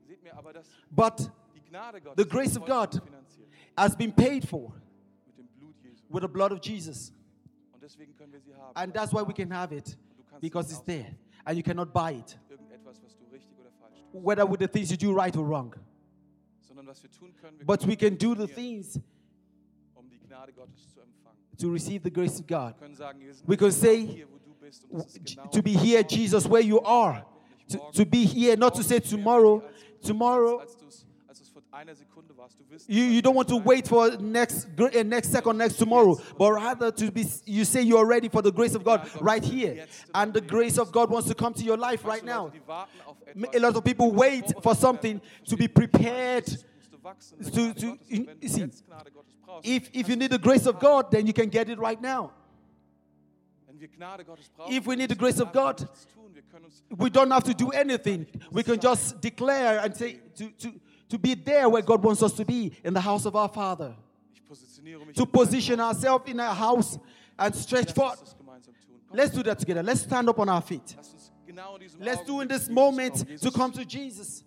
Seht 0.07 0.23
mir 0.23 0.37
aber, 0.37 0.53
dass 0.53 0.67
but 0.91 1.19
die 1.55 1.61
Gnade 1.69 2.01
Gottes 2.01 2.25
The 2.25 2.29
grace 2.31 2.57
of 2.57 2.65
God. 2.65 3.01
has 3.77 3.97
been 3.97 4.13
paid 4.13 4.49
for 4.49 4.73
mit 5.27 5.37
dem 5.37 5.49
Blut 5.59 5.75
Jesu. 5.83 6.05
with 6.09 6.23
the 6.23 6.29
blood 6.29 6.53
of 6.53 6.61
Jesus, 6.65 7.13
Und 7.73 7.83
deswegen 7.83 8.15
können 8.17 8.33
wir 8.33 8.41
sie 8.41 8.55
haben. 8.55 8.73
and 8.77 8.95
that's 8.95 9.13
why 9.13 9.23
we 9.27 9.33
can 9.35 9.53
have 9.53 9.75
it 9.75 9.87
Und 9.89 9.89
du 9.89 9.97
kannst 9.97 10.10
because 10.41 10.71
it's 10.71 10.81
there, 10.85 11.07
and 11.47 11.57
you 11.57 11.63
cannot 11.63 11.93
buy 11.93 12.13
it. 12.13 12.25
aussuchen, 12.27 12.51
Irgendetwas, 12.51 13.03
was 13.03 13.17
du 13.17 13.25
richtig 13.33 13.59
oder 13.59 13.71
falsch 13.81 14.01
tust. 14.13 14.25
Whether 14.25 14.47
with 14.47 14.61
the 14.61 14.69
things 14.69 14.91
you 14.91 14.97
do 14.97 15.13
right 15.15 15.37
or 15.37 15.45
wrong, 15.47 15.75
Sondern 16.61 16.87
was 16.87 17.03
wir 17.03 17.11
tun 17.11 17.33
können, 17.41 17.59
wir 17.59 17.67
but 17.67 17.87
we 17.87 17.97
can 17.97 18.17
do 18.17 18.35
the 18.35 18.47
things 18.47 18.99
um 19.95 20.09
die 20.09 20.19
Gnade 20.19 20.53
Gottes 20.53 20.93
zu 20.95 21.01
empfangen. 21.01 21.37
to 21.59 21.69
receive 21.71 22.03
the 22.03 22.11
grace 22.11 22.39
of 22.41 22.47
God. 22.47 22.75
Wir 22.75 22.87
können 22.87 22.95
sagen, 22.95 23.21
wir 23.21 23.35
sind 23.35 23.49
We 23.49 23.57
can 23.57 23.71
say, 23.71 24.07
hier, 24.07 24.27
wo 24.31 24.39
du 24.39 24.55
bist. 24.61 24.85
Und 24.89 25.05
das 25.05 25.15
ist 25.15 25.25
genau 25.25 25.47
To 25.49 25.63
be 25.63 25.71
here, 25.73 26.03
Jesus, 26.09 26.49
where 26.49 26.63
you 26.63 26.81
are. 26.81 27.25
To, 27.69 27.79
to 27.93 28.05
be 28.05 28.25
here, 28.25 28.57
not 28.57 28.75
to 28.75 28.83
say 28.83 28.99
tomorrow. 29.01 29.63
Tomorrow, 30.03 30.63
you, 32.89 33.05
you 33.05 33.23
don't 33.23 33.35
want 33.35 33.49
to 33.49 33.57
wait 33.57 33.87
for 33.87 34.11
next 34.19 34.67
uh, 34.79 35.03
next 35.05 35.31
second, 35.31 35.59
next 35.59 35.77
tomorrow, 35.77 36.17
but 36.39 36.53
rather 36.53 36.91
to 36.91 37.11
be. 37.11 37.25
You 37.45 37.65
say 37.65 37.83
you 37.83 37.97
are 37.97 38.07
ready 38.07 38.29
for 38.29 38.43
the 38.43 38.53
grace 38.53 38.75
of 38.75 38.85
God 38.85 39.09
right 39.21 39.45
here, 39.45 39.87
and 40.15 40.33
the 40.33 40.41
grace 40.41 40.79
of 40.79 40.91
God 40.91 41.11
wants 41.11 41.29
to 41.29 41.35
come 41.35 41.55
to 41.55 41.63
your 41.63 41.77
life 41.77 42.05
right 42.05 42.25
now. 42.25 42.47
Leute, 42.47 42.55
die 42.55 42.67
warten 42.67 43.01
auf 43.07 43.17
M- 43.35 43.45
etwas, 43.45 43.55
A 43.55 43.61
lot 43.61 43.77
of 43.77 43.85
people 43.85 44.11
wait 44.13 44.53
for 44.63 44.75
something 44.75 45.21
to 45.47 45.57
be 45.57 45.69
prepared. 45.69 46.47
To, 47.55 47.73
to, 47.75 47.99
you 48.09 48.49
see, 48.49 48.67
if, 49.63 49.89
if 49.93 50.09
you 50.09 50.17
need 50.17 50.31
the 50.31 50.39
grace 50.39 50.67
of 50.67 50.79
God, 50.79 51.11
then 51.11 51.27
you 51.27 51.33
can 51.33 51.49
get 51.49 51.69
it 51.71 51.79
right 51.79 52.01
now. 52.01 52.33
If 54.69 54.87
we 54.87 54.97
need 54.97 55.09
the 55.09 55.15
grace 55.15 55.41
of 55.41 55.53
God, 55.53 55.89
we 56.97 57.09
don't 57.09 57.31
have 57.31 57.45
to 57.45 57.55
do 57.55 57.71
anything. 57.71 58.27
We 58.51 58.63
can 58.63 58.79
just 58.79 59.21
declare 59.21 59.81
and 59.81 59.97
say 59.97 60.21
to, 60.37 60.51
to, 60.51 60.73
to 61.11 61.19
be 61.19 61.35
there 61.35 61.69
where 61.69 61.83
God 61.83 62.03
wants 62.03 62.23
us 62.23 62.33
to 62.35 62.45
be, 62.45 62.73
in 62.83 62.95
the 62.95 63.01
house 63.01 63.27
of 63.27 63.37
our 63.37 63.49
Father. 63.49 63.95
To 65.15 65.27
position 65.27 65.79
ourselves 65.81 66.29
in 66.29 66.41
a 66.41 66.55
house 66.55 66.99
and 67.39 67.55
stretch 67.55 67.93
forth. 67.93 68.35
Let's 69.13 69.33
do 69.33 69.43
that 69.43 69.59
together. 69.59 69.83
Let's 69.83 70.03
stand 70.03 70.29
up 70.29 70.39
on 70.39 70.49
our 70.49 70.63
feet. 70.63 70.97
Let's 71.99 72.23
do 72.23 72.41
in 72.41 72.49
this 72.49 72.69
moment 72.69 73.41
to 73.41 73.51
come 73.51 73.73
to 73.73 73.85
Jesus. 73.85 74.45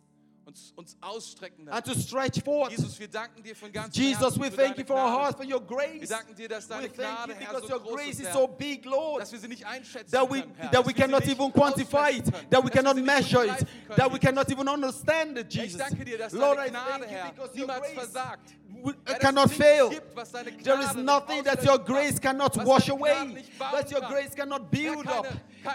Uns, 0.75 0.97
ausstrecken 1.01 1.67
and 1.69 1.85
to 1.85 1.93
stretch 1.95 2.41
forth. 2.43 2.71
Jesus, 2.71 2.99
wir 2.99 3.07
danken 3.07 3.41
dir 3.43 3.55
von 3.55 3.71
ganzem 3.71 4.01
Jesus, 4.03 4.37
we 4.39 4.49
thank 4.49 4.77
you 4.77 4.85
for 4.85 4.95
our 4.97 5.09
hearts, 5.09 5.35
for 5.37 5.43
your 5.45 5.59
grace. 5.61 6.01
Wir 6.01 6.07
danken 6.17 6.35
dir, 6.35 6.47
dass 6.49 6.69
We 6.69 6.73
deine 6.75 6.87
thank 6.89 6.95
Gnade, 6.95 7.29
you 7.29 7.35
Herr, 7.39 7.53
because 7.53 7.67
so 7.67 7.73
your 7.75 7.79
groß 7.83 7.95
grace 7.95 8.19
ist, 8.19 8.27
is 8.27 8.33
so 8.33 8.47
big, 8.47 8.85
Lord, 8.85 9.21
dass 9.21 9.31
wir 9.31 9.39
sie 9.39 9.47
nicht 9.47 9.65
einschätzen 9.65 10.11
that 10.11 10.29
we 10.29 10.41
können, 10.41 10.55
Herr, 10.57 10.71
that 10.71 10.85
we 10.87 10.93
cannot 10.93 11.27
even 11.27 11.51
quantify 11.51 12.11
it, 12.17 12.25
that 12.49 12.63
we 12.63 12.69
cannot 12.69 12.97
measure 12.97 13.45
it, 13.45 13.65
that 13.95 14.11
we 14.11 14.19
cannot 14.19 14.49
even 14.51 14.67
understand 14.67 15.37
it, 15.37 15.47
Ich 15.53 15.61
Jesus. 15.61 15.77
danke 15.79 16.05
dir, 16.05 16.17
dass 16.17 16.33
Lord, 16.33 16.57
deine 16.57 16.69
I 16.69 16.71
Gnade, 16.71 17.07
Herr, 17.07 17.31
because 17.31 17.55
your 17.57 17.67
niemals 17.67 17.79
grace 17.81 17.93
versagt. 17.95 18.53
w- 18.83 18.93
Herr, 19.05 19.13
dass 19.15 19.19
cannot 19.19 19.51
fail. 19.51 19.89
gibt, 19.89 20.15
was 20.15 20.31
deine 20.31 20.51
There 20.57 20.79
is 20.81 20.93
nothing 20.95 21.43
that 21.43 21.63
your 21.65 21.77
grace 21.79 22.19
cannot 22.19 22.55
wash 22.65 22.89
away, 22.89 23.43
that 23.59 23.91
your 23.91 24.01
grace 24.01 24.35
cannot 24.35 24.69
build 24.71 25.07
up. 25.07 25.27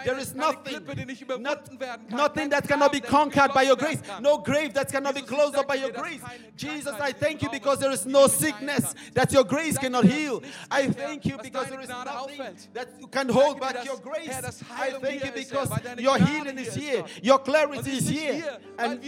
There 0.05 0.19
is 0.19 0.35
nothing, 0.35 0.75
Klippe, 0.85 0.95
die 0.95 1.05
nicht 1.05 1.27
not, 1.27 1.39
überwunden 1.39 1.79
werden 1.79 2.07
kann, 2.07 2.17
nothing 2.17 2.49
that 2.51 2.67
cannot 2.67 2.91
be 2.91 2.99
Graben, 2.99 3.09
der 3.11 3.25
nicht 3.25 3.33
conquered 3.33 3.53
by 3.53 3.63
your 3.67 3.75
grace, 3.75 3.99
no 4.21 4.37
grave 4.37 4.68
that 4.73 4.91
cannot 4.91 5.15
be 5.15 5.21
closed 5.21 5.55
up 5.55 5.67
by 5.67 5.75
your 5.75 5.91
grace. 5.91 6.21
Jesus, 6.55 6.93
I 6.99 7.11
thank 7.11 7.41
you 7.41 7.49
because 7.49 7.79
there 7.79 7.91
is 7.91 8.05
no 8.05 8.27
sickness 8.27 8.93
that 9.13 9.31
your 9.31 9.43
grace 9.43 9.77
cannot 9.77 10.05
heal. 10.05 10.41
I 10.69 10.87
thank 10.87 11.25
you 11.25 11.37
because 11.41 11.69
there 11.69 11.81
is 11.81 11.89
nothing 11.89 12.41
that 12.73 12.87
can 13.11 13.29
hold 13.29 13.59
back 13.59 13.83
your 13.85 13.97
grace. 13.97 14.29
I 14.71 14.91
thank 14.91 15.25
you 15.25 15.31
because 15.31 15.69
your 15.97 16.17
healing 16.17 16.57
is 16.57 16.75
here, 16.75 17.03
your 17.21 17.39
clarity 17.39 17.91
is 17.91 18.07
here. 18.07 18.57
And 18.77 18.99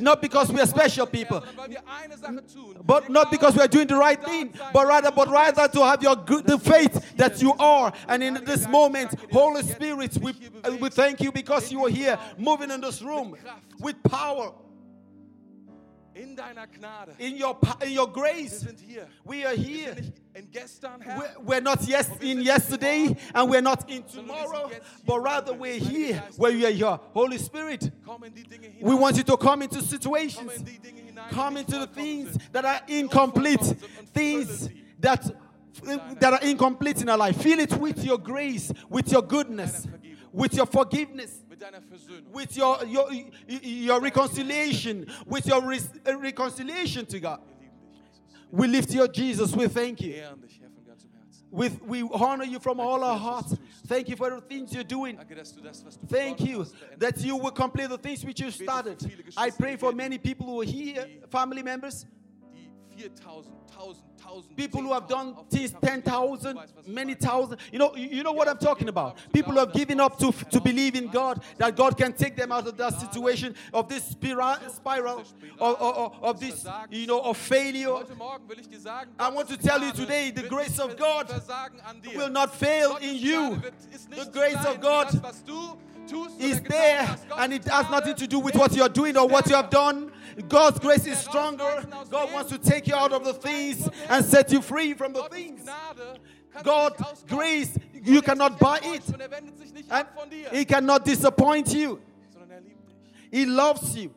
not 0.00 0.20
because 0.22 0.52
we 0.52 0.60
are 0.60 0.66
special 0.66 1.06
people, 1.06 1.40
Sondern 1.40 1.56
weil 1.56 1.68
wir 1.70 1.82
eine 1.86 2.16
Sache 2.16 2.42
tun. 2.52 2.76
but 2.84 3.08
not 3.08 3.30
because 3.30 3.54
we 3.54 3.60
are 3.62 3.68
doing 3.68 3.86
the 3.86 3.96
right 3.96 4.22
thing, 4.22 4.52
but 4.72 4.86
rather, 4.86 5.10
but 5.10 5.28
rather 5.28 5.68
to 5.68 5.84
have 5.84 6.02
your 6.02 6.16
good, 6.16 6.46
the 6.46 6.58
faith 6.58 7.16
that 7.16 7.40
you 7.42 7.52
are. 7.58 7.92
And 8.08 8.22
in 8.22 8.34
this 8.44 8.66
moment, 8.68 9.14
Holy 9.32 9.62
Spirit, 9.62 10.16
we, 10.20 10.32
we 10.80 10.88
thank 10.90 11.20
you 11.20 11.32
because 11.32 11.70
you 11.72 11.84
are 11.86 11.90
here, 11.90 12.18
moving 12.36 12.70
in 12.70 12.80
this 12.80 13.02
room 13.02 13.36
with 13.80 14.02
power 14.02 14.52
In 16.14 16.34
deiner 16.34 16.66
Gnade. 16.66 17.14
in 17.20 17.36
your 17.36 17.56
in 17.82 17.92
your 17.92 18.08
grace. 18.08 18.66
We 19.24 19.44
are 19.44 19.54
here. 19.54 19.94
sind 19.94 20.00
nicht 20.00 20.12
in 20.34 20.50
gestern, 20.50 21.00
We're, 21.16 21.34
we're 21.44 21.60
not 21.60 21.86
yes 21.86 22.08
in 22.20 22.40
yesterday 22.40 23.14
and 23.34 23.48
we're 23.50 23.60
not 23.62 23.88
in 23.88 24.02
tomorrow, 24.02 24.68
but 25.06 25.20
rather 25.20 25.52
we're 25.52 25.78
here 25.78 26.20
where 26.36 26.50
you 26.50 26.66
are 26.66 26.72
here. 26.72 26.98
Holy 27.12 27.38
Spirit, 27.38 27.90
Komm 28.04 28.24
in 28.24 28.32
die 28.34 28.42
Dinge 28.42 28.66
hinein. 28.68 28.82
we 28.82 28.94
want 28.96 29.16
you 29.16 29.22
to 29.22 29.36
come 29.36 29.62
into 29.62 29.80
situations, 29.80 30.52
in 30.56 30.64
die 30.64 30.78
Dinge 30.82 31.02
hinein, 31.12 31.28
come 31.30 31.56
into 31.56 31.78
the 31.78 31.86
things 31.86 32.36
that 32.52 32.64
are 32.64 32.80
incomplete, 32.88 33.62
things 34.12 34.68
that 34.98 35.24
that 36.18 36.32
are 36.32 36.40
incomplete 36.42 37.00
in 37.00 37.08
our 37.08 37.18
life. 37.18 37.40
Fill 37.40 37.60
it 37.60 37.72
with 37.78 38.02
your 38.04 38.18
grace, 38.18 38.72
with 38.88 39.12
your 39.12 39.22
goodness, 39.22 39.86
with 40.32 40.52
your 40.54 40.66
forgiveness. 40.66 41.44
Mit 41.58 41.62
deiner 41.62 41.82
Versöhnung. 41.82 42.32
With 42.32 42.56
your, 42.56 42.84
your, 42.84 43.10
your 43.64 44.00
reconciliation, 44.00 45.06
with 45.26 45.46
your 45.46 45.60
res- 45.66 45.90
reconciliation 46.06 47.04
to 47.06 47.18
God. 47.18 47.40
Wir 47.50 47.66
lieben 47.66 47.90
dich, 47.90 47.98
Jesus. 47.98 48.52
We 48.52 48.66
lift 48.68 48.94
your 48.94 49.08
Jesus. 49.08 49.56
We 49.56 49.68
thank 49.68 50.00
you. 50.00 50.12
Wir 50.12 50.22
ehren 50.22 50.40
dich, 50.40 50.60
Herr, 50.60 50.70
von 50.70 50.84
ganzem 50.84 51.10
Herzen. 51.12 51.46
With, 51.50 51.80
we 51.82 52.02
honor 52.12 52.44
you 52.44 52.60
from 52.60 52.78
all 52.78 53.02
our 53.02 53.18
hearts. 53.18 53.56
Thank 53.88 54.08
you 54.08 54.16
for 54.16 54.30
the 54.30 54.40
things 54.40 54.72
you're 54.72 54.84
doing. 54.84 55.16
Danke, 55.16 55.34
dass 55.34 55.52
du 55.52 55.60
das, 55.60 55.84
was 55.84 55.96
du 55.96 56.06
Thank 56.06 56.40
you 56.42 56.64
that 56.98 57.20
you 57.20 57.36
will 57.36 57.50
complete 57.50 57.88
the 57.88 57.98
things 57.98 58.24
which 58.24 58.40
you 58.40 58.52
started. 58.52 58.98
I 59.36 59.50
pray 59.50 59.76
for 59.76 59.92
many 59.92 60.18
people 60.18 60.46
who 60.46 60.60
are 60.60 60.64
here, 60.64 61.06
family 61.28 61.64
members, 61.64 62.06
Die 63.78 63.84
4.000, 63.84 63.84
1.000, 63.84 63.96
1.000, 64.28 64.56
people 64.56 64.82
who 64.82 64.92
have 64.92 65.06
done 65.06 65.34
auf 65.36 65.48
things 65.48 65.72
den 65.72 65.80
Kampf 65.80 66.04
10,000, 66.04 66.54
Du 66.54 66.60
weißt, 66.60 66.76
was 66.76 66.86
ich 66.86 66.92
many 66.92 67.14
thousand. 67.14 67.58
You 67.72 67.78
know, 67.78 67.94
you 67.96 68.22
know 68.22 68.32
what 68.32 68.48
I'm 68.48 68.58
talking 68.58 68.88
about. 68.88 69.14
People 69.32 69.52
who 69.52 69.60
have 69.60 69.72
given 69.72 70.00
up 70.00 70.18
to, 70.18 70.32
to 70.32 70.60
believe 70.60 70.96
in 70.96 71.08
God, 71.08 71.40
that 71.58 71.76
God 71.76 71.96
can 71.96 72.12
take 72.12 72.34
them 72.36 72.50
out 72.52 72.66
of 72.66 72.76
that 72.76 72.98
situation, 73.00 73.54
of 73.72 73.88
this 73.88 74.02
spiral, 74.04 74.56
spiral 74.68 75.20
of, 75.60 75.76
of, 75.80 76.14
of 76.22 76.40
this, 76.40 76.66
you 76.90 77.06
know, 77.06 77.20
of 77.20 77.36
failure. 77.36 77.92
Heute 77.94 78.16
Morgen 78.16 78.48
will 78.48 78.58
ich 78.58 78.68
dir 78.68 78.80
sagen, 78.80 79.10
I 79.18 79.30
want 79.30 79.48
to 79.48 79.56
tell 79.56 79.82
you 79.82 79.92
today, 79.92 80.30
the 80.30 80.48
grace 80.48 80.78
of 80.80 80.96
God 80.96 81.28
versagen 81.28 81.80
an 81.88 82.00
dir. 82.02 82.18
will 82.18 82.30
not 82.30 82.52
fail 82.54 82.96
in 83.00 83.16
you. 83.16 83.50
Gnade 83.50 83.62
wird- 83.62 83.74
ist 83.94 84.10
The 84.10 84.30
grace 84.32 84.64
of 84.66 84.80
God 84.80 85.08
das, 86.10 86.18
was 86.18 86.28
du 86.30 86.38
tust 86.38 86.40
is 86.40 86.60
there 86.62 87.16
and 87.38 87.52
it 87.52 87.64
has 87.68 87.90
nothing 87.90 88.14
to 88.14 88.26
do 88.26 88.38
with 88.38 88.54
what 88.54 88.72
you're 88.74 88.88
doing 88.88 89.16
or 89.16 89.28
what 89.28 89.46
you 89.48 89.54
have 89.56 89.70
done. 89.70 90.10
God's 90.48 90.78
grace 90.78 91.06
is 91.06 91.18
stronger. 91.18 91.84
God 92.10 92.32
wants 92.32 92.50
to 92.50 92.58
take 92.58 92.86
you 92.86 92.94
out 92.94 93.12
of 93.12 93.24
the 93.24 93.32
things 93.34 93.88
and 94.08 94.24
set 94.24 94.52
you 94.52 94.62
free 94.62 94.94
from 94.94 95.12
the 95.12 95.22
things. 95.24 95.62
Gnade 95.64 96.18
kannst 96.52 96.64
du 96.64 96.70
God, 96.70 96.92
grace, 97.28 97.78
you 98.04 98.22
cannot 98.22 98.58
buy 98.58 98.78
it. 98.78 99.02
enttäuscht 99.02 99.12
Und 99.12 99.30
wendet 99.30 99.58
sich 99.58 99.72
nicht 99.72 99.90
And 99.90 100.06
ab 100.06 100.14
von 100.18 100.30
dir, 100.30 100.48
He 100.50 100.64
cannot 100.64 101.04
disappoint 101.04 101.72
you. 101.72 101.98
sondern 102.32 102.64
liebt 102.64 102.88
dich. 102.88 103.28
He 103.30 103.44
loves 103.44 103.96
you. 103.96 104.10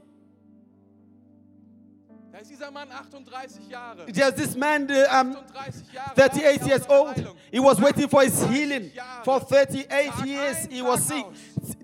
Da 2.31 2.37
ist 2.39 2.49
dieser 2.51 2.71
Mann 2.71 2.87
38 2.91 3.69
Jahre. 3.69 4.05
There's 4.05 4.35
this 4.35 4.55
man, 4.55 4.89
uh, 4.89 5.21
um, 5.21 5.35
38 5.53 5.93
Jahre. 5.93 6.15
38 6.15 6.61
wartet 6.61 6.67
years 6.67 6.87
old. 6.89 7.35
He 7.51 7.59
was 7.59 7.81
waiting 7.81 8.07
for 8.07 8.21
his 8.23 8.43
healing. 8.45 8.91
For 9.23 9.39
38 9.39 10.25
years, 10.25 10.67
he 10.69 10.81
was 10.81 11.05
sick. 11.05 11.25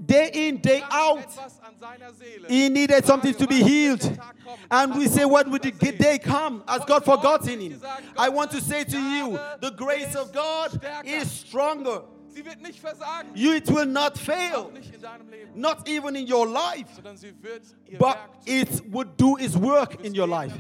Day 0.08 0.30
in, 0.34 0.58
day 0.58 0.82
out. 0.89 1.20
etwas 1.20 1.60
an 1.68 1.78
seiner 1.80 2.14
Seele. 2.14 2.47
He 2.47 2.70
needed 2.70 3.05
something 3.05 3.34
to 3.36 3.45
be 3.47 3.62
healed. 3.62 3.99
der 4.01 4.16
Tag 4.16 4.36
kommen? 4.43 4.68
And 4.72 4.95
we 4.95 5.08
say, 5.08 5.26
when 5.26 5.51
would 5.51 5.62
the 5.62 5.72
day 5.91 6.18
come? 6.18 6.64
Has 6.68 6.86
God 6.86 7.03
forgotten 7.03 7.60
him? 7.60 7.82
I 8.18 8.30
want 8.30 8.51
to 8.51 8.62
say 8.62 8.84
to 8.86 8.97
you, 8.97 9.38
the 9.60 9.72
grace 9.72 10.16
of 10.16 10.32
God 10.34 10.80
is 11.05 11.30
stronger. 11.30 12.01
Sie 12.30 12.45
wird 12.45 12.62
nicht 12.62 12.80
versagen. 12.80 13.32
You, 13.34 13.53
it 13.53 13.68
will 13.68 13.88
not 13.88 14.16
fail, 14.16 14.70
nicht 14.72 14.93
in 14.93 15.01
deinem 15.01 15.28
Leben. 15.28 15.49
not 15.55 15.89
even 15.89 16.16
in 16.16 16.28
your 16.28 16.45
life, 16.45 16.88
Sondern 16.95 17.18
sie 17.18 17.34
wird 17.41 17.64
ihr 17.88 17.97
but 17.97 18.18
it 18.45 18.70
would 18.91 19.18
do 19.18 19.38
its 19.38 19.55
work 19.58 20.05
in 20.05 20.14
your 20.14 20.28
life. 20.28 20.53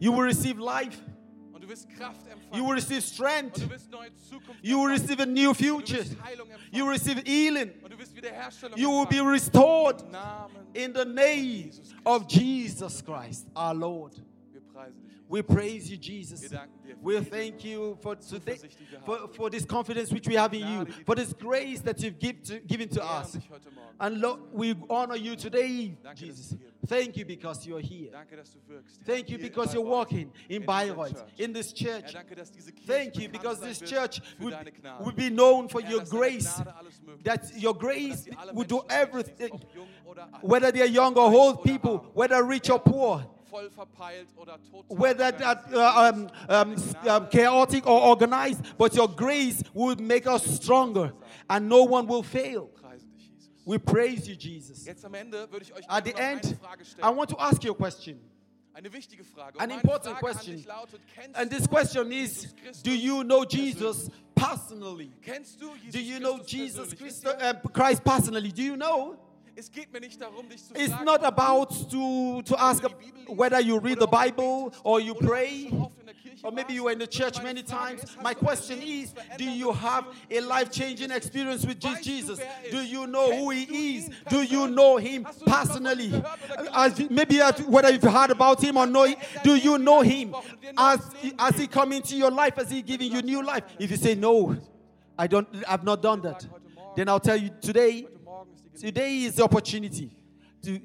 You 0.00 0.12
will 0.12 0.24
receive 0.24 0.58
life, 0.58 1.00
du 1.64 1.68
wirst 1.70 1.88
Kraft 1.96 2.20
empfangen. 2.26 2.54
you 2.54 2.64
will 2.66 2.74
receive 2.74 2.96
Und 2.96 3.02
strength, 3.04 3.56
du 3.62 3.70
wirst 3.70 3.90
neue 3.90 4.10
Zukunft 4.28 4.60
you 4.62 4.78
will 4.80 4.90
receive 4.92 5.20
a 5.22 5.26
new 5.26 5.50
Und 5.50 5.60
du 5.60 5.64
future, 5.64 5.98
wirst 6.00 6.16
Heilung 6.22 6.50
empfangen. 6.50 6.72
you 6.72 6.84
will 6.84 6.92
receive 6.92 7.22
healing, 7.24 7.70
Und 7.82 7.92
du 7.92 7.98
wirst 7.98 8.14
Wiederherstellung 8.16 8.78
you 8.78 8.90
will 8.90 9.06
be 9.06 9.20
restored 9.20 10.02
in 10.74 10.92
the 10.94 11.04
name 11.04 11.70
of 12.04 12.26
Jesus 12.28 13.02
Christ, 13.04 13.46
our 13.56 13.74
Lord. 13.74 14.12
Wir 15.34 15.42
preisen 15.42 15.42
dich. 15.42 15.42
We 15.42 15.42
praise 15.42 15.90
you, 15.90 15.96
Jesus. 15.96 16.42
Wir 16.42 16.48
danken 16.50 16.82
dir. 16.82 16.96
We 17.02 17.20
thank 17.20 17.64
you 17.64 17.96
for 18.00 18.16
today, 18.16 18.56
Zuversicht, 18.56 18.78
die 18.80 18.90
wir 18.90 19.00
for, 19.00 19.28
for 19.34 19.50
this 19.50 19.66
confidence 19.66 20.12
which 20.12 20.28
we 20.28 20.36
have 20.38 20.54
in 20.54 20.66
you, 20.66 20.86
for 21.04 21.16
this 21.16 21.34
grace 21.34 21.82
that 21.82 22.00
you've 22.00 22.18
give 22.18 22.42
to, 22.42 22.60
given 22.60 22.88
to 22.88 23.02
us. 23.02 23.32
dich 23.32 23.50
heute 23.50 23.70
Morgen. 23.70 23.84
And 23.98 24.20
Lord, 24.20 24.40
we 24.52 24.74
honor 24.90 25.16
you 25.16 25.36
today, 25.36 25.96
Jesus. 26.14 26.50
du 26.50 26.56
hier 26.58 26.70
bist. 26.80 26.88
Thank 26.88 27.16
you 27.16 27.24
because 27.24 27.66
you're 27.66 27.80
here. 27.80 28.10
Danke, 28.10 28.36
dass 28.36 28.52
du 28.52 28.58
wirkst. 28.66 29.00
Herr, 29.04 29.14
Thank 29.14 29.30
you 29.30 29.38
because 29.38 29.74
you're 29.74 29.84
walking 29.84 30.30
in 30.48 30.64
Bayreuth, 30.64 31.24
in 31.38 31.52
this 31.52 31.72
church. 31.72 32.12
danke, 32.12 32.34
dass 32.34 32.50
diese 32.50 32.72
Kirche 32.72 32.86
Thank 32.86 33.16
you 33.16 33.28
because 33.28 33.60
this 33.60 33.80
church 33.80 34.20
für 34.38 34.44
would, 34.44 34.52
deine 34.52 34.72
Gnade. 34.72 35.04
would 35.04 35.16
be 35.16 35.30
known 35.30 35.68
for 35.68 35.80
your 35.80 36.04
grace, 36.04 36.56
Gnade 36.56 36.76
alles 36.76 37.02
möglich 37.02 37.24
that 37.24 37.62
your 37.62 37.74
grace 37.74 38.26
would 38.52 38.68
do 38.68 38.84
everything, 38.88 39.52
ob 39.52 39.74
jung 39.74 39.88
oder 40.04 40.28
alt, 40.32 40.42
whether 40.42 40.70
they're 40.70 40.86
young 40.86 41.16
or 41.16 41.32
old 41.32 41.62
people, 41.62 42.00
whether 42.14 42.42
rich 42.42 42.70
or 42.70 42.78
poor, 42.78 43.24
voll 43.54 43.70
verpeilt 43.70 44.28
oder 44.36 44.58
total 44.70 44.96
whether 44.96 45.30
that 45.30 45.72
uh, 45.72 46.10
um, 46.10 46.28
um, 46.48 46.74
um, 47.08 47.28
chaotic 47.28 47.86
or 47.86 48.00
organized, 48.02 48.76
but 48.76 48.94
your 48.94 49.08
grace 49.08 49.62
will 49.72 49.96
make 49.96 50.26
us 50.26 50.44
stronger 50.44 51.12
and 51.48 51.68
no 51.68 51.84
one 51.84 52.06
will 52.06 52.22
fail. 52.22 52.68
Preisen 52.82 53.10
dich, 53.12 53.30
Jesus. 53.30 53.50
We 53.64 53.78
praise 53.78 54.28
you, 54.28 54.36
Jesus. 54.36 54.84
Jetzt 54.84 55.04
am 55.04 55.14
Ende 55.14 55.48
würde 55.50 55.64
ich 55.64 55.72
euch 55.72 55.84
At 55.88 56.04
the 56.04 56.14
end, 56.16 56.56
I 57.02 57.10
want 57.10 57.30
to 57.30 57.36
ask 57.38 57.62
you 57.62 57.72
a 57.72 57.76
question. 57.76 58.18
Eine 58.74 58.92
wichtige 58.92 59.22
Frage. 59.22 59.56
Und 59.56 59.62
An 59.62 59.70
important 59.70 60.18
question. 60.18 60.54
An 60.54 60.56
dich 60.56 60.66
lautet, 60.66 61.00
kennst 61.14 61.36
And 61.36 61.50
this 61.50 61.68
question 61.68 62.10
is 62.10 62.52
Do 62.82 62.90
you 62.90 63.22
know? 63.22 63.44
Jesus 63.44 64.10
personally? 64.34 65.12
Do 65.92 66.00
you 66.00 66.18
know 66.18 66.40
Jesus? 66.44 66.92
Christ, 66.92 67.24
uh, 67.24 67.54
Christ 67.72 68.02
personally? 68.02 68.50
Do 68.50 68.62
you 68.62 68.76
know? 68.76 69.16
Es 69.56 69.70
geht 69.70 69.92
mir 69.92 70.00
nicht 70.00 70.20
darum, 70.20 70.48
dich 70.48 70.64
zu 70.64 70.74
It's 70.74 70.92
fragen, 70.92 71.04
not 71.04 71.22
about 71.22 71.66
to, 71.90 72.42
to 72.42 72.56
ask 72.56 72.82
die 72.82 72.88
Bibel 72.88 73.20
liest 73.20 73.38
whether 73.38 73.60
you 73.60 73.78
read 73.78 74.00
the 74.00 74.06
oder 74.06 74.12
ob 74.12 74.26
du 74.26 74.32
Bible 74.32 74.70
or 74.82 75.00
you 75.00 75.12
oder 75.12 75.20
ob 75.20 75.20
du 75.20 75.26
pray 75.26 75.68
schon 75.70 75.82
oft 75.82 76.00
in 76.00 76.06
der 76.06 76.14
or 76.44 76.52
maybe 76.52 76.74
you 76.74 76.84
were 76.84 76.92
in 76.92 76.98
the 76.98 77.06
church 77.06 77.42
many 77.42 77.62
times. 77.62 78.04
My 78.22 78.34
question 78.34 78.82
is 78.82 79.14
Do 79.38 79.44
you 79.44 79.72
have 79.72 80.06
a 80.30 80.40
life 80.40 80.70
changing 80.70 81.10
experience 81.10 81.64
with 81.64 81.78
Jesus? 82.02 82.38
Do 82.70 82.82
you 82.82 83.06
know 83.06 83.34
who 83.34 83.50
He 83.50 83.96
is? 83.96 84.10
Do 84.28 84.42
you 84.42 84.66
know 84.68 84.96
Him 84.98 85.26
personally? 85.46 86.12
Uh, 86.12 86.66
as, 86.74 87.08
maybe 87.08 87.38
whether 87.66 87.90
you've 87.90 88.02
heard 88.02 88.30
about 88.30 88.62
Him 88.62 88.76
or 88.76 88.86
know, 88.86 89.06
do 89.42 89.54
you 89.54 89.78
know 89.78 90.02
Him? 90.02 90.34
As, 90.76 91.00
as 91.38 91.56
He 91.56 91.66
come 91.66 91.92
into 91.92 92.16
your 92.16 92.30
life, 92.30 92.58
as 92.58 92.70
He 92.70 92.82
giving 92.82 93.12
you 93.12 93.22
new 93.22 93.42
life? 93.42 93.64
If 93.78 93.90
you 93.90 93.96
say, 93.96 94.14
No, 94.14 94.56
I 95.18 95.26
don't, 95.26 95.48
I've 95.66 95.84
not 95.84 96.02
done 96.02 96.20
that, 96.22 96.44
then 96.96 97.08
I'll 97.08 97.20
tell 97.20 97.36
you 97.36 97.50
today, 97.60 98.06
today 98.78 99.22
is 99.22 99.36
the 99.36 99.44
opportunity 99.44 100.10
to, 100.62 100.80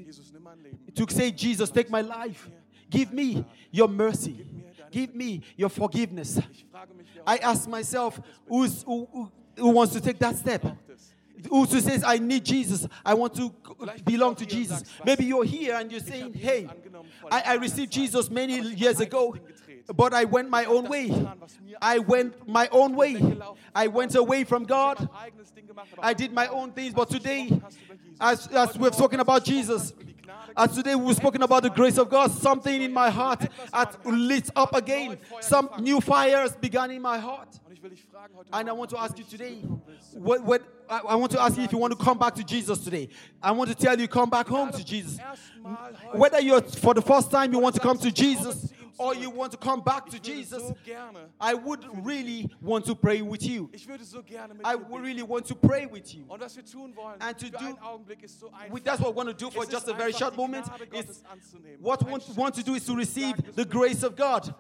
to 0.96 1.14
say, 1.14 1.32
Jesus, 1.32 1.70
take 1.70 1.90
my 1.90 2.02
life. 2.02 2.50
Give 2.90 3.14
me 3.14 3.46
your 3.72 3.88
mercy. 3.88 4.46
Give 4.92 5.14
me 5.14 5.42
your 5.56 5.70
forgiveness. 5.70 6.40
I 7.26 7.38
ask 7.38 7.68
myself, 7.68 8.20
who's, 8.48 8.84
who, 8.84 9.08
who, 9.12 9.32
who 9.58 9.70
wants 9.70 9.94
to 9.94 10.02
take 10.02 10.20
that 10.20 10.36
step? 10.36 10.66
Who 11.50 11.66
says, 11.68 12.04
I 12.06 12.18
need 12.18 12.44
Jesus. 12.44 12.86
I 13.06 13.14
want 13.14 13.36
to 13.36 13.54
belong 14.04 14.36
to 14.36 14.46
Jesus. 14.46 14.84
Maybe 15.06 15.26
you're 15.26 15.46
here 15.46 15.76
and 15.76 15.90
you're 15.90 16.02
saying, 16.02 16.34
hey, 16.34 16.68
I, 17.32 17.42
I 17.42 17.54
received 17.56 17.92
Jesus 17.94 18.30
many 18.30 18.60
years 18.60 19.00
ago 19.00 19.36
but 19.96 20.14
I 20.14 20.26
went 20.26 20.50
my 20.50 20.66
own 20.66 20.88
way. 20.88 21.28
I 21.82 22.00
went 22.00 22.48
my 22.48 22.68
own 22.72 22.96
way. 22.96 23.38
I 23.74 23.88
went 23.88 24.16
away 24.16 24.44
from 24.44 24.66
God. 24.66 25.10
I 26.00 26.14
did 26.14 26.32
my 26.34 26.48
own 26.48 26.72
things. 26.72 26.94
But 26.94 27.10
today, 27.10 27.62
as, 28.20 28.48
as 28.48 28.78
we've 28.78 28.94
spoken 28.94 29.20
about 29.20 29.44
Jesus, 29.46 29.94
as 30.56 30.76
today 30.76 30.96
we've 30.96 31.16
spoken 31.16 31.42
about 31.42 31.64
the 31.64 31.70
grace 31.70 31.98
of 31.98 32.10
God, 32.10 32.32
something 32.32 32.82
in 32.82 32.92
my 32.94 33.10
heart 33.10 33.48
has 33.74 33.98
lit 34.06 34.50
up 34.56 34.76
again. 34.76 35.18
Some 35.42 35.70
new 35.80 36.02
fires 36.02 36.56
began 36.56 36.92
in 36.92 37.02
my 37.02 37.18
heart. 37.18 37.60
And 38.52 38.70
I 38.70 38.74
want 38.74 38.90
to 38.90 39.00
ask 39.00 39.18
you 39.18 39.24
today, 39.24 39.56
what, 40.14 40.44
what, 40.44 40.62
I 40.90 41.16
want 41.16 41.32
to 41.32 41.42
ask 41.42 41.58
you 41.58 41.64
if 41.64 41.72
you 41.72 41.78
want 41.78 41.98
to 41.98 42.04
come 42.04 42.18
back 42.18 42.36
to 42.36 42.44
Jesus 42.44 42.80
today. 42.80 43.10
I 43.42 43.52
want 43.52 43.70
to 43.70 43.76
tell 43.76 43.98
you, 43.98 44.08
come 44.08 44.30
back 44.30 44.48
home 44.48 44.72
to 44.72 44.84
Jesus. 44.84 45.20
Whether 46.12 46.42
you're 46.42 46.62
for 46.62 46.94
the 46.94 47.02
first 47.02 47.32
time 47.32 47.54
you 47.54 47.60
want 47.60 47.76
to 47.76 47.82
come 47.82 47.98
to 48.00 48.12
Jesus, 48.12 48.74
or 49.00 49.16
you 49.16 49.30
want 49.30 49.52
to 49.54 49.58
come 49.58 49.82
back 49.82 50.10
to 50.10 50.20
Jesus, 50.20 50.72
I 51.40 51.54
would 51.54 51.86
really 52.06 52.50
want 52.62 52.86
to 52.86 52.96
pray 52.96 53.22
with 53.22 53.44
you. 53.44 53.72
I 54.64 54.76
would 54.76 55.02
really 55.02 55.24
want 55.24 55.46
to 55.48 55.56
pray 55.56 55.86
with 55.86 56.14
you. 56.14 56.26
And 57.22 57.38
to 57.38 57.50
do, 57.50 57.78
that's 58.84 59.00
what 59.00 59.14
we 59.14 59.18
want 59.18 59.30
to 59.30 59.46
do 59.46 59.50
for 59.50 59.66
just 59.66 59.88
a 59.88 59.94
very 59.94 60.12
short 60.12 60.36
moment. 60.36 60.68
Is 60.94 61.24
what 61.80 62.04
we 62.04 62.12
want, 62.12 62.28
want 62.36 62.56
to 62.56 62.64
do 62.64 62.76
is 62.76 62.86
to 62.86 62.96
receive 62.96 63.56
the 63.56 63.66
grace 63.66 64.04
of 64.04 64.16
God. 64.16 64.54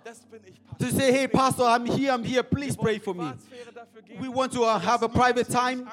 To 0.80 0.92
say, 0.92 1.12
hey, 1.12 1.28
Pastor, 1.28 1.64
I'm 1.64 1.86
here, 1.86 2.12
I'm 2.14 2.24
here, 2.24 2.42
please 2.42 2.78
pray 2.78 3.00
for 3.00 3.14
me. 3.14 3.32
We 4.20 4.30
want 4.30 4.54
to 4.54 4.64
uh, 4.64 4.80
have 4.80 5.04
a 5.04 5.10
private 5.10 5.50
time 5.50 5.88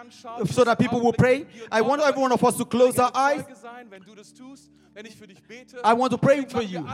so 0.46 0.62
that 0.62 0.78
people 0.78 1.00
will 1.00 1.12
pray. 1.12 1.46
I 1.72 1.80
want 1.80 2.00
every 2.02 2.20
one 2.20 2.32
of 2.32 2.44
us 2.44 2.56
to 2.58 2.64
close 2.64 2.98
our 2.98 3.10
eyes. 3.12 3.44
I 5.84 5.92
want 5.92 6.12
to 6.12 6.18
pray 6.18 6.44
for 6.44 6.62
you. 6.62 6.86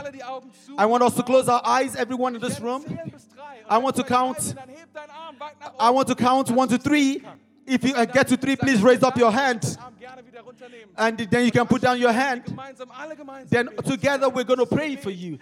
I 0.77 0.85
want 0.85 1.03
us 1.03 1.15
to 1.15 1.23
close 1.23 1.42
our 1.49 1.61
eyes, 1.63 1.95
everyone 1.95 2.35
in 2.35 2.41
this 2.41 2.59
room. 2.59 2.85
I 3.69 3.77
want 3.77 3.95
to 3.97 4.03
count. 4.03 4.55
I 5.79 5.89
want 5.89 6.07
to 6.07 6.15
count 6.15 6.49
one 6.51 6.67
to 6.69 6.77
three. 6.77 7.23
If 7.65 7.83
you 7.83 7.93
uh, 7.93 8.05
get 8.05 8.27
to 8.27 8.37
three, 8.37 8.55
please 8.55 8.81
raise 8.81 9.03
up 9.03 9.17
your 9.17 9.31
hand. 9.31 9.77
And 10.97 11.17
then 11.17 11.45
you 11.45 11.51
can 11.51 11.65
put 11.65 11.81
down 11.81 11.99
your 11.99 12.11
hand. 12.11 12.43
Then 13.47 13.69
together 13.85 14.29
we're 14.29 14.43
going 14.43 14.59
to 14.59 14.65
pray 14.65 14.95
for 14.95 15.11
you. 15.11 15.39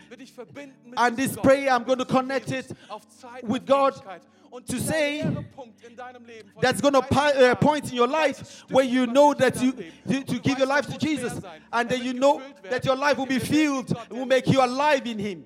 And 0.95 1.17
this 1.17 1.35
prayer, 1.35 1.71
I'm 1.71 1.83
going 1.83 1.99
to 1.99 2.05
connect 2.05 2.51
it 2.51 2.71
with 3.43 3.65
God 3.65 3.99
to 4.67 4.79
say 4.79 5.25
that's 6.61 6.81
going 6.81 6.93
to 6.93 6.99
uh, 6.99 7.55
point 7.55 7.89
in 7.89 7.95
your 7.95 8.07
life 8.07 8.63
where 8.69 8.83
you 8.83 9.07
know 9.07 9.33
that 9.33 9.61
you 9.61 9.71
to, 9.71 10.23
to, 10.23 10.39
give 10.39 10.57
your 10.57 10.67
life 10.67 10.87
to 10.87 10.97
Jesus. 10.97 11.39
and 11.71 11.89
then 11.89 12.03
you 12.03 12.13
know 12.13 12.41
that 12.63 12.83
your 12.83 12.97
life 12.97 13.17
will 13.17 13.25
be 13.25 13.39
filled 13.39 13.95
and 14.09 14.19
will 14.19 14.25
make 14.25 14.47
you 14.47 14.63
alive 14.63 15.07
in 15.07 15.17
him 15.17 15.45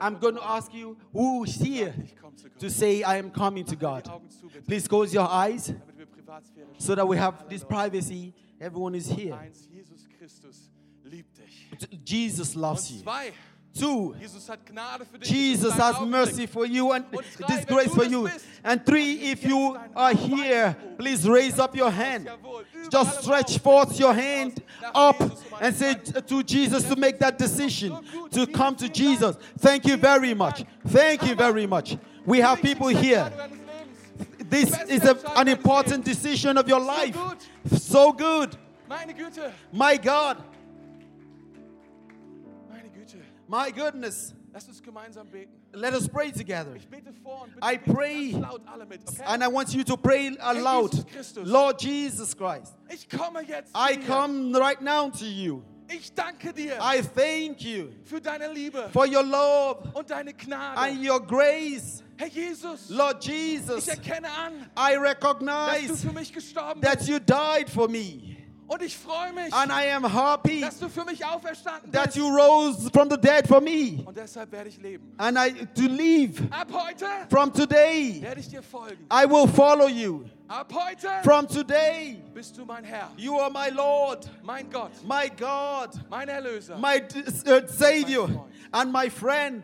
I'm 0.00 0.18
going 0.18 0.34
to 0.34 0.44
ask 0.44 0.72
you 0.74 0.96
who 1.12 1.44
is 1.44 1.56
here 1.56 1.94
to 2.58 2.70
say 2.70 3.02
I 3.02 3.16
am 3.16 3.30
coming 3.30 3.64
to 3.66 3.76
God? 3.76 4.10
please 4.66 4.86
close 4.88 5.12
your 5.12 5.28
eyes 5.28 5.72
so 6.78 6.94
that 6.94 7.06
we 7.06 7.16
have 7.16 7.48
this 7.48 7.64
privacy. 7.64 8.34
Everyone 8.60 8.94
is 8.94 9.08
here. 9.08 9.38
Jesus 12.04 12.56
loves 12.56 12.90
you 12.90 13.02
Two, 13.78 14.16
Jesus 15.20 15.74
has 15.74 16.00
mercy 16.00 16.46
for 16.46 16.64
you 16.64 16.92
and 16.92 17.04
this 17.48 17.64
grace 17.64 17.94
for 17.94 18.04
you. 18.04 18.28
And 18.64 18.84
three, 18.84 19.12
if 19.30 19.44
you 19.44 19.78
are 19.94 20.12
here, 20.14 20.76
please 20.98 21.28
raise 21.28 21.58
up 21.58 21.76
your 21.76 21.90
hand. 21.90 22.30
Just 22.90 23.22
stretch 23.22 23.58
forth 23.58 23.98
your 23.98 24.14
hand 24.14 24.62
up 24.94 25.20
and 25.60 25.74
say 25.74 25.94
to 25.94 26.42
Jesus 26.42 26.84
to 26.84 26.96
make 26.96 27.18
that 27.18 27.38
decision 27.38 27.96
to 28.30 28.46
come 28.46 28.76
to 28.76 28.88
Jesus. 28.88 29.36
Thank 29.58 29.86
you 29.86 29.96
very 29.96 30.34
much. 30.34 30.64
Thank 30.86 31.26
you 31.26 31.34
very 31.34 31.66
much. 31.66 31.96
We 32.24 32.38
have 32.38 32.62
people 32.62 32.88
here. 32.88 33.30
This 34.38 34.80
is 34.82 35.04
a, 35.04 35.18
an 35.36 35.48
important 35.48 36.04
decision 36.04 36.56
of 36.56 36.68
your 36.68 36.80
life. 36.80 37.16
So 37.76 38.12
good. 38.12 38.56
My 39.72 39.96
God. 39.96 40.42
My 43.48 43.70
goodness. 43.70 44.34
Lass 44.52 44.66
uns 44.68 44.82
gemeinsam 44.82 45.28
beten. 45.30 45.52
Let 45.74 45.92
us 45.92 46.08
pray 46.08 46.32
together. 46.32 46.74
Ich 46.74 46.88
bete 46.88 47.12
vor 47.22 47.42
und 47.42 47.52
I 47.62 47.76
pray, 47.76 48.30
laut 48.32 48.62
alle 48.66 48.86
mit, 48.86 49.02
okay? 49.06 49.22
and 49.26 49.42
I 49.42 49.48
want 49.48 49.74
you 49.74 49.84
to 49.84 49.96
pray 49.98 50.34
aloud. 50.40 50.92
Lord 51.44 51.82
Jesus 51.82 52.34
Christ, 52.34 52.72
Ich 52.88 53.06
komme 53.08 53.42
jetzt 53.42 53.70
I 53.74 53.96
dir. 53.96 54.06
come 54.06 54.54
right 54.58 54.80
now 54.80 55.10
to 55.10 55.26
you. 55.26 55.62
Ich 55.88 56.10
danke 56.14 56.52
dir 56.54 56.78
I 56.80 57.02
thank 57.02 57.60
you 57.62 57.90
für 58.04 58.18
deine 58.20 58.50
Liebe 58.50 58.88
for 58.94 59.06
your 59.06 59.22
love 59.22 59.90
und 59.94 60.08
deine 60.10 60.32
Gnade. 60.32 60.78
and 60.80 61.04
your 61.06 61.20
grace. 61.20 62.02
Herr 62.16 62.28
Jesus, 62.28 62.88
Lord 62.88 63.18
ich 63.28 63.30
Jesus, 63.30 63.86
erkenne 63.88 64.26
an, 64.28 64.54
I 64.74 64.94
dass 64.94 64.94
du 64.94 65.00
recognize 65.02 65.96
für 65.98 66.12
mich 66.14 66.32
gestorben 66.32 66.80
that 66.80 67.02
you 67.06 67.18
died 67.20 67.68
for 67.68 67.88
me. 67.88 68.38
Und 68.68 68.82
ich 68.82 68.96
freue 68.96 69.32
mich, 69.32 69.52
And 69.54 69.70
I 69.70 69.90
am 69.92 70.04
happy 70.04 70.60
dass 70.60 70.78
du 70.78 70.88
für 70.88 71.04
mich 71.04 71.24
auferstanden 71.24 71.92
that 71.92 72.06
bist. 72.06 72.16
you 72.16 72.26
rose 72.28 72.90
from 72.92 73.08
the 73.08 73.16
dead 73.16 73.46
for 73.46 73.60
me. 73.60 74.02
Und 74.04 74.16
deshalb 74.16 74.50
werde 74.50 74.68
ich 74.68 74.78
leben. 74.78 75.12
And 75.18 75.38
I 75.38 75.52
to 75.52 75.86
live 75.88 76.42
Ab 76.50 76.68
heute 76.72 77.06
from 77.30 77.52
today. 77.52 78.20
werde 78.20 78.40
ich 78.40 78.48
dir 78.48 78.62
folgen. 78.62 79.06
I 79.12 79.24
will 79.24 79.46
follow 79.46 79.86
you. 79.86 80.24
Ab 80.48 80.72
heute 80.72 81.08
From 81.22 81.46
today, 81.48 82.22
bist 82.34 82.56
du 82.56 82.64
mein 82.64 82.84
Herr, 82.84 83.10
you 83.16 83.38
are 83.38 83.50
my 83.50 83.68
Lord, 83.72 84.28
mein 84.42 84.70
Gott, 84.70 84.92
my 85.04 85.28
God, 85.28 85.90
mein 86.08 86.28
Erlöser. 86.28 86.76
my 86.78 87.00
uh, 87.00 87.66
Savior, 87.68 88.28
and 88.72 88.92
my 88.92 89.08
friend. 89.10 89.62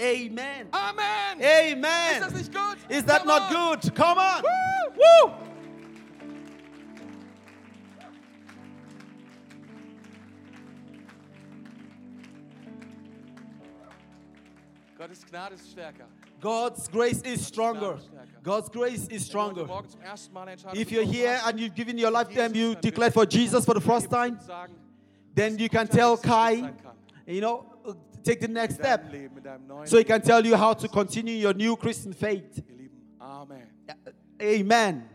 Amen. 0.00 0.68
Amen. 0.72 1.42
Amen. 1.42 2.12
Ist 2.12 2.20
das 2.20 2.32
nicht 2.34 2.54
gut? 2.54 2.76
Is 2.88 3.04
that 3.04 3.26
not 3.26 3.48
good? 3.50 3.94
Come 3.96 4.18
on. 4.18 4.42
Woo! 4.42 4.92
Woo! 4.94 5.47
Gottes 15.08 15.24
Gnade 15.24 15.54
ist 15.54 15.70
stärker. 15.70 16.04
God's 16.38 16.90
grace 16.90 17.22
is 17.22 17.46
stronger. 17.46 17.98
God's 18.42 18.70
grace 18.70 19.08
is 19.08 19.26
stronger. 19.26 19.62
heute 19.62 19.66
Morgen 19.66 19.88
zum 19.88 20.00
ersten 20.02 20.34
Mal 20.34 20.42
eine 20.42 20.50
Entscheidung 20.52 20.78
If 20.78 20.90
you're 20.90 21.02
here 21.02 21.40
and 21.46 21.58
you've 21.58 21.74
given 21.74 21.98
your 21.98 22.10
life 22.10 22.28
to 22.34 22.42
Him, 22.42 22.54
you 22.54 22.74
declared 22.74 23.14
for 23.14 23.24
Jesus 23.24 23.64
for 23.64 23.74
the 23.74 23.80
first 23.80 24.10
time, 24.10 24.38
then 25.34 25.58
you 25.58 25.70
can 25.70 25.88
tell 25.88 26.18
Kai, 26.18 26.74
you 27.26 27.40
know, 27.40 27.64
uh, 27.86 27.94
take 28.22 28.40
the 28.40 28.48
next 28.48 28.74
step. 28.74 29.10
Leben, 29.10 29.38
in 29.38 29.42
deinem 29.42 29.66
neuen 29.66 29.86
So 29.86 29.96
he 29.96 30.04
can 30.04 30.20
tell 30.20 30.44
you 30.44 30.54
how 30.56 30.74
to 30.74 30.86
continue 30.88 31.34
your 31.34 31.54
new 31.54 31.74
Christian 31.74 32.12
faith. 32.12 32.56
Leben, 32.56 32.68
ihr 32.68 32.76
Lieben. 32.76 33.16
Amen. 33.18 33.66
Amen. 34.42 35.08